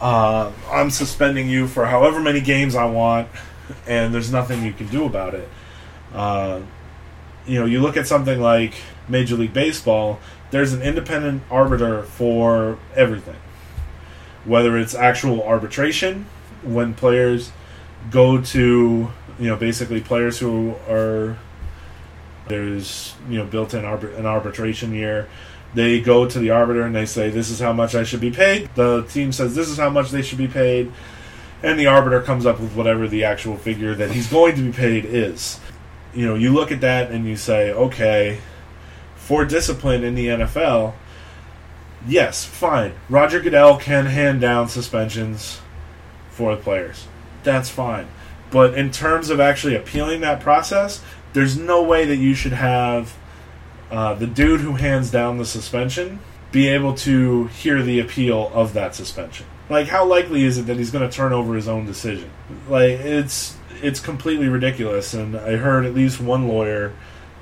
Uh, 0.00 0.52
I'm 0.70 0.90
suspending 0.90 1.48
you 1.48 1.66
for 1.66 1.86
however 1.86 2.20
many 2.20 2.40
games 2.40 2.74
I 2.74 2.86
want, 2.86 3.28
and 3.86 4.14
there's 4.14 4.32
nothing 4.32 4.64
you 4.64 4.72
can 4.72 4.86
do 4.86 5.04
about 5.04 5.34
it. 5.34 5.48
Uh, 6.14 6.60
you 7.46 7.58
know, 7.58 7.66
you 7.66 7.80
look 7.80 7.96
at 7.96 8.06
something 8.06 8.40
like 8.40 8.74
Major 9.08 9.36
League 9.36 9.52
Baseball, 9.52 10.20
there's 10.50 10.72
an 10.72 10.82
independent 10.82 11.42
arbiter 11.50 12.02
for 12.02 12.78
everything. 12.94 13.36
Whether 14.44 14.78
it's 14.78 14.94
actual 14.94 15.42
arbitration, 15.42 16.26
when 16.62 16.94
players 16.94 17.52
go 18.10 18.40
to, 18.40 19.10
you 19.38 19.46
know, 19.46 19.56
basically 19.56 20.00
players 20.00 20.38
who 20.38 20.76
are 20.88 21.36
there's 22.48 23.14
you 23.28 23.38
know 23.38 23.44
built 23.44 23.74
in 23.74 23.82
arbit- 23.82 24.18
an 24.18 24.26
arbitration 24.26 24.92
year. 24.92 25.28
They 25.74 26.00
go 26.00 26.26
to 26.26 26.38
the 26.38 26.50
arbiter 26.50 26.82
and 26.82 26.94
they 26.94 27.06
say, 27.06 27.30
"This 27.30 27.50
is 27.50 27.60
how 27.60 27.72
much 27.72 27.94
I 27.94 28.02
should 28.02 28.20
be 28.20 28.30
paid." 28.30 28.70
The 28.74 29.02
team 29.02 29.32
says, 29.32 29.54
"This 29.54 29.68
is 29.68 29.76
how 29.76 29.90
much 29.90 30.10
they 30.10 30.22
should 30.22 30.38
be 30.38 30.48
paid," 30.48 30.92
and 31.62 31.78
the 31.78 31.86
arbiter 31.86 32.20
comes 32.20 32.46
up 32.46 32.60
with 32.60 32.74
whatever 32.74 33.06
the 33.06 33.24
actual 33.24 33.56
figure 33.56 33.94
that 33.94 34.12
he's 34.12 34.26
going 34.26 34.56
to 34.56 34.62
be 34.62 34.72
paid 34.72 35.04
is. 35.04 35.60
You 36.14 36.26
know, 36.26 36.34
you 36.34 36.52
look 36.52 36.72
at 36.72 36.80
that 36.80 37.10
and 37.10 37.26
you 37.26 37.36
say, 37.36 37.70
"Okay, 37.70 38.38
for 39.16 39.44
discipline 39.44 40.04
in 40.04 40.14
the 40.14 40.28
NFL, 40.28 40.94
yes, 42.06 42.44
fine. 42.44 42.92
Roger 43.10 43.40
Goodell 43.40 43.76
can 43.76 44.06
hand 44.06 44.40
down 44.40 44.68
suspensions 44.68 45.60
for 46.30 46.56
the 46.56 46.62
players. 46.62 47.06
That's 47.42 47.68
fine. 47.68 48.06
But 48.50 48.74
in 48.74 48.90
terms 48.90 49.28
of 49.28 49.40
actually 49.40 49.74
appealing 49.76 50.22
that 50.22 50.40
process, 50.40 51.02
there's 51.32 51.56
no 51.58 51.82
way 51.82 52.04
that 52.04 52.16
you 52.16 52.34
should 52.34 52.52
have 52.52 53.16
uh, 53.90 54.14
the 54.14 54.26
dude 54.26 54.60
who 54.60 54.74
hands 54.74 55.10
down 55.10 55.38
the 55.38 55.46
suspension 55.46 56.20
be 56.52 56.68
able 56.68 56.94
to 56.94 57.46
hear 57.48 57.82
the 57.82 58.00
appeal 58.00 58.50
of 58.54 58.72
that 58.72 58.94
suspension. 58.94 59.46
Like, 59.68 59.88
how 59.88 60.06
likely 60.06 60.44
is 60.44 60.56
it 60.56 60.62
that 60.62 60.78
he's 60.78 60.90
going 60.90 61.08
to 61.08 61.14
turn 61.14 61.32
over 61.32 61.54
his 61.54 61.68
own 61.68 61.84
decision? 61.84 62.30
Like, 62.68 62.90
it's 62.90 63.56
it's 63.82 64.00
completely 64.00 64.48
ridiculous. 64.48 65.14
And 65.14 65.36
I 65.36 65.56
heard 65.56 65.84
at 65.84 65.94
least 65.94 66.20
one 66.20 66.48
lawyer 66.48 66.92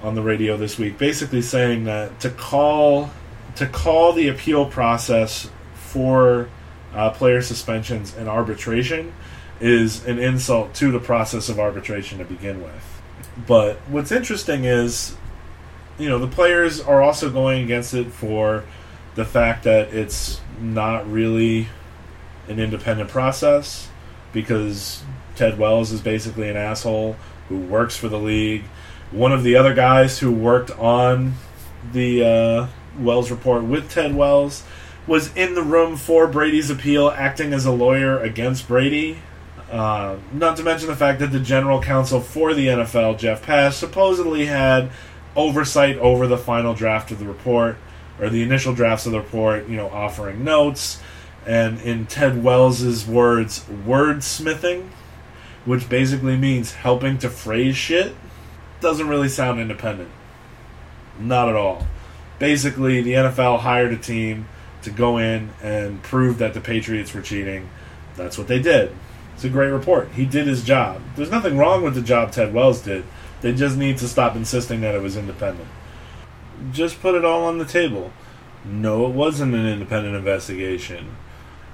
on 0.02 0.14
the 0.14 0.22
radio 0.22 0.56
this 0.56 0.78
week 0.78 0.98
basically 0.98 1.42
saying 1.42 1.84
that 1.84 2.20
to 2.20 2.30
call 2.30 3.10
to 3.56 3.66
call 3.66 4.12
the 4.12 4.28
appeal 4.28 4.66
process 4.66 5.50
for 5.74 6.48
uh, 6.94 7.10
player 7.10 7.40
suspensions 7.40 8.14
and 8.14 8.28
arbitration 8.28 9.12
is 9.60 10.04
an 10.06 10.18
insult 10.18 10.74
to 10.74 10.90
the 10.90 11.00
process 11.00 11.48
of 11.48 11.58
arbitration 11.58 12.18
to 12.18 12.24
begin 12.24 12.62
with. 12.62 12.95
But 13.46 13.76
what's 13.88 14.12
interesting 14.12 14.64
is, 14.64 15.14
you 15.98 16.08
know, 16.08 16.18
the 16.18 16.26
players 16.26 16.80
are 16.80 17.02
also 17.02 17.30
going 17.30 17.64
against 17.64 17.92
it 17.94 18.06
for 18.06 18.64
the 19.14 19.24
fact 19.24 19.64
that 19.64 19.92
it's 19.92 20.40
not 20.60 21.10
really 21.10 21.68
an 22.48 22.58
independent 22.58 23.10
process 23.10 23.88
because 24.32 25.02
Ted 25.34 25.58
Wells 25.58 25.92
is 25.92 26.00
basically 26.00 26.48
an 26.48 26.56
asshole 26.56 27.16
who 27.48 27.58
works 27.58 27.96
for 27.96 28.08
the 28.08 28.18
league. 28.18 28.64
One 29.10 29.32
of 29.32 29.42
the 29.42 29.56
other 29.56 29.74
guys 29.74 30.18
who 30.18 30.32
worked 30.32 30.70
on 30.70 31.34
the 31.92 32.24
uh, 32.24 32.66
Wells 32.98 33.30
report 33.30 33.64
with 33.64 33.90
Ted 33.90 34.14
Wells 34.14 34.64
was 35.06 35.34
in 35.36 35.54
the 35.54 35.62
room 35.62 35.96
for 35.96 36.26
Brady's 36.26 36.70
appeal, 36.70 37.10
acting 37.10 37.52
as 37.52 37.64
a 37.64 37.70
lawyer 37.70 38.18
against 38.18 38.66
Brady. 38.66 39.18
Uh, 39.70 40.16
not 40.32 40.56
to 40.56 40.62
mention 40.62 40.88
the 40.88 40.96
fact 40.96 41.18
that 41.18 41.32
the 41.32 41.40
general 41.40 41.82
counsel 41.82 42.20
for 42.20 42.54
the 42.54 42.68
NFL, 42.68 43.18
Jeff 43.18 43.42
Pash, 43.42 43.76
supposedly 43.76 44.46
had 44.46 44.90
oversight 45.34 45.98
over 45.98 46.26
the 46.26 46.38
final 46.38 46.72
draft 46.72 47.10
of 47.10 47.18
the 47.18 47.26
report, 47.26 47.76
or 48.20 48.30
the 48.30 48.42
initial 48.42 48.74
drafts 48.74 49.06
of 49.06 49.12
the 49.12 49.18
report, 49.18 49.68
you 49.68 49.76
know, 49.76 49.88
offering 49.88 50.44
notes, 50.44 51.00
and 51.44 51.80
in 51.80 52.06
Ted 52.06 52.42
Wells's 52.42 53.06
words, 53.06 53.64
wordsmithing, 53.64 54.88
which 55.64 55.88
basically 55.88 56.36
means 56.36 56.72
helping 56.74 57.18
to 57.18 57.28
phrase 57.28 57.76
shit, 57.76 58.14
doesn't 58.80 59.08
really 59.08 59.28
sound 59.28 59.60
independent. 59.60 60.10
Not 61.18 61.48
at 61.48 61.56
all. 61.56 61.86
Basically, 62.38 63.00
the 63.02 63.14
NFL 63.14 63.60
hired 63.60 63.92
a 63.92 63.96
team 63.96 64.48
to 64.82 64.90
go 64.90 65.18
in 65.18 65.50
and 65.62 66.02
prove 66.02 66.38
that 66.38 66.54
the 66.54 66.60
Patriots 66.60 67.12
were 67.12 67.22
cheating. 67.22 67.68
That's 68.16 68.38
what 68.38 68.46
they 68.46 68.60
did. 68.60 68.94
It's 69.36 69.44
a 69.44 69.50
great 69.50 69.68
report. 69.68 70.12
He 70.12 70.24
did 70.24 70.46
his 70.46 70.64
job. 70.64 71.02
There's 71.14 71.30
nothing 71.30 71.58
wrong 71.58 71.82
with 71.82 71.94
the 71.94 72.00
job 72.00 72.32
Ted 72.32 72.54
Wells 72.54 72.80
did. 72.80 73.04
They 73.42 73.52
just 73.52 73.76
need 73.76 73.98
to 73.98 74.08
stop 74.08 74.34
insisting 74.34 74.80
that 74.80 74.94
it 74.94 75.02
was 75.02 75.14
independent. 75.14 75.68
Just 76.72 77.02
put 77.02 77.14
it 77.14 77.22
all 77.22 77.44
on 77.44 77.58
the 77.58 77.66
table. 77.66 78.12
No, 78.64 79.04
it 79.04 79.12
wasn't 79.12 79.54
an 79.54 79.66
independent 79.66 80.16
investigation. 80.16 81.16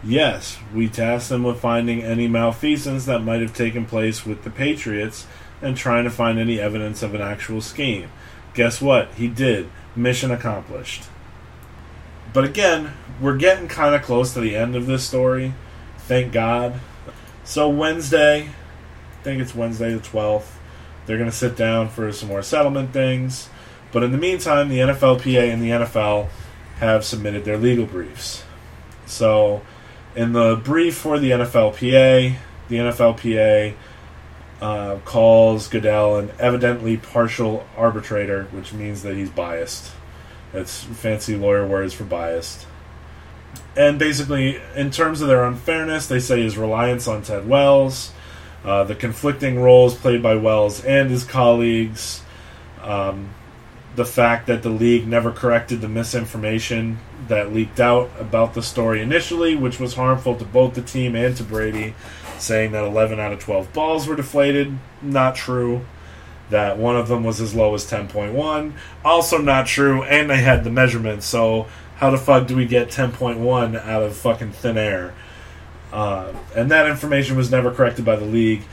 Yes, 0.02 0.58
we 0.74 0.88
tasked 0.88 1.28
them 1.28 1.44
with 1.44 1.60
finding 1.60 2.02
any 2.02 2.26
malfeasance 2.26 3.04
that 3.04 3.22
might 3.22 3.40
have 3.40 3.54
taken 3.54 3.86
place 3.86 4.26
with 4.26 4.42
the 4.42 4.50
Patriots 4.50 5.28
and 5.62 5.76
trying 5.76 6.02
to 6.02 6.10
find 6.10 6.40
any 6.40 6.58
evidence 6.58 7.00
of 7.00 7.14
an 7.14 7.20
actual 7.20 7.60
scheme. 7.60 8.10
Guess 8.54 8.82
what? 8.82 9.14
He 9.14 9.28
did. 9.28 9.70
Mission 9.94 10.32
accomplished. 10.32 11.04
But 12.32 12.42
again, 12.42 12.94
we're 13.20 13.36
getting 13.36 13.68
kind 13.68 13.94
of 13.94 14.02
close 14.02 14.34
to 14.34 14.40
the 14.40 14.56
end 14.56 14.74
of 14.74 14.86
this 14.86 15.04
story. 15.04 15.54
Thank 15.98 16.32
God. 16.32 16.80
So, 17.44 17.68
Wednesday, 17.68 18.42
I 18.48 19.22
think 19.24 19.42
it's 19.42 19.54
Wednesday 19.54 19.92
the 19.92 20.00
12th, 20.00 20.46
they're 21.06 21.18
going 21.18 21.30
to 21.30 21.36
sit 21.36 21.56
down 21.56 21.88
for 21.88 22.12
some 22.12 22.28
more 22.28 22.42
settlement 22.42 22.92
things. 22.92 23.48
But 23.90 24.02
in 24.02 24.12
the 24.12 24.18
meantime, 24.18 24.68
the 24.68 24.78
NFLPA 24.78 25.52
and 25.52 25.62
the 25.62 25.70
NFL 25.70 26.28
have 26.78 27.04
submitted 27.04 27.44
their 27.44 27.58
legal 27.58 27.84
briefs. 27.84 28.44
So, 29.06 29.62
in 30.14 30.32
the 30.32 30.56
brief 30.56 30.96
for 30.96 31.18
the 31.18 31.30
NFLPA, 31.30 32.36
the 32.68 32.76
NFLPA 32.76 33.74
uh, 34.60 34.98
calls 35.04 35.68
Goodell 35.68 36.18
an 36.18 36.30
evidently 36.38 36.96
partial 36.96 37.66
arbitrator, 37.76 38.44
which 38.52 38.72
means 38.72 39.02
that 39.02 39.16
he's 39.16 39.30
biased. 39.30 39.92
That's 40.52 40.84
fancy 40.84 41.36
lawyer 41.36 41.66
words 41.66 41.92
for 41.92 42.04
biased. 42.04 42.66
And 43.76 43.98
basically, 43.98 44.60
in 44.76 44.90
terms 44.90 45.22
of 45.22 45.28
their 45.28 45.44
unfairness, 45.44 46.06
they 46.06 46.20
say 46.20 46.42
his 46.42 46.58
reliance 46.58 47.08
on 47.08 47.22
Ted 47.22 47.48
Wells, 47.48 48.12
uh, 48.64 48.84
the 48.84 48.94
conflicting 48.94 49.60
roles 49.60 49.94
played 49.94 50.22
by 50.22 50.36
Wells 50.36 50.84
and 50.84 51.10
his 51.10 51.24
colleagues, 51.24 52.22
um, 52.82 53.30
the 53.96 54.04
fact 54.04 54.46
that 54.46 54.62
the 54.62 54.70
league 54.70 55.06
never 55.06 55.32
corrected 55.32 55.80
the 55.80 55.88
misinformation 55.88 56.98
that 57.28 57.52
leaked 57.52 57.80
out 57.80 58.10
about 58.18 58.54
the 58.54 58.62
story 58.62 59.00
initially, 59.00 59.56
which 59.56 59.80
was 59.80 59.94
harmful 59.94 60.36
to 60.36 60.44
both 60.44 60.74
the 60.74 60.82
team 60.82 61.14
and 61.14 61.36
to 61.36 61.42
Brady, 61.42 61.94
saying 62.38 62.72
that 62.72 62.84
11 62.84 63.20
out 63.20 63.32
of 63.32 63.40
12 63.40 63.72
balls 63.72 64.06
were 64.06 64.16
deflated. 64.16 64.78
Not 65.00 65.34
true. 65.34 65.84
That 66.50 66.78
one 66.78 66.96
of 66.96 67.08
them 67.08 67.24
was 67.24 67.40
as 67.40 67.54
low 67.54 67.74
as 67.74 67.90
10.1. 67.90 68.72
Also 69.04 69.38
not 69.38 69.66
true, 69.66 70.02
and 70.02 70.28
they 70.28 70.38
had 70.38 70.64
the 70.64 70.70
measurements, 70.70 71.26
so 71.26 71.66
how 72.02 72.10
the 72.10 72.18
fuck 72.18 72.48
do 72.48 72.56
we 72.56 72.66
get 72.66 72.88
10.1 72.88 73.86
out 73.86 74.02
of 74.02 74.16
fucking 74.16 74.50
thin 74.50 74.76
air? 74.76 75.14
Uh, 75.92 76.32
and 76.56 76.72
that 76.72 76.88
information 76.88 77.36
was 77.36 77.48
never 77.48 77.70
corrected 77.70 78.04
by 78.04 78.16
the 78.16 78.24
league. 78.24 78.64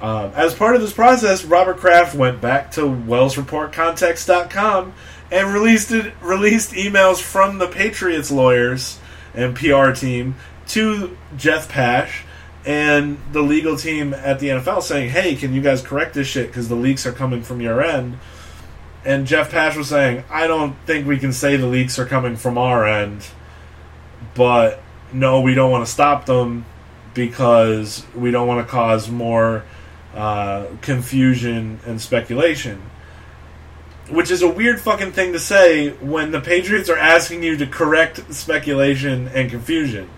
Um, 0.00 0.30
as 0.36 0.54
part 0.54 0.76
of 0.76 0.82
this 0.82 0.92
process, 0.92 1.44
Robert 1.44 1.78
Kraft 1.78 2.14
went 2.14 2.40
back 2.40 2.70
to 2.72 2.82
WellsReportContext.com 2.82 4.92
and 5.32 5.52
released 5.52 5.90
it, 5.90 6.14
released 6.22 6.74
emails 6.74 7.20
from 7.20 7.58
the 7.58 7.66
Patriots 7.66 8.30
lawyers 8.30 9.00
and 9.34 9.56
PR 9.56 9.90
team 9.90 10.36
to 10.68 11.18
Jeff 11.36 11.68
Pash 11.68 12.22
and 12.64 13.18
the 13.32 13.42
legal 13.42 13.76
team 13.76 14.14
at 14.14 14.38
the 14.38 14.50
NFL 14.50 14.84
saying, 14.84 15.10
"Hey, 15.10 15.34
can 15.34 15.52
you 15.52 15.60
guys 15.60 15.82
correct 15.82 16.14
this 16.14 16.28
shit 16.28 16.46
because 16.46 16.68
the 16.68 16.76
leaks 16.76 17.04
are 17.04 17.10
coming 17.10 17.42
from 17.42 17.60
your 17.60 17.82
end?" 17.82 18.20
And 19.06 19.26
Jeff 19.26 19.50
Pash 19.50 19.76
was 19.76 19.88
saying, 19.88 20.24
"I 20.30 20.46
don't 20.46 20.74
think 20.84 21.06
we 21.06 21.18
can 21.18 21.32
say 21.32 21.56
the 21.56 21.66
leaks 21.66 21.98
are 21.98 22.06
coming 22.06 22.36
from 22.36 22.58
our 22.58 22.86
end, 22.86 23.26
but 24.34 24.82
no, 25.12 25.40
we 25.40 25.54
don't 25.54 25.70
want 25.70 25.86
to 25.86 25.90
stop 25.90 26.26
them 26.26 26.66
because 27.14 28.04
we 28.14 28.30
don't 28.30 28.46
want 28.46 28.66
to 28.66 28.70
cause 28.70 29.08
more." 29.08 29.62
uh, 30.16 30.66
confusion 30.80 31.78
and 31.86 32.00
speculation. 32.00 32.82
Which 34.08 34.30
is 34.30 34.40
a 34.40 34.48
weird 34.48 34.80
fucking 34.80 35.12
thing 35.12 35.32
to 35.34 35.38
say 35.38 35.90
when 35.90 36.30
the 36.30 36.40
Patriots 36.40 36.88
are 36.88 36.96
asking 36.96 37.42
you 37.42 37.56
to 37.58 37.66
correct 37.66 38.32
speculation 38.32 39.28
and 39.28 39.50
confusion. 39.50 40.08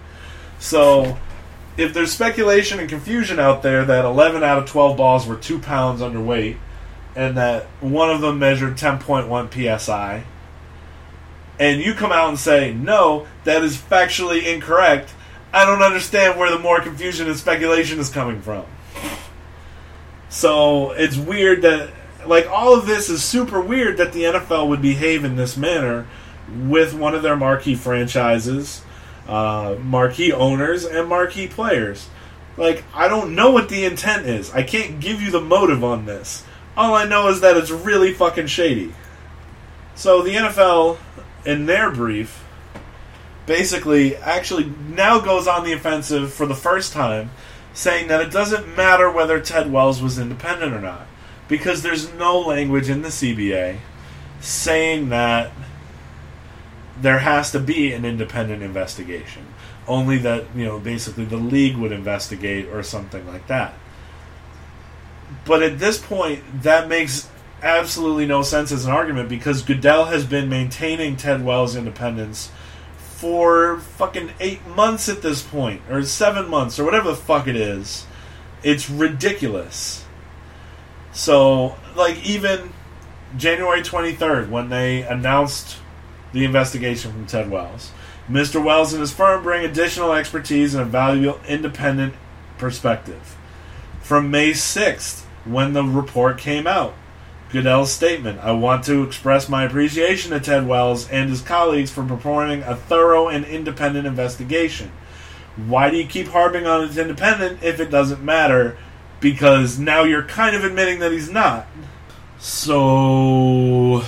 So, 0.61 1.18
if 1.76 1.95
there's 1.95 2.12
speculation 2.12 2.78
and 2.78 2.89
confusion 2.89 3.39
out 3.39 3.62
there 3.62 3.84
that 3.84 4.05
11 4.05 4.43
out 4.43 4.59
of 4.59 4.66
12 4.66 4.97
balls 4.97 5.26
were 5.26 5.36
2 5.36 5.59
pounds 5.59 6.01
underweight, 6.01 6.59
and 7.19 7.37
that 7.37 7.64
one 7.81 8.11
of 8.11 8.21
them 8.21 8.39
measured 8.39 8.77
10.1 8.77 9.81
psi, 9.81 10.23
and 11.59 11.81
you 11.81 11.93
come 11.93 12.12
out 12.12 12.29
and 12.29 12.39
say, 12.39 12.73
no, 12.73 13.27
that 13.43 13.64
is 13.64 13.77
factually 13.77 14.47
incorrect, 14.47 15.11
I 15.53 15.66
don't 15.66 15.83
understand 15.83 16.39
where 16.39 16.49
the 16.49 16.61
more 16.61 16.81
confusion 16.81 17.27
and 17.27 17.37
speculation 17.37 17.99
is 17.99 18.09
coming 18.09 18.41
from. 18.41 18.66
So 20.29 20.93
it's 20.93 21.16
weird 21.16 21.62
that, 21.62 21.91
like, 22.25 22.49
all 22.49 22.79
of 22.79 22.87
this 22.87 23.11
is 23.11 23.25
super 23.25 23.61
weird 23.61 23.97
that 23.97 24.12
the 24.12 24.23
NFL 24.23 24.69
would 24.69 24.81
behave 24.81 25.25
in 25.25 25.35
this 25.35 25.57
manner 25.57 26.07
with 26.49 26.95
one 26.95 27.16
of 27.16 27.23
their 27.23 27.37
marquee 27.37 27.75
franchises, 27.75 28.83
uh, 29.27 29.75
marquee 29.83 30.33
owners, 30.33 30.85
and 30.85 31.09
marquee 31.09 31.49
players. 31.49 32.09
Like, 32.57 32.85
I 32.95 33.09
don't 33.09 33.35
know 33.35 33.51
what 33.51 33.69
the 33.69 33.85
intent 33.85 34.27
is. 34.27 34.53
I 34.53 34.62
can't 34.62 35.01
give 35.01 35.21
you 35.21 35.33
the 35.33 35.41
motive 35.41 35.83
on 35.83 36.07
this. 36.07 36.45
All 36.79 36.95
I 36.95 37.07
know 37.07 37.26
is 37.26 37.41
that 37.41 37.57
it's 37.57 37.72
really 37.72 38.14
fucking 38.14 38.47
shady. 38.47 38.95
So 39.97 40.22
the 40.22 40.37
NFL, 40.37 40.99
in 41.45 41.66
their 41.66 41.91
brief, 41.91 42.45
basically 43.47 44.14
actually 44.14 44.72
now 44.89 45.18
goes 45.18 45.49
on 45.49 45.64
the 45.64 45.72
offensive 45.72 46.33
for 46.33 46.47
the 46.47 46.55
first 46.55 46.93
time 46.93 47.33
saying 47.74 48.07
that 48.09 48.20
it 48.20 48.31
doesn't 48.31 48.76
matter 48.76 49.11
whether 49.11 49.41
Ted 49.41 49.72
Wells 49.72 50.01
was 50.01 50.20
independent 50.20 50.72
or 50.72 50.81
not, 50.81 51.09
because 51.49 51.83
there's 51.83 52.12
no 52.14 52.39
language 52.39 52.89
in 52.89 53.03
the 53.03 53.09
CBA 53.09 53.79
saying 54.41 55.09
that 55.09 55.51
there 57.01 57.18
has 57.18 57.51
to 57.51 57.59
be 57.59 57.93
an 57.93 58.05
independent 58.05 58.62
investigation. 58.62 59.47
Only 59.89 60.18
that, 60.18 60.45
you 60.55 60.64
know, 60.64 60.79
basically 60.79 61.24
the 61.24 61.39
league 61.39 61.76
would 61.76 61.91
investigate 61.91 62.68
or 62.68 62.85
something 62.85 63.26
like 63.26 63.49
that. 63.49 63.74
But 65.45 65.62
at 65.62 65.79
this 65.79 65.99
point, 65.99 66.43
that 66.62 66.89
makes 66.89 67.29
absolutely 67.62 68.26
no 68.26 68.43
sense 68.43 68.70
as 68.70 68.85
an 68.85 68.93
argument 68.93 69.29
because 69.29 69.62
Goodell 69.62 70.07
has 70.07 70.24
been 70.24 70.49
maintaining 70.49 71.16
Ted 71.16 71.45
Wells' 71.45 71.76
independence 71.76 72.51
for 72.99 73.81
fucking 73.81 74.31
eight 74.39 74.64
months 74.66 75.09
at 75.09 75.22
this 75.22 75.43
point, 75.43 75.83
or 75.91 76.03
seven 76.05 76.49
months, 76.49 76.79
or 76.79 76.85
whatever 76.85 77.11
the 77.11 77.16
fuck 77.16 77.49
it 77.49 77.57
is. 77.57 78.07
It's 78.62 78.89
ridiculous. 78.89 80.05
So, 81.12 81.76
like, 81.97 82.24
even 82.24 82.72
January 83.37 83.83
23rd, 83.83 84.51
when 84.51 84.68
they 84.68 85.03
announced 85.03 85.79
the 86.33 86.45
investigation 86.45 87.11
from 87.11 87.26
Ted 87.26 87.51
Wells, 87.51 87.91
Mr. 88.31 88.62
Wells 88.62 88.93
and 88.93 89.01
his 89.01 89.12
firm 89.12 89.43
bring 89.43 89.64
additional 89.64 90.12
expertise 90.12 90.74
and 90.74 90.83
a 90.83 90.87
valuable 90.87 91.41
independent 91.49 92.14
perspective. 92.59 93.38
From 94.09 94.30
May 94.30 94.52
6th, 94.52 95.20
when 95.44 95.74
the 95.74 95.84
report 95.84 96.38
came 96.38 96.66
out, 96.66 96.94
Goodell's 97.52 97.92
statement 97.92 98.40
I 98.40 98.52
want 98.52 98.84
to 98.84 99.02
express 99.02 99.50
my 99.50 99.64
appreciation 99.64 100.30
to 100.30 100.40
Ted 100.40 100.66
Wells 100.66 101.06
and 101.11 101.28
his 101.28 101.42
colleagues 101.42 101.90
for 101.90 102.02
performing 102.02 102.62
a 102.62 102.74
thorough 102.74 103.28
and 103.28 103.44
independent 103.44 104.06
investigation. 104.06 104.92
Why 105.56 105.90
do 105.90 105.98
you 105.98 106.06
keep 106.06 106.28
harping 106.28 106.66
on 106.66 106.84
it's 106.84 106.96
independent 106.96 107.62
if 107.62 107.80
it 107.80 107.90
doesn't 107.90 108.24
matter? 108.24 108.78
Because 109.20 109.78
now 109.78 110.04
you're 110.04 110.22
kind 110.22 110.56
of 110.56 110.64
admitting 110.64 111.00
that 111.00 111.12
he's 111.12 111.30
not. 111.30 111.66
So, 112.38 114.04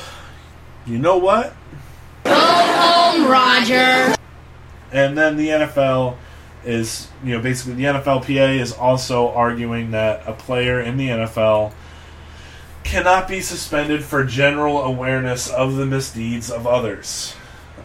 you 0.87 0.97
know 0.97 1.19
what? 1.19 1.53
Go 2.25 2.35
home, 2.35 3.31
Roger. 3.31 4.15
And 4.93 5.19
then 5.19 5.37
the 5.37 5.49
NFL 5.49 6.17
is, 6.65 7.09
you 7.25 7.35
know, 7.35 7.41
basically 7.41 7.75
the 7.75 7.85
NFLPA 7.85 8.59
is 8.59 8.73
also 8.73 9.31
arguing 9.31 9.93
that 9.93 10.23
a 10.27 10.33
player 10.33 10.81
in 10.81 10.97
the 10.97 11.09
NFL 11.09 11.73
cannot 12.85 13.29
be 13.29 13.41
suspended 13.41 14.03
for 14.03 14.25
general 14.25 14.83
awareness 14.83 15.49
of 15.49 15.77
the 15.77 15.87
misdeeds 15.87 16.51
of 16.51 16.67
others. 16.67 17.35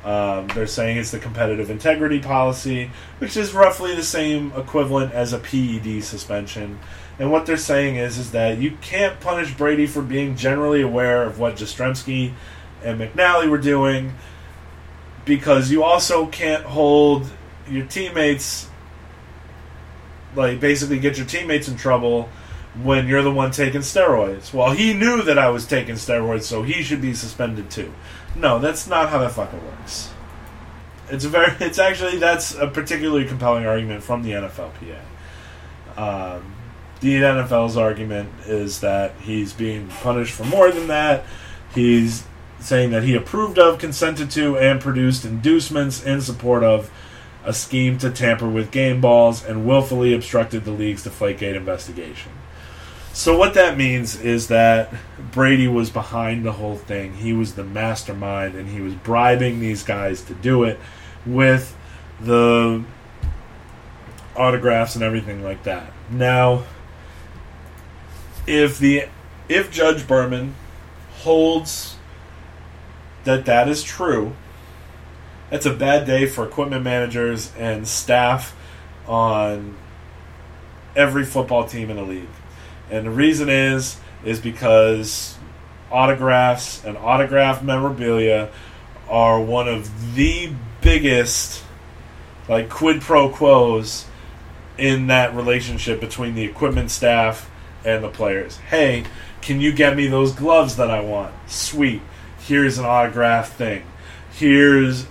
Um, 0.03 0.47
they're 0.49 0.67
saying 0.67 0.97
it's 0.97 1.11
the 1.11 1.19
competitive 1.19 1.71
integrity 1.71 2.19
policy, 2.19 2.91
which 3.17 3.35
is 3.35 3.53
roughly 3.53 3.95
the 3.95 4.03
same 4.03 4.51
equivalent 4.55 5.13
as 5.13 5.33
a 5.33 5.39
PED 5.39 6.03
suspension. 6.03 6.79
And 7.17 7.31
what 7.31 7.45
they're 7.45 7.57
saying 7.57 7.95
is 7.95 8.17
is 8.17 8.31
that 8.31 8.59
you 8.59 8.77
can't 8.81 9.19
punish 9.19 9.55
Brady 9.55 9.87
for 9.87 10.01
being 10.01 10.35
generally 10.35 10.81
aware 10.81 11.23
of 11.23 11.39
what 11.39 11.55
Jastremski 11.55 12.33
and 12.83 12.99
McNally 12.99 13.49
were 13.49 13.57
doing, 13.57 14.13
because 15.23 15.71
you 15.71 15.83
also 15.83 16.27
can't 16.27 16.65
hold 16.65 17.27
your 17.69 17.85
teammates, 17.85 18.69
like 20.35 20.59
basically 20.59 20.99
get 20.99 21.17
your 21.17 21.25
teammates 21.25 21.67
in 21.67 21.77
trouble 21.77 22.29
when 22.83 23.07
you're 23.07 23.23
the 23.23 23.31
one 23.31 23.51
taking 23.51 23.81
steroids. 23.81 24.53
Well, 24.53 24.71
he 24.71 24.93
knew 24.93 25.21
that 25.23 25.39
I 25.39 25.49
was 25.49 25.65
taking 25.65 25.95
steroids, 25.95 26.43
so 26.43 26.63
he 26.63 26.83
should 26.83 27.01
be 27.01 27.13
suspended 27.13 27.69
too. 27.69 27.93
No, 28.35 28.59
that's 28.59 28.87
not 28.87 29.09
how 29.09 29.19
that 29.19 29.31
fucking 29.31 29.63
works. 29.65 30.11
It's 31.09 31.25
a 31.25 31.29
very, 31.29 31.53
it's 31.59 31.79
actually 31.79 32.17
that's 32.17 32.55
a 32.55 32.67
particularly 32.67 33.25
compelling 33.25 33.65
argument 33.65 34.03
from 34.03 34.23
the 34.23 34.31
NFLPA. 34.31 34.99
Um, 35.97 36.55
the 36.99 37.13
NFL's 37.21 37.77
argument 37.77 38.29
is 38.47 38.81
that 38.81 39.13
he's 39.21 39.53
being 39.53 39.87
punished 39.87 40.33
for 40.33 40.43
more 40.43 40.71
than 40.71 40.87
that. 40.87 41.23
He's 41.73 42.25
saying 42.59 42.91
that 42.91 43.03
he 43.03 43.15
approved 43.15 43.59
of, 43.59 43.79
consented 43.79 44.31
to, 44.31 44.57
and 44.57 44.81
produced 44.81 45.23
inducements 45.25 46.03
in 46.03 46.21
support 46.21 46.63
of 46.63 46.91
a 47.45 47.53
scheme 47.53 47.97
to 47.99 48.09
tamper 48.09 48.49
with 48.49 48.71
game 48.71 48.99
balls 48.99 49.45
and 49.45 49.65
willfully 49.65 50.13
obstructed 50.13 50.65
the 50.65 50.71
league's 50.71 51.05
Deflategate 51.05 51.55
investigation. 51.55 52.31
So 53.13 53.37
what 53.37 53.53
that 53.53 53.77
means 53.77 54.19
is 54.19 54.47
that 54.47 54.93
Brady 55.31 55.69
was 55.69 55.89
behind 55.89 56.43
the 56.43 56.51
whole 56.53 56.75
thing. 56.75 57.13
He 57.13 57.31
was 57.31 57.55
the 57.55 57.63
mastermind, 57.63 58.55
and 58.55 58.67
he 58.67 58.81
was 58.81 58.93
bribing 58.93 59.61
these 59.61 59.83
guys 59.83 60.21
to 60.23 60.33
do 60.33 60.65
it 60.65 60.79
with 61.25 61.77
the 62.19 62.83
autographs 64.35 64.95
and 64.95 65.03
everything 65.03 65.43
like 65.43 65.63
that. 65.63 65.93
Now, 66.09 66.65
if 68.45 68.77
the 68.79 69.05
if 69.47 69.71
Judge 69.71 70.07
Berman 70.07 70.55
holds 71.19 71.95
that 73.23 73.45
that 73.45 73.69
is 73.69 73.81
true, 73.81 74.35
that's 75.55 75.65
a 75.65 75.73
bad 75.73 76.05
day 76.05 76.25
for 76.25 76.45
equipment 76.45 76.83
managers 76.83 77.49
and 77.57 77.87
staff 77.87 78.53
on 79.07 79.73
every 80.97 81.23
football 81.23 81.65
team 81.65 81.89
in 81.89 81.95
the 81.95 82.03
league. 82.03 82.27
And 82.91 83.05
the 83.05 83.09
reason 83.09 83.47
is 83.47 83.97
is 84.25 84.41
because 84.41 85.37
autographs 85.89 86.83
and 86.83 86.97
autograph 86.97 87.63
memorabilia 87.63 88.51
are 89.07 89.41
one 89.41 89.69
of 89.69 90.15
the 90.15 90.51
biggest 90.81 91.63
like 92.49 92.69
quid 92.69 92.99
pro 92.99 93.29
quos 93.29 94.07
in 94.77 95.07
that 95.07 95.33
relationship 95.33 96.01
between 96.01 96.35
the 96.35 96.43
equipment 96.43 96.91
staff 96.91 97.49
and 97.85 98.03
the 98.03 98.09
players. 98.09 98.57
Hey, 98.57 99.05
can 99.39 99.61
you 99.61 99.71
get 99.71 99.95
me 99.95 100.07
those 100.07 100.33
gloves 100.33 100.75
that 100.75 100.91
I 100.91 100.99
want? 100.99 101.33
Sweet. 101.47 102.01
Here's 102.39 102.77
an 102.77 102.83
autograph 102.83 103.53
thing. 103.53 103.85
Here's 104.33 105.07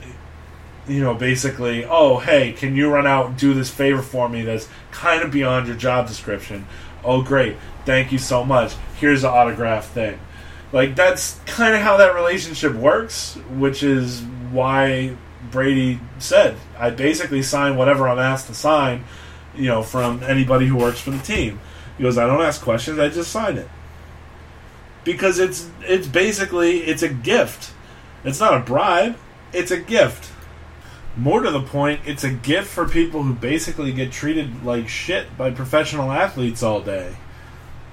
you 0.86 1.00
know, 1.00 1.14
basically, 1.14 1.84
oh, 1.84 2.18
hey, 2.18 2.52
can 2.52 2.76
you 2.76 2.90
run 2.90 3.06
out 3.06 3.26
and 3.26 3.36
do 3.36 3.54
this 3.54 3.70
favor 3.70 4.02
for 4.02 4.28
me 4.28 4.42
that's 4.42 4.68
kind 4.90 5.22
of 5.22 5.30
beyond 5.30 5.66
your 5.66 5.76
job 5.76 6.06
description? 6.06 6.66
Oh, 7.02 7.22
great. 7.22 7.56
Thank 7.84 8.12
you 8.12 8.18
so 8.18 8.44
much. 8.44 8.74
Here's 8.98 9.22
the 9.22 9.30
autograph 9.30 9.86
thing. 9.86 10.18
Like, 10.72 10.96
that's 10.96 11.38
kind 11.46 11.74
of 11.74 11.80
how 11.80 11.96
that 11.98 12.14
relationship 12.14 12.74
works, 12.74 13.36
which 13.56 13.82
is 13.82 14.22
why 14.50 15.16
Brady 15.50 16.00
said, 16.18 16.56
I 16.78 16.90
basically 16.90 17.42
sign 17.42 17.76
whatever 17.76 18.08
I'm 18.08 18.18
asked 18.18 18.48
to 18.48 18.54
sign, 18.54 19.04
you 19.54 19.68
know, 19.68 19.82
from 19.82 20.22
anybody 20.22 20.66
who 20.66 20.76
works 20.76 21.00
for 21.00 21.10
the 21.10 21.18
team. 21.18 21.60
He 21.96 22.02
goes, 22.02 22.18
I 22.18 22.26
don't 22.26 22.42
ask 22.42 22.60
questions, 22.60 22.98
I 22.98 23.08
just 23.08 23.30
sign 23.30 23.56
it. 23.56 23.68
Because 25.04 25.38
it's 25.38 25.68
it's 25.82 26.06
basically 26.06 26.78
it's 26.78 27.02
a 27.02 27.08
gift. 27.08 27.72
It's 28.24 28.40
not 28.40 28.54
a 28.54 28.60
bribe, 28.60 29.16
it's 29.52 29.70
a 29.70 29.78
gift 29.78 30.33
more 31.16 31.40
to 31.40 31.50
the 31.50 31.62
point, 31.62 32.00
it's 32.06 32.24
a 32.24 32.30
gift 32.30 32.68
for 32.68 32.88
people 32.88 33.22
who 33.22 33.34
basically 33.34 33.92
get 33.92 34.12
treated 34.12 34.64
like 34.64 34.88
shit 34.88 35.36
by 35.36 35.50
professional 35.50 36.10
athletes 36.10 36.62
all 36.62 36.80
day. 36.80 37.16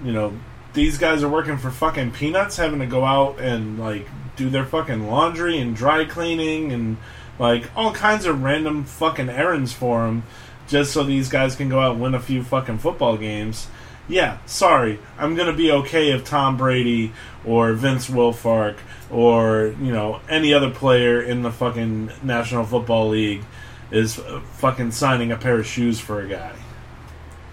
You 0.04 0.12
know, 0.12 0.40
these 0.74 0.98
guys 0.98 1.22
are 1.24 1.30
working 1.30 1.58
for 1.58 1.70
fucking 1.70 2.12
peanuts, 2.12 2.58
having 2.58 2.80
to 2.80 2.86
go 2.86 3.06
out 3.06 3.40
and 3.40 3.80
like 3.80 4.08
do 4.36 4.50
their 4.50 4.66
fucking 4.66 5.08
laundry 5.08 5.60
and 5.60 5.76
dry 5.76 6.06
cleaning 6.06 6.72
and 6.72 6.98
like 7.38 7.70
all 7.76 7.94
kinds 7.94 8.26
of 8.26 8.42
random 8.42 8.86
fucking 8.86 9.30
errands 9.30 9.74
for 9.74 10.06
them 10.06 10.24
just 10.68 10.94
so 10.94 11.04
these 11.04 11.28
guys 11.30 11.56
can 11.56 11.70
go 11.70 11.80
out 11.80 11.94
and 11.94 12.02
win 12.02 12.16
a 12.16 12.20
few 12.20 12.44
fucking 12.44 12.78
football 12.78 13.18
games. 13.18 13.68
Yeah, 14.12 14.40
sorry. 14.46 15.00
I'm 15.18 15.36
going 15.36 15.48
to 15.48 15.56
be 15.56 15.72
okay 15.72 16.12
if 16.12 16.26
Tom 16.26 16.58
Brady 16.58 17.14
or 17.46 17.72
Vince 17.72 18.10
Wilfork 18.10 18.76
or 19.10 19.74
you 19.82 19.94
know 19.94 20.20
any 20.28 20.54
other 20.54 20.70
player 20.70 21.22
in 21.22 21.44
the 21.44 21.52
fucking 21.52 22.12
National 22.22 22.66
Football 22.66 23.08
League 23.08 23.42
is 23.90 24.20
fucking 24.56 24.92
signing 24.92 25.32
a 25.32 25.38
pair 25.38 25.60
of 25.60 25.66
shoes 25.66 26.02
for 26.02 26.20
a 26.20 26.28
guy. 26.28 26.54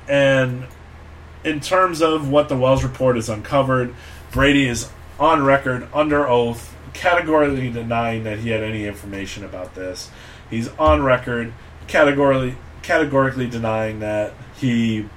And 0.08 0.66
in 1.44 1.60
terms 1.60 2.02
of 2.02 2.28
what 2.28 2.48
the 2.48 2.56
Wells 2.56 2.82
report 2.82 3.14
has 3.14 3.28
uncovered, 3.28 3.94
Brady 4.32 4.66
is 4.66 4.90
on 5.20 5.44
record 5.44 5.86
under 5.94 6.26
oath 6.26 6.74
categorically 6.92 7.70
denying 7.70 8.24
that 8.24 8.40
he 8.40 8.50
had 8.50 8.64
any 8.64 8.84
information 8.84 9.44
about 9.44 9.76
this. 9.76 10.10
He's 10.50 10.66
on 10.70 11.04
record 11.04 11.52
categorically 11.86 12.56
categorically 12.82 13.48
denying 13.48 14.00
that 14.00 14.34
he 14.56 15.08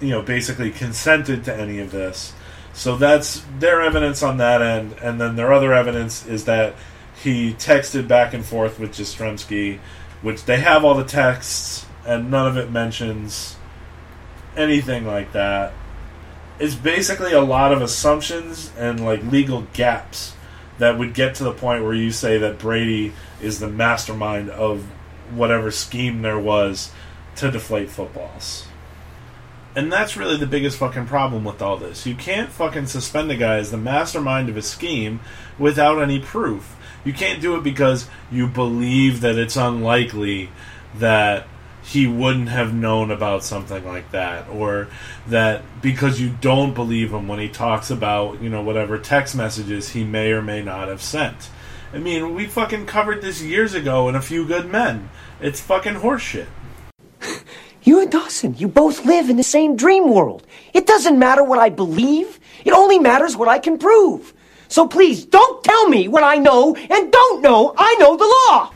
you 0.00 0.10
know 0.10 0.22
basically 0.22 0.70
consented 0.70 1.44
to 1.44 1.54
any 1.54 1.78
of 1.78 1.90
this. 1.90 2.32
So 2.72 2.96
that's 2.96 3.42
their 3.58 3.82
evidence 3.82 4.22
on 4.22 4.38
that 4.38 4.62
end, 4.62 4.94
and 5.02 5.20
then 5.20 5.36
their 5.36 5.52
other 5.52 5.72
evidence 5.72 6.26
is 6.26 6.44
that 6.44 6.74
he 7.22 7.52
texted 7.54 8.08
back 8.08 8.32
and 8.32 8.44
forth 8.44 8.78
with 8.78 8.92
Jastremski, 8.92 9.78
which 10.22 10.44
they 10.44 10.60
have 10.60 10.84
all 10.84 10.94
the 10.94 11.04
texts, 11.04 11.86
and 12.06 12.30
none 12.30 12.46
of 12.46 12.56
it 12.56 12.70
mentions 12.70 13.56
anything 14.56 15.06
like 15.06 15.32
that. 15.32 15.72
It's 16.58 16.74
basically 16.74 17.32
a 17.32 17.40
lot 17.40 17.72
of 17.72 17.82
assumptions 17.82 18.70
and 18.78 19.04
like 19.04 19.22
legal 19.24 19.66
gaps 19.72 20.34
that 20.78 20.98
would 20.98 21.14
get 21.14 21.34
to 21.36 21.44
the 21.44 21.52
point 21.52 21.84
where 21.84 21.94
you 21.94 22.10
say 22.10 22.38
that 22.38 22.58
Brady 22.58 23.12
is 23.40 23.60
the 23.60 23.68
mastermind 23.68 24.50
of 24.50 24.84
whatever 25.34 25.70
scheme 25.70 26.22
there 26.22 26.38
was 26.38 26.90
to 27.36 27.50
deflate 27.50 27.90
footballs. 27.90 28.66
And 29.76 29.92
that's 29.92 30.16
really 30.16 30.36
the 30.36 30.46
biggest 30.46 30.78
fucking 30.78 31.06
problem 31.06 31.44
with 31.44 31.62
all 31.62 31.76
this. 31.76 32.04
You 32.04 32.16
can't 32.16 32.50
fucking 32.50 32.86
suspend 32.86 33.30
a 33.30 33.36
guy 33.36 33.56
as 33.56 33.70
the 33.70 33.76
mastermind 33.76 34.48
of 34.48 34.56
a 34.56 34.62
scheme 34.62 35.20
without 35.58 36.02
any 36.02 36.18
proof. 36.18 36.76
You 37.04 37.12
can't 37.12 37.40
do 37.40 37.56
it 37.56 37.62
because 37.62 38.08
you 38.32 38.46
believe 38.46 39.20
that 39.20 39.38
it's 39.38 39.56
unlikely 39.56 40.50
that 40.96 41.46
he 41.82 42.06
wouldn't 42.06 42.48
have 42.48 42.74
known 42.74 43.10
about 43.10 43.42
something 43.42 43.86
like 43.86 44.10
that 44.10 44.48
or 44.48 44.88
that 45.28 45.62
because 45.80 46.20
you 46.20 46.30
don't 46.40 46.74
believe 46.74 47.12
him 47.12 47.26
when 47.26 47.38
he 47.38 47.48
talks 47.48 47.90
about, 47.90 48.42
you 48.42 48.50
know, 48.50 48.62
whatever 48.62 48.98
text 48.98 49.34
messages 49.34 49.90
he 49.90 50.04
may 50.04 50.32
or 50.32 50.42
may 50.42 50.62
not 50.62 50.88
have 50.88 51.00
sent. 51.00 51.48
I 51.92 51.98
mean, 51.98 52.34
we 52.34 52.46
fucking 52.46 52.86
covered 52.86 53.22
this 53.22 53.40
years 53.42 53.74
ago 53.74 54.08
in 54.08 54.14
A 54.14 54.22
Few 54.22 54.44
Good 54.46 54.66
Men. 54.66 55.10
It's 55.40 55.60
fucking 55.60 55.94
horseshit. 55.94 56.46
You 57.82 58.00
and 58.02 58.10
Dawson, 58.10 58.56
you 58.56 58.68
both 58.68 59.06
live 59.06 59.30
in 59.30 59.36
the 59.36 59.42
same 59.42 59.74
dream 59.74 60.12
world. 60.12 60.46
It 60.74 60.86
doesn't 60.86 61.18
matter 61.18 61.42
what 61.42 61.58
I 61.58 61.70
believe, 61.70 62.38
it 62.64 62.72
only 62.72 62.98
matters 62.98 63.36
what 63.36 63.48
I 63.48 63.58
can 63.58 63.78
prove. 63.78 64.34
So 64.68 64.86
please, 64.86 65.24
don't 65.24 65.64
tell 65.64 65.88
me 65.88 66.06
what 66.06 66.22
I 66.22 66.36
know 66.36 66.76
and 66.76 67.10
don't 67.10 67.40
know 67.42 67.74
I 67.76 67.94
know 67.98 68.16
the 68.16 68.48
law. 68.48 68.72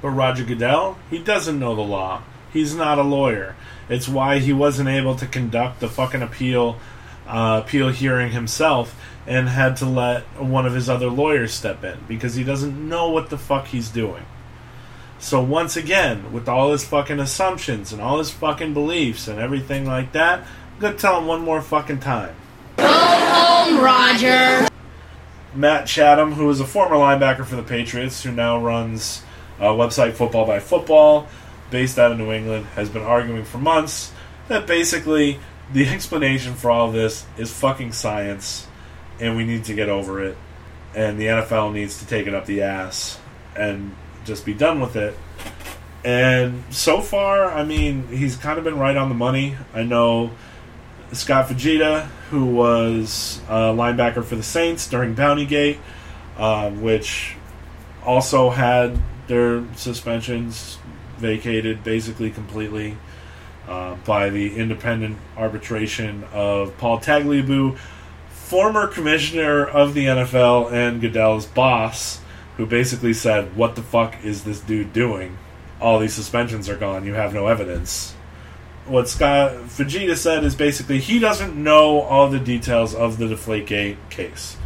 But 0.00 0.10
Roger 0.10 0.44
Goodell, 0.44 0.96
he 1.10 1.18
doesn't 1.18 1.58
know 1.58 1.74
the 1.74 1.82
law. 1.82 2.22
He's 2.52 2.74
not 2.74 2.98
a 2.98 3.02
lawyer. 3.02 3.56
It's 3.88 4.08
why 4.08 4.38
he 4.38 4.52
wasn't 4.52 4.88
able 4.88 5.16
to 5.16 5.26
conduct 5.26 5.80
the 5.80 5.88
fucking 5.88 6.22
appeal 6.22 6.78
uh, 7.26 7.62
appeal 7.64 7.88
hearing 7.88 8.30
himself 8.30 8.94
and 9.26 9.48
had 9.48 9.76
to 9.78 9.86
let 9.86 10.22
one 10.40 10.64
of 10.64 10.74
his 10.74 10.88
other 10.88 11.08
lawyers 11.08 11.52
step 11.52 11.82
in 11.82 11.98
because 12.06 12.36
he 12.36 12.44
doesn't 12.44 12.88
know 12.88 13.10
what 13.10 13.30
the 13.30 13.38
fuck 13.38 13.66
he's 13.66 13.88
doing. 13.88 14.24
So 15.18 15.42
once 15.42 15.76
again, 15.76 16.32
with 16.32 16.48
all 16.48 16.72
his 16.72 16.84
fucking 16.84 17.20
assumptions 17.20 17.92
and 17.92 18.02
all 18.02 18.18
his 18.18 18.30
fucking 18.30 18.74
beliefs 18.74 19.28
and 19.28 19.38
everything 19.38 19.86
like 19.86 20.12
that, 20.12 20.40
I'm 20.40 20.80
gonna 20.80 20.96
tell 20.96 21.18
him 21.18 21.26
one 21.26 21.42
more 21.42 21.62
fucking 21.62 22.00
time. 22.00 22.34
Go 22.76 22.86
home, 22.86 23.80
Roger. 23.80 24.68
Matt 25.54 25.86
Chatham, 25.86 26.32
who 26.32 26.50
is 26.50 26.60
a 26.60 26.66
former 26.66 26.96
linebacker 26.96 27.46
for 27.46 27.56
the 27.56 27.62
Patriots, 27.62 28.22
who 28.22 28.30
now 28.30 28.60
runs 28.60 29.22
a 29.58 29.68
website 29.68 30.12
Football 30.12 30.46
by 30.46 30.60
Football, 30.60 31.26
based 31.70 31.98
out 31.98 32.12
of 32.12 32.18
New 32.18 32.30
England, 32.30 32.66
has 32.74 32.90
been 32.90 33.02
arguing 33.02 33.44
for 33.44 33.56
months 33.56 34.12
that 34.48 34.66
basically 34.66 35.40
the 35.72 35.88
explanation 35.88 36.54
for 36.54 36.70
all 36.70 36.92
this 36.92 37.24
is 37.38 37.50
fucking 37.50 37.92
science, 37.92 38.66
and 39.18 39.34
we 39.34 39.44
need 39.44 39.64
to 39.64 39.74
get 39.74 39.88
over 39.88 40.22
it, 40.22 40.36
and 40.94 41.18
the 41.18 41.26
NFL 41.26 41.72
needs 41.72 41.98
to 42.00 42.06
take 42.06 42.26
it 42.26 42.34
up 42.34 42.44
the 42.44 42.62
ass 42.62 43.18
and 43.56 43.96
just 44.26 44.44
be 44.44 44.52
done 44.52 44.80
with 44.80 44.96
it. 44.96 45.16
And 46.04 46.62
so 46.70 47.00
far, 47.00 47.46
I 47.46 47.64
mean, 47.64 48.06
he's 48.08 48.36
kind 48.36 48.58
of 48.58 48.64
been 48.64 48.78
right 48.78 48.96
on 48.96 49.08
the 49.08 49.14
money. 49.14 49.56
I 49.74 49.82
know 49.82 50.30
Scott 51.12 51.48
Fujita, 51.48 52.06
who 52.30 52.46
was 52.46 53.40
a 53.48 53.72
linebacker 53.72 54.24
for 54.24 54.36
the 54.36 54.42
Saints 54.42 54.88
during 54.88 55.14
Bountygate, 55.14 55.78
um, 56.36 56.82
which 56.82 57.34
also 58.04 58.50
had 58.50 58.98
their 59.26 59.64
suspensions 59.74 60.78
vacated 61.18 61.82
basically 61.82 62.30
completely 62.30 62.96
uh, 63.68 63.96
by 64.04 64.30
the 64.30 64.56
independent 64.56 65.18
arbitration 65.36 66.24
of 66.32 66.76
Paul 66.78 67.00
Tagliabue, 67.00 67.76
former 68.28 68.86
commissioner 68.86 69.64
of 69.66 69.94
the 69.94 70.06
NFL 70.06 70.72
and 70.72 71.00
Goodell's 71.00 71.46
boss, 71.46 72.20
who 72.56 72.66
basically 72.66 73.12
said, 73.12 73.56
"What 73.56 73.76
the 73.76 73.82
fuck 73.82 74.16
is 74.24 74.44
this 74.44 74.60
dude 74.60 74.92
doing? 74.92 75.38
All 75.80 75.98
these 75.98 76.14
suspensions 76.14 76.68
are 76.68 76.76
gone. 76.76 77.04
You 77.04 77.14
have 77.14 77.34
no 77.34 77.46
evidence." 77.46 78.14
What 78.86 79.08
Scott 79.08 79.52
Fujita 79.66 80.16
said 80.16 80.44
is 80.44 80.54
basically 80.54 81.00
he 81.00 81.18
doesn't 81.18 81.56
know 81.56 82.02
all 82.02 82.28
the 82.28 82.38
details 82.38 82.94
of 82.94 83.18
the 83.18 83.26
Deflategate 83.26 83.96
case, 84.10 84.56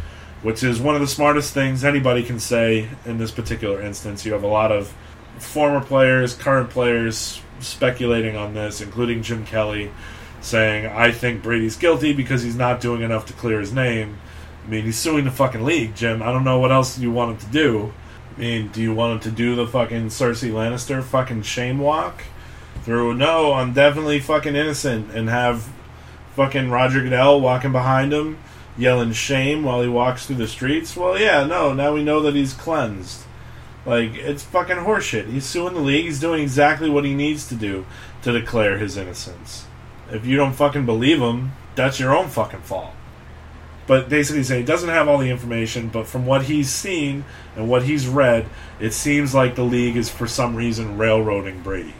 which 0.43 0.63
is 0.63 0.79
one 0.79 0.93
of 0.93 1.01
the 1.01 1.07
smartest 1.07 1.53
things 1.53 1.83
anybody 1.83 2.21
can 2.21 2.39
say 2.39 2.87
in 3.03 3.17
this 3.17 3.31
particular 3.31 3.81
instance. 3.81 4.23
You 4.23 4.33
have 4.33 4.43
a 4.43 4.47
lot 4.47 4.71
of 4.71 4.93
former 5.39 5.81
players, 5.81 6.35
current 6.35 6.69
players 6.69 7.41
speculating 7.59 8.35
on 8.35 8.53
this, 8.53 8.79
including 8.79 9.23
Jim 9.23 9.45
Kelly, 9.45 9.91
saying, 10.39 10.85
I 10.85 11.11
think 11.11 11.41
Brady's 11.41 11.75
guilty 11.75 12.13
because 12.13 12.43
he's 12.43 12.55
not 12.55 12.79
doing 12.79 13.01
enough 13.01 13.25
to 13.27 13.33
clear 13.33 13.59
his 13.59 13.73
name. 13.73 14.17
I 14.65 14.69
mean, 14.69 14.85
he's 14.85 14.97
suing 14.97 15.25
the 15.25 15.31
fucking 15.31 15.63
league, 15.63 15.95
Jim. 15.95 16.21
I 16.21 16.31
don't 16.31 16.43
know 16.43 16.59
what 16.59 16.71
else 16.71 16.97
you 16.99 17.11
want 17.11 17.31
him 17.31 17.47
to 17.47 17.53
do. 17.53 17.93
I 18.35 18.39
mean, 18.39 18.67
do 18.69 18.81
you 18.81 18.93
want 18.93 19.13
him 19.13 19.31
to 19.31 19.35
do 19.35 19.55
the 19.55 19.67
fucking 19.67 20.07
Cersei 20.07 20.51
Lannister 20.51 21.03
fucking 21.03 21.43
shame 21.43 21.79
walk? 21.79 22.23
Through, 22.83 23.15
no, 23.15 23.53
I'm 23.53 23.73
definitely 23.73 24.19
fucking 24.19 24.55
innocent, 24.55 25.11
and 25.11 25.29
have 25.29 25.69
fucking 26.35 26.71
Roger 26.71 27.01
Goodell 27.01 27.39
walking 27.39 27.71
behind 27.71 28.13
him, 28.13 28.39
yelling 28.77 29.11
shame 29.11 29.63
while 29.63 29.81
he 29.81 29.89
walks 29.89 30.25
through 30.25 30.37
the 30.37 30.47
streets? 30.47 30.95
Well, 30.95 31.19
yeah, 31.19 31.45
no, 31.45 31.73
now 31.73 31.93
we 31.93 32.03
know 32.03 32.21
that 32.21 32.35
he's 32.35 32.53
cleansed. 32.53 33.23
Like, 33.85 34.15
it's 34.15 34.43
fucking 34.43 34.77
horseshit. 34.77 35.29
He's 35.31 35.45
suing 35.45 35.73
the 35.73 35.79
league, 35.79 36.05
he's 36.05 36.19
doing 36.19 36.41
exactly 36.41 36.89
what 36.89 37.05
he 37.05 37.13
needs 37.13 37.47
to 37.49 37.55
do 37.55 37.85
to 38.23 38.31
declare 38.31 38.77
his 38.77 38.97
innocence. 38.97 39.65
If 40.09 40.25
you 40.25 40.37
don't 40.37 40.53
fucking 40.53 40.85
believe 40.85 41.19
him, 41.19 41.51
that's 41.75 41.99
your 41.99 42.15
own 42.15 42.29
fucking 42.29 42.61
fault. 42.61 42.93
But 43.91 44.07
basically, 44.07 44.43
saying 44.43 44.61
he 44.61 44.65
doesn't 44.65 44.87
have 44.87 45.09
all 45.09 45.17
the 45.17 45.29
information, 45.29 45.89
but 45.89 46.07
from 46.07 46.25
what 46.25 46.43
he's 46.43 46.69
seen 46.69 47.25
and 47.57 47.67
what 47.67 47.83
he's 47.83 48.07
read, 48.07 48.45
it 48.79 48.93
seems 48.93 49.35
like 49.35 49.55
the 49.55 49.65
league 49.65 49.97
is 49.97 50.09
for 50.09 50.27
some 50.27 50.55
reason 50.55 50.97
railroading 50.97 51.61
Brady. 51.61 51.95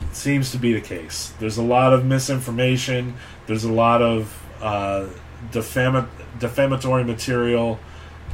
It 0.00 0.16
seems 0.16 0.50
to 0.50 0.58
be 0.58 0.72
the 0.72 0.80
case. 0.80 1.32
There's 1.38 1.58
a 1.58 1.62
lot 1.62 1.92
of 1.92 2.04
misinformation. 2.04 3.14
There's 3.46 3.62
a 3.62 3.70
lot 3.70 4.02
of 4.02 4.44
uh, 4.60 5.06
defama- 5.52 6.08
defamatory 6.40 7.04
material 7.04 7.78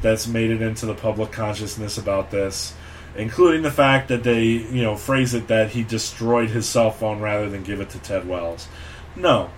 that's 0.01 0.27
made 0.27 0.51
it 0.51 0.63
into 0.63 0.87
the 0.87 0.95
public 0.95 1.31
consciousness 1.31 1.99
about 1.99 2.31
this, 2.31 2.73
including 3.17 3.61
the 3.61 3.71
fact 3.71 4.09
that 4.09 4.23
they, 4.23 4.45
you 4.45 4.83
know, 4.83 4.97
phrase 4.97 5.35
it 5.35 5.49
that 5.49 5.73
he 5.73 5.85
destroyed 5.85 6.49
his 6.49 6.67
cell 6.67 6.91
phone 6.91 7.21
rather 7.21 7.51
than 7.51 7.65
give 7.65 7.83
it 7.83 7.91
to 7.91 7.99
Ted 7.99 8.27
Wells. 8.27 8.67
No. 9.15 9.51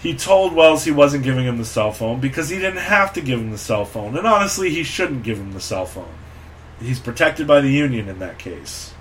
He 0.00 0.16
told 0.16 0.54
Wells 0.54 0.84
he 0.84 0.90
wasn't 0.90 1.24
giving 1.24 1.44
him 1.44 1.58
the 1.58 1.64
cell 1.64 1.92
phone 1.92 2.20
because 2.20 2.48
he 2.48 2.58
didn't 2.58 2.78
have 2.78 3.12
to 3.12 3.20
give 3.20 3.38
him 3.38 3.50
the 3.50 3.58
cell 3.58 3.84
phone. 3.84 4.16
And 4.16 4.26
honestly, 4.26 4.70
he 4.70 4.82
shouldn't 4.82 5.24
give 5.24 5.38
him 5.38 5.52
the 5.52 5.60
cell 5.60 5.84
phone. 5.84 6.12
He's 6.80 6.98
protected 6.98 7.46
by 7.46 7.60
the 7.60 7.70
union 7.70 8.08
in 8.08 8.18
that 8.20 8.38
case. 8.38 8.94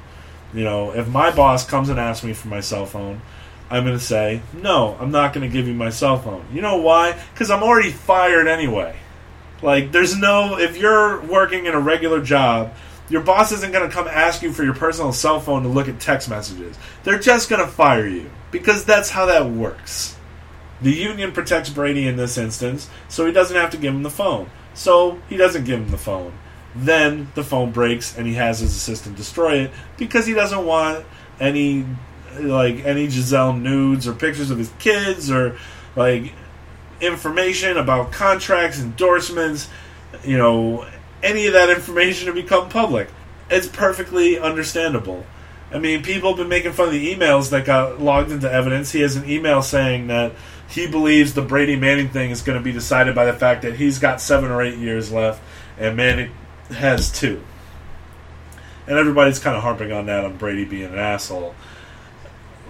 You 0.53 0.65
know, 0.65 0.91
if 0.91 1.07
my 1.07 1.31
boss 1.31 1.65
comes 1.65 1.87
and 1.87 1.99
asks 1.99 2.25
me 2.25 2.33
for 2.33 2.49
my 2.49 2.59
cell 2.59 2.85
phone, 2.85 3.21
I'm 3.69 3.85
going 3.85 3.97
to 3.97 4.03
say, 4.03 4.41
no, 4.53 4.97
I'm 4.99 5.11
not 5.11 5.31
going 5.31 5.49
to 5.49 5.53
give 5.53 5.67
you 5.67 5.73
my 5.73 5.89
cell 5.89 6.17
phone. 6.17 6.45
You 6.51 6.61
know 6.61 6.77
why? 6.77 7.17
Because 7.33 7.49
I'm 7.49 7.63
already 7.63 7.91
fired 7.91 8.47
anyway. 8.47 8.97
Like, 9.61 9.91
there's 9.91 10.17
no, 10.17 10.57
if 10.57 10.77
you're 10.77 11.21
working 11.21 11.65
in 11.65 11.73
a 11.75 11.79
regular 11.79 12.21
job, 12.21 12.73
your 13.09 13.21
boss 13.21 13.51
isn't 13.51 13.71
going 13.71 13.87
to 13.87 13.93
come 13.93 14.07
ask 14.07 14.41
you 14.41 14.51
for 14.51 14.63
your 14.63 14.73
personal 14.73 15.13
cell 15.13 15.39
phone 15.39 15.63
to 15.63 15.69
look 15.69 15.87
at 15.87 15.99
text 15.99 16.29
messages. 16.29 16.77
They're 17.03 17.19
just 17.19 17.49
going 17.49 17.63
to 17.63 17.71
fire 17.71 18.07
you 18.07 18.29
because 18.51 18.83
that's 18.83 19.09
how 19.09 19.27
that 19.27 19.49
works. 19.49 20.15
The 20.82 20.91
union 20.91 21.32
protects 21.32 21.69
Brady 21.69 22.07
in 22.07 22.15
this 22.15 22.38
instance, 22.38 22.89
so 23.07 23.25
he 23.25 23.32
doesn't 23.32 23.55
have 23.55 23.71
to 23.71 23.77
give 23.77 23.93
him 23.93 24.03
the 24.03 24.09
phone. 24.09 24.49
So 24.73 25.19
he 25.27 25.36
doesn't 25.36 25.65
give 25.65 25.80
him 25.80 25.89
the 25.89 25.97
phone. 25.97 26.34
Then 26.75 27.32
the 27.36 27.43
phone 27.43 27.71
breaks 27.71 28.17
and 28.17 28.27
he 28.27 28.36
has 28.36 28.59
his 28.59 28.75
assistant 28.75 29.17
destroy 29.17 29.55
it 29.55 29.71
because 29.97 30.25
he 30.27 30.34
doesn't 30.34 30.65
want 30.65 31.03
any 31.39 31.86
like 32.39 32.86
any 32.86 33.07
Gisele 33.07 33.53
nudes 33.53 34.07
or 34.07 34.13
pictures 34.13 34.51
of 34.51 34.57
his 34.57 34.71
kids 34.77 35.32
or 35.32 35.57
like 35.95 36.32
information 37.01 37.77
about 37.77 38.11
contracts, 38.11 38.80
endorsements, 38.80 39.67
you 40.23 40.38
know, 40.38 40.86
any 41.23 41.47
of 41.47 41.53
that 41.53 41.69
information 41.69 42.27
to 42.27 42.34
become 42.34 42.69
public. 42.69 43.09
It's 43.49 43.67
perfectly 43.67 44.38
understandable. 44.38 45.25
I 45.71 45.80
mean, 45.80 46.03
people 46.03 46.30
have 46.30 46.38
been 46.38 46.49
making 46.49 46.73
fun 46.73 46.88
of 46.88 46.93
the 46.93 47.15
emails 47.15 47.49
that 47.51 47.65
got 47.65 48.01
logged 48.01 48.32
into 48.32 48.51
evidence. 48.51 48.91
He 48.91 49.01
has 49.01 49.15
an 49.15 49.30
email 49.30 49.61
saying 49.61 50.07
that 50.07 50.34
he 50.70 50.88
believes 50.88 51.34
the 51.34 51.41
Brady 51.41 51.76
Manning 51.76 52.09
thing 52.09 52.30
is 52.30 52.43
going 52.43 52.57
to 52.57 52.63
be 52.63 52.72
decided 52.72 53.15
by 53.15 53.26
the 53.26 53.34
fact 53.34 53.63
that 53.63 53.76
he's 53.76 53.97
got 53.97 54.22
seven 54.22 54.51
or 54.51 54.61
eight 54.61 54.78
years 54.78 55.11
left 55.11 55.41
and 55.80 55.97
Manning 55.97 56.32
has 56.70 57.11
two. 57.11 57.41
And 58.88 58.97
everybody's 58.97 59.39
kind 59.39 59.55
of 59.55 59.63
harping 59.63 59.91
on 59.91 60.05
that 60.05 60.24
on 60.24 60.38
Brady 60.38 60.65
being 60.65 60.93
an 60.93 60.99
asshole. 60.99 61.55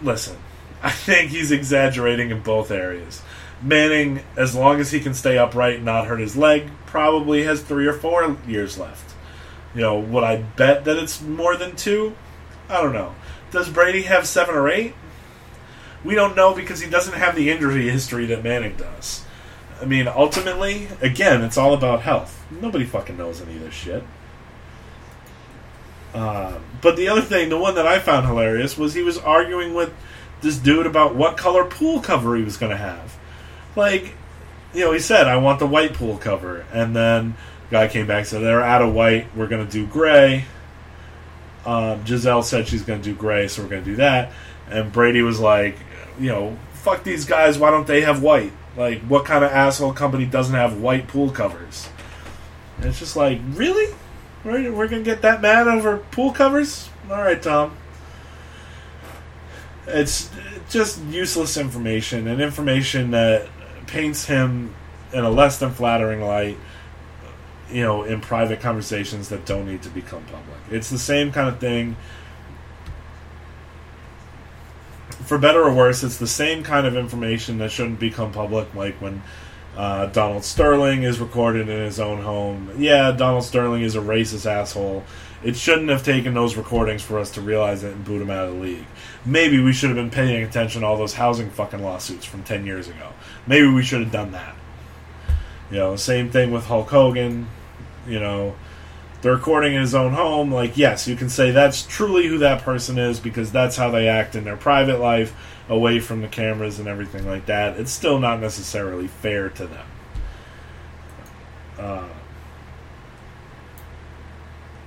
Listen, 0.02 0.38
I 0.82 0.92
think 0.92 1.32
he's 1.32 1.52
exaggerating 1.52 2.30
in 2.30 2.42
both 2.42 2.72
areas. 2.72 3.22
Manning, 3.62 4.22
as 4.38 4.56
long 4.56 4.80
as 4.80 4.92
he 4.92 5.02
can 5.02 5.14
stay 5.14 5.38
upright 5.38 5.76
and 5.76 5.86
not 5.86 6.08
hurt 6.08 6.22
his 6.22 6.38
leg, 6.38 6.70
probably 6.86 7.44
has 7.44 7.62
three 7.62 7.86
or 7.86 7.94
four 7.94 8.38
years 8.48 8.78
left. 8.78 9.14
You 9.76 9.82
know, 9.82 10.00
would 10.00 10.24
I 10.24 10.38
bet 10.38 10.86
that 10.86 10.98
it's 10.98 11.22
more 11.22 11.58
than 11.58 11.76
two? 11.76 12.16
I 12.70 12.82
don't 12.82 12.94
know. 12.94 13.14
Does 13.52 13.70
Brady 13.70 14.04
have 14.04 14.26
seven 14.26 14.56
or 14.56 14.70
eight? 14.70 14.94
We 16.04 16.16
don't 16.16 16.36
know 16.36 16.54
because 16.54 16.80
he 16.80 16.90
doesn't 16.90 17.14
have 17.14 17.36
the 17.36 17.50
injury 17.50 17.90
history 17.90 18.26
that 18.28 18.44
Manning 18.44 18.76
does. 18.78 19.26
I 19.82 19.86
mean, 19.86 20.08
ultimately, 20.08 20.88
again, 21.02 21.42
it's 21.42 21.58
all 21.58 21.74
about 21.74 22.02
health. 22.02 22.46
Nobody 22.52 22.86
fucking 22.86 23.18
knows 23.18 23.42
any 23.42 23.56
of 23.56 23.62
this 23.62 23.74
shit. 23.74 24.04
Uh, 26.14 26.58
but 26.82 26.98
the 26.98 27.08
other 27.08 27.22
thing, 27.22 27.50
the 27.50 27.58
one 27.58 27.76
that 27.76 27.88
I 27.88 28.00
found 28.00 28.26
hilarious, 28.26 28.78
was 28.78 28.94
he 28.94 29.04
was 29.04 29.18
arguing 29.18 29.74
with 29.74 29.94
this 30.42 30.58
dude 30.58 30.86
about 30.86 31.16
what 31.16 31.38
color 31.38 31.66
pool 31.66 32.00
cover 32.00 32.36
he 32.36 32.44
was 32.44 32.58
going 32.58 32.72
to 32.72 32.78
have. 32.78 33.18
Like, 33.76 34.16
you 34.74 34.82
know, 34.86 34.92
he 34.92 35.00
said, 35.00 35.28
I 35.28 35.38
want 35.38 35.60
the 35.60 35.68
white 35.68 35.94
pool 35.94 36.18
cover. 36.18 36.66
And 36.74 36.96
then 36.96 37.36
the 37.70 37.72
guy 37.72 37.88
came 37.88 38.08
back 38.08 38.20
and 38.20 38.28
said, 38.28 38.42
they're 38.42 38.62
out 38.62 38.82
of 38.82 38.94
white, 38.94 39.28
we're 39.36 39.48
going 39.48 39.66
to 39.66 39.72
do 39.72 39.86
gray. 39.86 40.46
Um, 41.66 42.04
Gisele 42.04 42.44
said 42.44 42.68
she's 42.68 42.84
going 42.84 43.02
to 43.02 43.10
do 43.10 43.16
gray, 43.16 43.48
so 43.48 43.62
we're 43.62 43.70
going 43.70 43.84
to 43.84 43.92
do 43.92 43.98
that. 43.98 44.32
And 44.70 44.92
Brady 44.92 45.22
was 45.22 45.40
like, 45.40 45.78
you 46.20 46.30
know, 46.30 46.58
fuck 46.74 47.04
these 47.04 47.26
guys, 47.26 47.58
why 47.58 47.72
don't 47.72 47.88
they 47.88 48.02
have 48.02 48.22
white? 48.22 48.52
Like, 48.76 49.02
what 49.02 49.26
kind 49.26 49.44
of 49.44 49.52
asshole 49.52 49.94
company 49.94 50.26
doesn't 50.26 50.56
have 50.56 50.80
white 50.80 51.08
pool 51.08 51.32
covers? 51.32 51.90
And 52.78 52.86
it's 52.86 53.00
just 53.00 53.16
like, 53.16 53.40
really? 53.50 53.94
We're, 54.44 54.72
we're 54.72 54.88
to 54.88 55.02
get 55.02 55.22
that 55.24 55.42
mad 55.42 55.68
over 55.68 55.98
pool 55.98 56.32
covers? 56.32 56.90
All 57.10 57.18
right, 57.18 57.42
Tom. 57.42 57.76
It's 59.88 60.30
just 60.70 61.04
useless 61.06 61.58
information 61.58 62.28
and 62.28 62.40
information 62.40 63.12
that 63.12 63.50
paints 63.88 64.26
him 64.26 64.76
in 65.12 65.24
a 65.24 65.30
less 65.30 65.60
than 65.60 65.72
flattering 65.72 66.22
light, 66.22 66.58
you 67.72 67.84
know, 67.84 68.04
in 68.04 68.22
private 68.22 68.62
conversations 68.62 69.30
that 69.30 69.46
don't 69.46 69.66
need 69.66 69.82
to 69.82 69.90
become 69.90 70.24
public. 70.26 70.60
It's 70.70 70.90
the 70.90 71.00
same 71.00 71.32
kind 71.32 71.50
of 71.50 71.60
thing. 71.60 71.98
For 75.10 75.38
better 75.38 75.64
or 75.64 75.74
worse, 75.74 76.04
it's 76.04 76.18
the 76.18 76.28
same 76.28 76.64
kind 76.64 76.86
of 76.88 76.96
information 76.96 77.58
that 77.60 77.72
shouldn't 77.72 78.00
become 78.00 78.32
public, 78.32 78.74
like 78.74 78.96
when 79.02 79.22
uh, 79.78 80.08
Donald 80.08 80.44
Sterling 80.44 81.04
is 81.04 81.20
recorded 81.20 81.70
in 81.70 81.80
his 81.80 82.00
own 82.00 82.22
home. 82.22 82.72
Yeah, 82.78 83.12
Donald 83.12 83.44
Sterling 83.44 83.82
is 83.82 83.96
a 83.96 84.02
racist 84.02 84.46
asshole. 84.46 85.04
It 85.44 85.56
shouldn't 85.56 85.90
have 85.90 86.04
taken 86.04 86.34
those 86.34 86.58
recordings 86.58 87.02
for 87.02 87.18
us 87.18 87.32
to 87.32 87.42
realize 87.42 87.84
it 87.84 87.94
and 87.94 88.04
boot 88.04 88.22
him 88.22 88.30
out 88.30 88.50
of 88.50 88.56
the 88.56 88.60
league. 88.60 88.86
Maybe 89.26 89.62
we 89.62 89.72
should 89.72 89.90
have 89.90 89.96
been 89.96 90.10
paying 90.10 90.44
attention 90.44 90.82
to 90.82 90.88
all 90.88 90.98
those 90.98 91.14
housing 91.14 91.50
fucking 91.50 91.82
lawsuits 91.82 92.26
from 92.26 92.44
10 92.44 92.66
years 92.66 92.90
ago. 92.90 93.14
Maybe 93.48 93.68
we 93.68 93.84
should 93.84 94.02
have 94.02 94.12
done 94.12 94.34
that. 94.34 94.56
You 95.72 95.78
know, 95.78 95.96
same 95.96 96.30
thing 96.30 96.52
with 96.52 96.66
Hulk 96.66 96.90
Hogan. 96.90 97.48
You 98.08 98.20
know, 98.20 98.56
the 99.22 99.32
recording 99.32 99.74
in 99.74 99.82
his 99.82 99.94
own 99.94 100.14
home, 100.14 100.52
like, 100.52 100.78
yes, 100.78 101.08
you 101.08 101.16
can 101.16 101.30
say 101.30 101.52
that's 101.52 101.86
truly 101.86 102.28
who 102.28 102.38
that 102.38 102.62
person 102.62 102.98
is 102.98 103.20
because 103.20 103.52
that's 103.52 103.76
how 103.76 103.90
they 103.90 104.08
act 104.08 104.36
in 104.36 104.46
their 104.46 104.58
private 104.58 105.00
life, 105.00 105.36
away 105.68 106.00
from 106.00 106.22
the 106.22 106.28
cameras 106.28 106.80
and 106.80 106.88
everything 106.88 107.28
like 107.28 107.46
that. 107.46 107.78
It's 107.78 107.92
still 107.92 108.20
not 108.20 108.40
necessarily 108.40 109.08
fair 109.08 109.50
to 109.50 109.68
them. 109.68 109.88
Uh, 111.78 112.08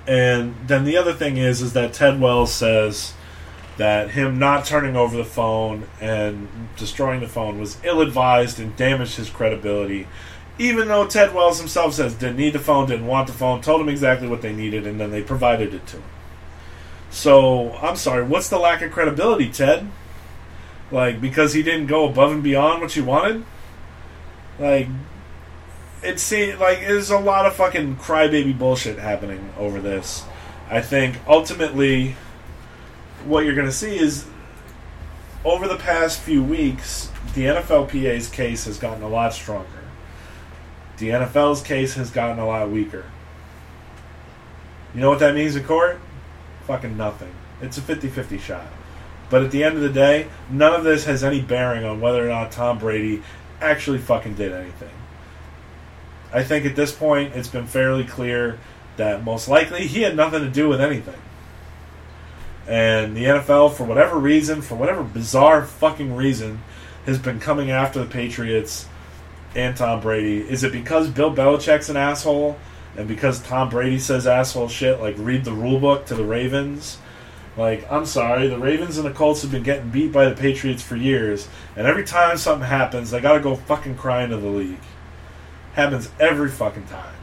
and 0.06 0.54
then 0.66 0.84
the 0.84 0.96
other 0.96 1.12
thing 1.12 1.36
is, 1.36 1.62
is 1.62 1.74
that 1.74 1.92
Ted 1.92 2.20
Wells 2.20 2.52
says 2.52 3.14
that 3.76 4.10
him 4.10 4.38
not 4.38 4.66
turning 4.66 4.96
over 4.96 5.16
the 5.16 5.24
phone 5.24 5.86
and 6.00 6.48
destroying 6.76 7.20
the 7.20 7.28
phone 7.28 7.58
was 7.60 7.78
ill-advised 7.84 8.58
and 8.58 8.76
damaged 8.76 9.16
his 9.16 9.30
credibility. 9.30 10.06
Even 10.58 10.88
though 10.88 11.06
Ted 11.06 11.34
Wells 11.34 11.58
himself 11.58 11.94
says 11.94 12.14
didn't 12.14 12.36
need 12.36 12.52
the 12.52 12.58
phone, 12.58 12.88
didn't 12.88 13.06
want 13.06 13.26
the 13.26 13.32
phone, 13.32 13.60
told 13.60 13.80
him 13.80 13.88
exactly 13.88 14.28
what 14.28 14.42
they 14.42 14.52
needed, 14.52 14.86
and 14.86 15.00
then 15.00 15.10
they 15.10 15.22
provided 15.22 15.72
it 15.74 15.86
to 15.88 15.96
him. 15.96 16.04
So 17.10 17.72
I'm 17.74 17.96
sorry, 17.96 18.24
what's 18.24 18.48
the 18.48 18.58
lack 18.58 18.82
of 18.82 18.92
credibility, 18.92 19.50
Ted? 19.50 19.88
Like 20.90 21.20
because 21.20 21.54
he 21.54 21.62
didn't 21.62 21.86
go 21.86 22.08
above 22.08 22.32
and 22.32 22.42
beyond 22.42 22.80
what 22.80 22.96
you 22.96 23.04
wanted? 23.04 23.44
Like 24.58 24.88
it 26.02 26.18
seems 26.18 26.58
like 26.58 26.80
there's 26.80 27.10
a 27.10 27.18
lot 27.18 27.46
of 27.46 27.54
fucking 27.54 27.96
crybaby 27.96 28.58
bullshit 28.58 28.98
happening 28.98 29.52
over 29.58 29.80
this. 29.80 30.24
I 30.68 30.80
think 30.80 31.18
ultimately 31.26 32.16
what 33.24 33.44
you're 33.44 33.54
going 33.54 33.66
to 33.66 33.72
see 33.72 33.98
is 33.98 34.26
over 35.44 35.68
the 35.68 35.76
past 35.76 36.20
few 36.20 36.42
weeks, 36.42 37.10
the 37.34 37.44
NFLPA's 37.44 38.28
case 38.28 38.64
has 38.64 38.78
gotten 38.78 39.02
a 39.02 39.08
lot 39.08 39.32
stronger. 39.32 39.81
The 41.02 41.08
NFL's 41.08 41.62
case 41.62 41.94
has 41.94 42.12
gotten 42.12 42.38
a 42.38 42.46
lot 42.46 42.70
weaker. 42.70 43.04
You 44.94 45.00
know 45.00 45.10
what 45.10 45.18
that 45.18 45.34
means 45.34 45.56
in 45.56 45.64
court? 45.64 45.98
Fucking 46.68 46.96
nothing. 46.96 47.34
It's 47.60 47.76
a 47.76 47.80
50 47.80 48.06
50 48.06 48.38
shot. 48.38 48.68
But 49.28 49.42
at 49.42 49.50
the 49.50 49.64
end 49.64 49.74
of 49.74 49.82
the 49.82 49.88
day, 49.88 50.28
none 50.48 50.72
of 50.72 50.84
this 50.84 51.04
has 51.06 51.24
any 51.24 51.40
bearing 51.40 51.84
on 51.84 52.00
whether 52.00 52.24
or 52.24 52.28
not 52.28 52.52
Tom 52.52 52.78
Brady 52.78 53.20
actually 53.60 53.98
fucking 53.98 54.34
did 54.34 54.52
anything. 54.52 54.92
I 56.32 56.44
think 56.44 56.66
at 56.66 56.76
this 56.76 56.92
point 56.92 57.34
it's 57.34 57.48
been 57.48 57.66
fairly 57.66 58.04
clear 58.04 58.60
that 58.96 59.24
most 59.24 59.48
likely 59.48 59.88
he 59.88 60.02
had 60.02 60.14
nothing 60.14 60.42
to 60.42 60.50
do 60.50 60.68
with 60.68 60.80
anything. 60.80 61.20
And 62.68 63.16
the 63.16 63.24
NFL, 63.24 63.74
for 63.74 63.82
whatever 63.82 64.18
reason, 64.18 64.62
for 64.62 64.76
whatever 64.76 65.02
bizarre 65.02 65.64
fucking 65.64 66.14
reason, 66.14 66.62
has 67.06 67.18
been 67.18 67.40
coming 67.40 67.72
after 67.72 67.98
the 67.98 68.06
Patriots 68.06 68.86
and 69.54 69.76
Tom 69.76 70.00
Brady. 70.00 70.38
Is 70.38 70.64
it 70.64 70.72
because 70.72 71.08
Bill 71.08 71.34
Belichick's 71.34 71.88
an 71.88 71.96
asshole? 71.96 72.58
And 72.96 73.08
because 73.08 73.40
Tom 73.40 73.70
Brady 73.70 73.98
says 73.98 74.26
asshole 74.26 74.68
shit, 74.68 75.00
like 75.00 75.14
read 75.18 75.44
the 75.44 75.52
rule 75.52 75.80
book 75.80 76.06
to 76.06 76.14
the 76.14 76.24
Ravens? 76.24 76.98
Like, 77.56 77.90
I'm 77.90 78.06
sorry, 78.06 78.48
the 78.48 78.58
Ravens 78.58 78.96
and 78.96 79.06
the 79.06 79.12
Colts 79.12 79.42
have 79.42 79.50
been 79.50 79.62
getting 79.62 79.90
beat 79.90 80.10
by 80.10 80.26
the 80.26 80.34
Patriots 80.34 80.82
for 80.82 80.96
years, 80.96 81.48
and 81.76 81.86
every 81.86 82.04
time 82.04 82.38
something 82.38 82.66
happens, 82.66 83.10
they 83.10 83.20
gotta 83.20 83.40
go 83.40 83.56
fucking 83.56 83.96
cry 83.96 84.24
into 84.24 84.38
the 84.38 84.48
league. 84.48 84.80
Happens 85.74 86.10
every 86.18 86.48
fucking 86.48 86.86
time. 86.86 87.14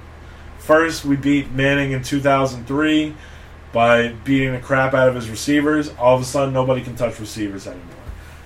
First, 0.60 1.04
we 1.04 1.16
beat 1.16 1.52
Manning 1.52 1.94
in 1.94 2.04
2003 2.04 3.16
by 3.72 4.10
beating 4.10 4.54
the 4.54 4.60
crap 4.60 4.94
out 4.94 5.10
of 5.10 5.16
his 5.16 5.30
receivers. 5.30 5.90
All 5.98 6.16
of 6.16 6.22
a 6.22 6.26
sudden, 6.26 6.54
nobody 6.54 6.82
can 6.82 6.96
touch 6.96 7.20
receivers 7.20 7.66
anymore. 7.66 7.86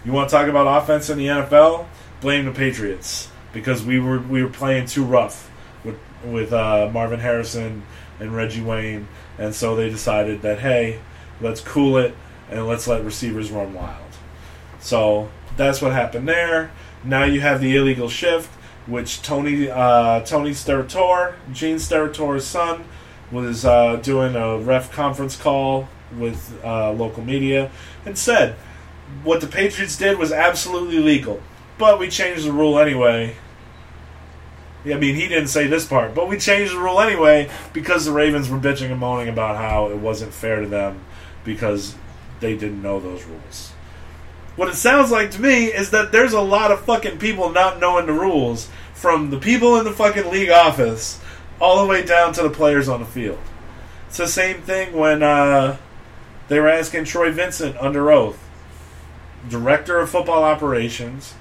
You 0.05 0.13
want 0.13 0.29
to 0.29 0.35
talk 0.35 0.47
about 0.47 0.83
offense 0.83 1.09
in 1.09 1.17
the 1.17 1.27
NFL? 1.27 1.85
Blame 2.21 2.45
the 2.45 2.51
Patriots 2.51 3.29
because 3.53 3.83
we 3.83 3.99
were 3.99 4.19
we 4.19 4.43
were 4.43 4.49
playing 4.49 4.87
too 4.87 5.03
rough 5.03 5.49
with 5.83 5.97
with 6.25 6.51
uh, 6.51 6.89
Marvin 6.91 7.19
Harrison 7.19 7.83
and 8.19 8.35
Reggie 8.35 8.61
Wayne, 8.61 9.07
and 9.37 9.53
so 9.53 9.75
they 9.75 9.89
decided 9.89 10.41
that 10.41 10.59
hey, 10.59 10.99
let's 11.39 11.61
cool 11.61 11.97
it 11.97 12.15
and 12.49 12.67
let's 12.67 12.87
let 12.87 13.03
receivers 13.03 13.51
run 13.51 13.73
wild. 13.73 13.97
So 14.79 15.29
that's 15.55 15.81
what 15.81 15.93
happened 15.93 16.27
there. 16.27 16.71
Now 17.03 17.23
you 17.23 17.41
have 17.41 17.61
the 17.61 17.75
illegal 17.75 18.09
shift, 18.09 18.49
which 18.87 19.21
Tony 19.21 19.69
uh, 19.69 20.21
Tony 20.21 20.51
Steratore, 20.51 21.35
Gene 21.51 21.77
Steratore's 21.77 22.45
son, 22.45 22.85
was 23.31 23.65
uh, 23.65 23.97
doing 23.97 24.35
a 24.35 24.57
ref 24.57 24.91
conference 24.91 25.35
call 25.35 25.87
with 26.17 26.59
uh, 26.63 26.91
local 26.91 27.23
media 27.23 27.71
and 28.05 28.17
said 28.17 28.55
what 29.23 29.41
the 29.41 29.47
Patriots 29.47 29.97
did 29.97 30.17
was 30.17 30.31
absolutely 30.31 30.99
legal, 30.99 31.41
but 31.77 31.99
we 31.99 32.09
changed 32.09 32.45
the 32.45 32.51
rule 32.51 32.79
anyway. 32.79 33.35
I 34.85 34.95
mean, 34.95 35.15
he 35.15 35.27
didn't 35.27 35.47
say 35.47 35.67
this 35.67 35.85
part, 35.85 36.13
but 36.13 36.27
we 36.27 36.37
changed 36.37 36.73
the 36.73 36.79
rule 36.79 36.99
anyway 36.99 37.49
because 37.71 38.05
the 38.05 38.11
Ravens 38.11 38.49
were 38.49 38.57
bitching 38.57 38.91
and 38.91 38.99
moaning 38.99 39.29
about 39.29 39.55
how 39.55 39.89
it 39.89 39.97
wasn't 39.97 40.33
fair 40.33 40.59
to 40.59 40.67
them 40.67 40.99
because 41.45 41.95
they 42.41 42.57
didn't 42.57 42.81
know 42.81 42.99
those 42.99 43.23
rules. 43.23 43.71
What 44.55 44.69
it 44.69 44.75
sounds 44.75 45.09
like 45.09 45.31
to 45.31 45.41
me 45.41 45.65
is 45.65 45.91
that 45.91 46.11
there's 46.11 46.33
a 46.33 46.41
lot 46.41 46.71
of 46.71 46.81
fucking 46.81 47.17
people 47.17 47.49
not 47.49 47.79
knowing 47.79 48.05
the 48.05 48.13
rules, 48.13 48.69
from 48.93 49.31
the 49.31 49.39
people 49.39 49.77
in 49.77 49.83
the 49.83 49.91
fucking 49.91 50.29
league 50.31 50.49
office 50.49 51.19
all 51.59 51.81
the 51.81 51.89
way 51.89 52.05
down 52.05 52.31
to 52.31 52.41
the 52.41 52.49
players 52.49 52.87
on 52.87 53.01
the 53.01 53.05
field. 53.05 53.39
It's 54.07 54.17
the 54.17 54.27
same 54.27 54.61
thing 54.61 54.93
when 54.93 55.21
uh, 55.21 55.77
they 56.47 56.57
were 56.59 56.69
asking 56.69 57.03
Troy 57.03 57.29
Vincent 57.29 57.75
under 57.81 58.11
oath, 58.11 58.39
director 59.49 59.99
of 59.99 60.09
football 60.09 60.43
operations, 60.43 61.33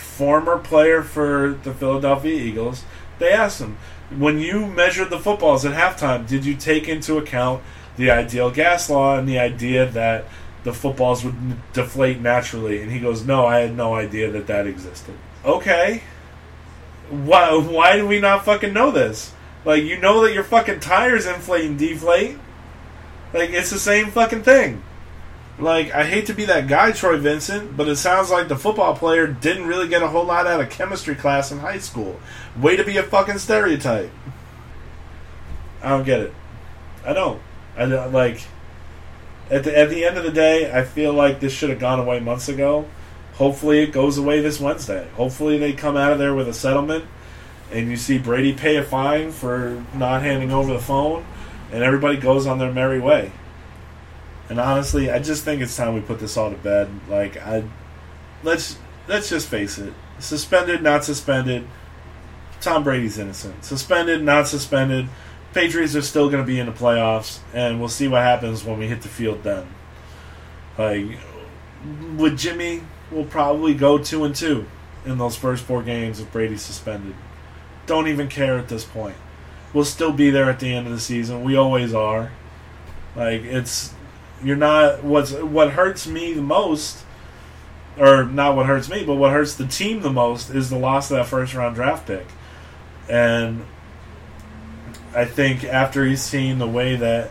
former 0.00 0.58
player 0.58 1.02
for 1.02 1.58
the 1.62 1.72
Philadelphia 1.72 2.34
Eagles. 2.34 2.84
They 3.18 3.32
asked 3.32 3.60
him, 3.60 3.76
when 4.16 4.38
you 4.38 4.66
measured 4.66 5.10
the 5.10 5.18
footballs 5.18 5.64
at 5.64 5.74
halftime, 5.74 6.26
did 6.26 6.44
you 6.44 6.56
take 6.56 6.88
into 6.88 7.18
account 7.18 7.62
the 7.96 8.10
ideal 8.10 8.50
gas 8.50 8.90
law 8.90 9.18
and 9.18 9.28
the 9.28 9.38
idea 9.38 9.86
that 9.86 10.24
the 10.64 10.72
footballs 10.72 11.24
would 11.24 11.72
deflate 11.72 12.20
naturally? 12.20 12.82
And 12.82 12.90
he 12.90 12.98
goes, 12.98 13.24
no, 13.24 13.46
I 13.46 13.60
had 13.60 13.76
no 13.76 13.94
idea 13.94 14.30
that 14.30 14.46
that 14.48 14.66
existed. 14.66 15.14
Okay. 15.44 16.02
Why, 17.08 17.56
why 17.56 17.96
do 17.96 18.06
we 18.06 18.20
not 18.20 18.44
fucking 18.44 18.72
know 18.72 18.90
this? 18.90 19.32
Like, 19.64 19.84
you 19.84 19.98
know 19.98 20.22
that 20.22 20.32
your 20.32 20.44
fucking 20.44 20.80
tires 20.80 21.26
inflate 21.26 21.66
and 21.66 21.78
deflate? 21.78 22.38
Like, 23.32 23.50
it's 23.50 23.70
the 23.70 23.78
same 23.78 24.10
fucking 24.10 24.42
thing. 24.42 24.82
Like, 25.60 25.92
I 25.92 26.04
hate 26.04 26.26
to 26.26 26.32
be 26.32 26.46
that 26.46 26.68
guy, 26.68 26.92
Troy 26.92 27.18
Vincent, 27.18 27.76
but 27.76 27.86
it 27.86 27.96
sounds 27.96 28.30
like 28.30 28.48
the 28.48 28.56
football 28.56 28.96
player 28.96 29.26
didn't 29.26 29.66
really 29.66 29.88
get 29.88 30.02
a 30.02 30.08
whole 30.08 30.24
lot 30.24 30.46
out 30.46 30.60
of 30.60 30.70
chemistry 30.70 31.14
class 31.14 31.52
in 31.52 31.58
high 31.58 31.78
school. 31.78 32.18
Way 32.58 32.76
to 32.76 32.84
be 32.84 32.96
a 32.96 33.02
fucking 33.02 33.38
stereotype. 33.38 34.10
I 35.82 35.90
don't 35.90 36.04
get 36.04 36.20
it. 36.20 36.32
I 37.04 37.12
don't. 37.12 37.42
I 37.76 37.86
don't, 37.86 38.12
like. 38.12 38.40
At 39.50 39.64
the 39.64 39.76
at 39.76 39.90
the 39.90 40.04
end 40.04 40.16
of 40.16 40.24
the 40.24 40.30
day, 40.30 40.72
I 40.72 40.84
feel 40.84 41.12
like 41.12 41.40
this 41.40 41.52
should 41.52 41.70
have 41.70 41.78
gone 41.78 41.98
away 41.98 42.20
months 42.20 42.48
ago. 42.48 42.86
Hopefully, 43.34 43.80
it 43.80 43.92
goes 43.92 44.16
away 44.16 44.40
this 44.40 44.60
Wednesday. 44.60 45.08
Hopefully, 45.16 45.58
they 45.58 45.72
come 45.72 45.96
out 45.96 46.12
of 46.12 46.18
there 46.18 46.34
with 46.34 46.48
a 46.48 46.54
settlement, 46.54 47.04
and 47.72 47.88
you 47.88 47.96
see 47.96 48.16
Brady 48.16 48.52
pay 48.52 48.76
a 48.76 48.82
fine 48.82 49.32
for 49.32 49.84
not 49.94 50.22
handing 50.22 50.52
over 50.52 50.72
the 50.72 50.78
phone, 50.78 51.26
and 51.72 51.82
everybody 51.82 52.16
goes 52.16 52.46
on 52.46 52.58
their 52.58 52.72
merry 52.72 53.00
way. 53.00 53.32
And 54.50 54.58
honestly, 54.58 55.10
I 55.10 55.20
just 55.20 55.44
think 55.44 55.62
it's 55.62 55.76
time 55.76 55.94
we 55.94 56.00
put 56.00 56.18
this 56.18 56.36
all 56.36 56.50
to 56.50 56.56
bed. 56.56 56.90
Like 57.08 57.36
I, 57.36 57.62
let's 58.42 58.76
let's 59.06 59.30
just 59.30 59.48
face 59.48 59.78
it: 59.78 59.94
suspended, 60.18 60.82
not 60.82 61.04
suspended. 61.04 61.66
Tom 62.60 62.82
Brady's 62.82 63.16
innocent. 63.16 63.64
Suspended, 63.64 64.22
not 64.22 64.48
suspended. 64.48 65.08
Patriots 65.54 65.94
are 65.94 66.02
still 66.02 66.28
going 66.28 66.42
to 66.42 66.46
be 66.46 66.58
in 66.58 66.66
the 66.66 66.72
playoffs, 66.72 67.38
and 67.54 67.78
we'll 67.78 67.88
see 67.88 68.08
what 68.08 68.22
happens 68.22 68.64
when 68.64 68.78
we 68.78 68.88
hit 68.88 69.02
the 69.02 69.08
field 69.08 69.44
then. 69.44 69.68
Like 70.76 71.06
with 72.16 72.36
Jimmy, 72.36 72.82
we'll 73.12 73.24
probably 73.24 73.72
go 73.72 73.98
two 73.98 74.24
and 74.24 74.34
two 74.34 74.66
in 75.06 75.16
those 75.16 75.36
first 75.36 75.64
four 75.64 75.82
games 75.84 76.18
if 76.18 76.30
Brady's 76.32 76.62
suspended. 76.62 77.14
Don't 77.86 78.08
even 78.08 78.26
care 78.28 78.58
at 78.58 78.68
this 78.68 78.84
point. 78.84 79.16
We'll 79.72 79.84
still 79.84 80.12
be 80.12 80.30
there 80.30 80.50
at 80.50 80.58
the 80.58 80.74
end 80.74 80.88
of 80.88 80.92
the 80.92 81.00
season. 81.00 81.44
We 81.44 81.54
always 81.54 81.94
are. 81.94 82.32
Like 83.14 83.42
it's 83.42 83.94
you're 84.42 84.56
not 84.56 85.04
what's 85.04 85.32
what 85.32 85.72
hurts 85.72 86.06
me 86.06 86.32
the 86.32 86.42
most 86.42 87.04
or 87.98 88.24
not 88.24 88.56
what 88.56 88.66
hurts 88.66 88.88
me, 88.88 89.04
but 89.04 89.16
what 89.16 89.32
hurts 89.32 89.54
the 89.54 89.66
team 89.66 90.00
the 90.00 90.10
most 90.10 90.50
is 90.50 90.70
the 90.70 90.78
loss 90.78 91.10
of 91.10 91.18
that 91.18 91.26
first 91.26 91.54
round 91.54 91.74
draft 91.74 92.06
pick. 92.06 92.26
And 93.08 93.64
I 95.14 95.24
think 95.24 95.64
after 95.64 96.04
he's 96.04 96.22
seen 96.22 96.58
the 96.58 96.68
way 96.68 96.96
that 96.96 97.30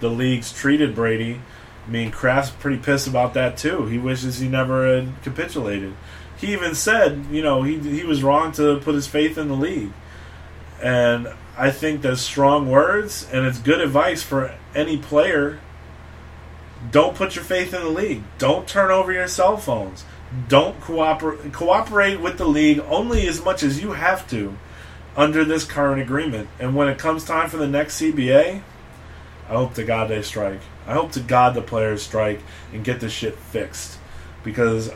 the 0.00 0.10
league's 0.10 0.52
treated 0.52 0.94
Brady, 0.94 1.40
I 1.86 1.90
mean, 1.90 2.10
Kraft's 2.10 2.50
pretty 2.50 2.78
pissed 2.78 3.06
about 3.06 3.34
that 3.34 3.56
too. 3.56 3.86
He 3.86 3.98
wishes 3.98 4.38
he 4.38 4.48
never 4.48 4.94
had 4.94 5.22
capitulated. 5.22 5.94
He 6.36 6.52
even 6.52 6.74
said, 6.74 7.26
you 7.30 7.42
know, 7.42 7.62
he 7.62 7.78
he 7.78 8.04
was 8.04 8.22
wrong 8.22 8.52
to 8.52 8.78
put 8.80 8.94
his 8.94 9.06
faith 9.06 9.38
in 9.38 9.48
the 9.48 9.54
league. 9.54 9.92
And 10.82 11.28
I 11.56 11.70
think 11.70 12.02
that's 12.02 12.20
strong 12.20 12.68
words 12.68 13.28
and 13.32 13.46
it's 13.46 13.58
good 13.58 13.80
advice 13.80 14.22
for 14.22 14.54
any 14.74 14.98
player. 14.98 15.60
Don't 16.90 17.14
put 17.14 17.36
your 17.36 17.44
faith 17.44 17.72
in 17.72 17.82
the 17.82 17.88
league. 17.88 18.22
Don't 18.38 18.66
turn 18.66 18.90
over 18.90 19.12
your 19.12 19.28
cell 19.28 19.56
phones. 19.56 20.04
Don't 20.48 20.80
cooperate 20.80 21.52
cooperate 21.52 22.20
with 22.20 22.38
the 22.38 22.46
league 22.46 22.80
only 22.88 23.26
as 23.28 23.44
much 23.44 23.62
as 23.62 23.82
you 23.82 23.92
have 23.92 24.28
to 24.30 24.56
under 25.16 25.44
this 25.44 25.64
current 25.64 26.00
agreement. 26.00 26.48
And 26.58 26.74
when 26.74 26.88
it 26.88 26.98
comes 26.98 27.24
time 27.24 27.48
for 27.48 27.58
the 27.58 27.68
next 27.68 28.00
CBA, 28.00 28.62
I 29.48 29.52
hope 29.52 29.74
to 29.74 29.84
God 29.84 30.08
they 30.08 30.22
strike. 30.22 30.60
I 30.86 30.94
hope 30.94 31.12
to 31.12 31.20
God 31.20 31.54
the 31.54 31.62
players 31.62 32.02
strike 32.02 32.40
and 32.72 32.84
get 32.84 33.00
this 33.00 33.12
shit 33.12 33.36
fixed. 33.36 33.98
Because 34.42 34.90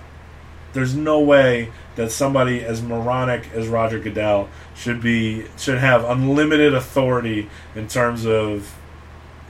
there's 0.72 0.95
no 0.95 1.20
way 1.20 1.70
that 1.95 2.11
somebody 2.11 2.64
as 2.64 2.82
moronic 2.82 3.51
as 3.53 3.68
Roger 3.68 3.99
Goodell 3.99 4.49
should 4.74 5.01
be 5.01 5.47
should 5.57 5.78
have 5.78 6.05
unlimited 6.05 6.74
authority 6.74 7.49
in 7.74 7.89
terms 7.89 8.26
of 8.26 8.74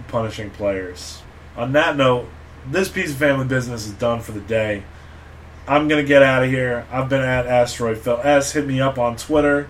punishing 0.09 0.51
players. 0.51 1.23
On 1.57 1.73
that 1.73 1.97
note, 1.97 2.29
this 2.71 2.89
piece 2.89 3.11
of 3.11 3.17
family 3.17 3.47
business 3.47 3.87
is 3.87 3.93
done 3.93 4.21
for 4.21 4.33
the 4.33 4.41
day. 4.41 4.83
I'm 5.67 5.89
gonna 5.89 6.05
get 6.05 6.23
out 6.23 6.45
of 6.45 6.51
here. 6.51 6.87
I've 6.93 7.09
been 7.09 7.23
at 7.23 7.47
Asteroid 7.47 7.99
Phil 7.99 8.21
S. 8.23 8.53
Hit 8.53 8.67
me 8.67 8.81
up 8.81 8.99
on 8.99 9.17
Twitter. 9.17 9.69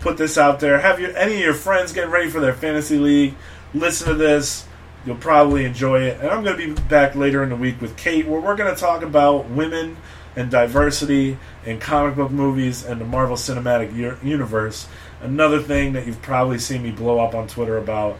Put 0.00 0.16
this 0.16 0.38
out 0.38 0.60
there. 0.60 0.78
Have 0.78 1.00
your 1.00 1.16
any 1.16 1.34
of 1.34 1.40
your 1.40 1.54
friends 1.54 1.92
getting 1.92 2.10
ready 2.10 2.30
for 2.30 2.40
their 2.40 2.54
fantasy 2.54 2.98
league? 2.98 3.34
Listen 3.74 4.08
to 4.08 4.14
this. 4.14 4.66
You'll 5.04 5.16
probably 5.16 5.64
enjoy 5.64 6.02
it. 6.02 6.20
And 6.20 6.28
I'm 6.28 6.42
going 6.42 6.58
to 6.58 6.74
be 6.74 6.80
back 6.88 7.14
later 7.14 7.42
in 7.44 7.50
the 7.50 7.56
week 7.56 7.80
with 7.80 7.96
Kate, 7.96 8.26
where 8.26 8.40
we're 8.40 8.56
going 8.56 8.74
to 8.74 8.80
talk 8.80 9.02
about 9.02 9.48
women 9.48 9.96
and 10.34 10.50
diversity 10.50 11.38
in 11.64 11.78
comic 11.78 12.16
book 12.16 12.32
movies 12.32 12.84
and 12.84 13.00
the 13.00 13.04
Marvel 13.04 13.36
Cinematic 13.36 13.94
Universe. 14.24 14.88
Another 15.20 15.62
thing 15.62 15.92
that 15.92 16.06
you've 16.06 16.20
probably 16.22 16.58
seen 16.58 16.82
me 16.82 16.90
blow 16.90 17.20
up 17.20 17.34
on 17.34 17.46
Twitter 17.46 17.78
about. 17.78 18.18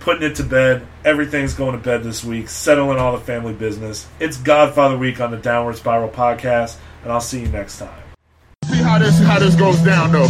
Putting 0.00 0.22
it 0.22 0.34
to 0.36 0.42
bed. 0.42 0.86
Everything's 1.04 1.54
going 1.54 1.72
to 1.72 1.82
bed 1.82 2.02
this 2.02 2.22
week. 2.22 2.48
Settling 2.48 2.98
all 2.98 3.12
the 3.12 3.24
family 3.24 3.54
business. 3.54 4.06
It's 4.20 4.36
Godfather 4.36 4.98
Week 4.98 5.20
on 5.20 5.30
the 5.30 5.38
Downward 5.38 5.76
Spiral 5.76 6.10
podcast, 6.10 6.76
and 7.02 7.12
I'll 7.12 7.20
see 7.20 7.40
you 7.40 7.48
next 7.48 7.78
time. 7.78 8.02
See 8.66 8.82
how 8.82 8.98
this 8.98 9.18
how 9.20 9.38
this 9.38 9.54
goes 9.54 9.78
down 9.80 10.12
though. 10.12 10.28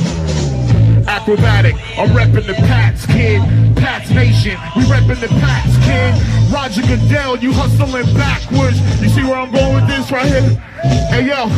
Acrobatic, 1.07 1.75
I'm 1.99 2.11
repping 2.11 2.47
the 2.47 2.55
Pats, 2.55 3.05
kid. 3.07 3.43
Pats 3.77 4.09
Nation, 4.11 4.57
we 4.75 4.83
reppin' 4.85 5.21
the 5.21 5.29
Pats, 5.29 5.77
kid. 5.85 6.15
Roger 6.53 6.81
Goodell, 6.83 7.37
you 7.37 7.53
hustling 7.53 8.07
backwards. 8.15 8.81
You 9.03 9.09
see 9.11 9.23
where 9.23 9.37
I'm 9.37 9.53
going 9.53 9.75
with 9.75 9.87
this 9.87 10.11
right 10.11 10.27
here? 10.27 10.41
Hey 11.11 11.27
yo, 11.27 11.49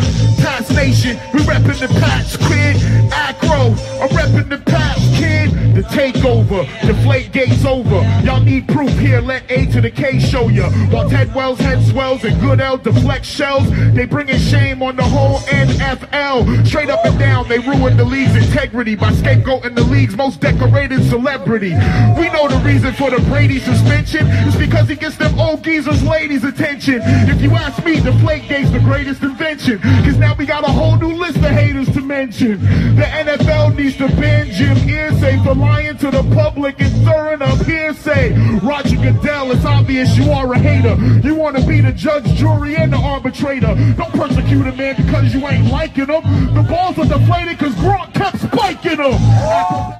Pats 0.42 0.70
Nation, 0.70 1.16
we 1.32 1.40
reppin' 1.40 1.78
the 1.78 1.88
Pats, 2.00 2.36
kid. 2.36 2.76
Acro, 3.12 3.70
I'm 4.02 4.08
reppin' 4.10 4.48
the 4.48 4.58
Pats, 4.58 5.00
kid. 5.16 5.75
The 5.86 5.94
takeover, 5.94 6.64
Deflategate's 6.80 7.64
over. 7.64 8.00
Y'all 8.24 8.40
need 8.40 8.66
proof 8.68 8.90
here, 8.98 9.20
let 9.20 9.50
A 9.50 9.66
to 9.66 9.80
the 9.80 9.90
K 9.90 10.18
show 10.18 10.48
ya. 10.48 10.70
While 10.90 11.08
Ted 11.08 11.34
Wells 11.34 11.58
head 11.58 11.84
swells 11.86 12.24
and 12.24 12.40
Goodell 12.40 12.78
deflect 12.78 13.24
shells, 13.24 13.68
they 13.94 14.06
bringing 14.06 14.38
shame 14.38 14.82
on 14.82 14.96
the 14.96 15.02
whole 15.02 15.38
NFL. 15.40 16.66
Straight 16.66 16.90
up 16.90 17.04
and 17.04 17.18
down, 17.18 17.48
they 17.48 17.58
ruin 17.58 17.96
the 17.96 18.04
league's 18.04 18.36
integrity 18.36 18.94
by 18.94 19.12
scapegoating 19.12 19.74
the 19.74 19.84
league's 19.84 20.16
most 20.16 20.40
decorated 20.40 21.04
celebrity. 21.04 21.70
We 21.70 22.30
know 22.30 22.48
the 22.48 22.60
reason 22.64 22.92
for 22.94 23.10
the 23.10 23.20
Brady 23.28 23.58
suspension 23.58 24.26
is 24.26 24.56
because 24.56 24.88
he 24.88 24.96
gets 24.96 25.16
them 25.16 25.38
old 25.38 25.62
geezers 25.62 26.02
ladies' 26.02 26.44
attention. 26.44 27.00
If 27.02 27.40
you 27.42 27.50
ask 27.52 27.84
me, 27.84 27.96
Deflategate's 27.96 28.72
the 28.72 28.80
greatest 28.80 29.22
invention. 29.22 29.78
Cause 29.80 30.16
now 30.16 30.34
we 30.34 30.46
got 30.46 30.64
a 30.64 30.72
whole 30.72 30.96
new 30.96 31.14
list 31.14 31.36
of 31.38 31.44
haters 31.44 31.90
to 31.94 32.00
mention. 32.00 32.60
The 32.96 33.02
NFL 33.02 33.76
needs 33.76 33.96
to 33.96 34.08
ban 34.08 34.50
Jim 34.50 34.76
Irsay 34.76 35.42
for 35.44 35.54
lying 35.76 35.98
to 35.98 36.10
the 36.10 36.22
public 36.34 36.80
and 36.80 36.90
stirring 37.02 37.42
up 37.42 37.58
hearsay. 37.66 38.32
Roger 38.62 38.96
Goodell, 38.96 39.52
it's 39.52 39.64
obvious 39.64 40.16
you 40.16 40.30
are 40.30 40.50
a 40.54 40.58
hater. 40.58 40.96
You 41.26 41.34
want 41.34 41.56
to 41.58 41.66
be 41.66 41.82
the 41.82 41.92
judge, 41.92 42.24
jury, 42.34 42.76
and 42.76 42.92
the 42.92 42.96
arbitrator. 42.96 43.74
Don't 43.96 44.12
persecute 44.12 44.66
a 44.66 44.72
man 44.72 44.96
because 44.96 45.34
you 45.34 45.46
ain't 45.46 45.70
liking 45.70 46.06
him. 46.06 46.54
The 46.54 46.62
balls 46.62 46.98
are 46.98 47.04
deflated 47.04 47.58
because 47.58 47.74
Gronk 47.74 48.14
kept 48.14 48.38
spiking 48.38 48.96
them. 48.96 49.92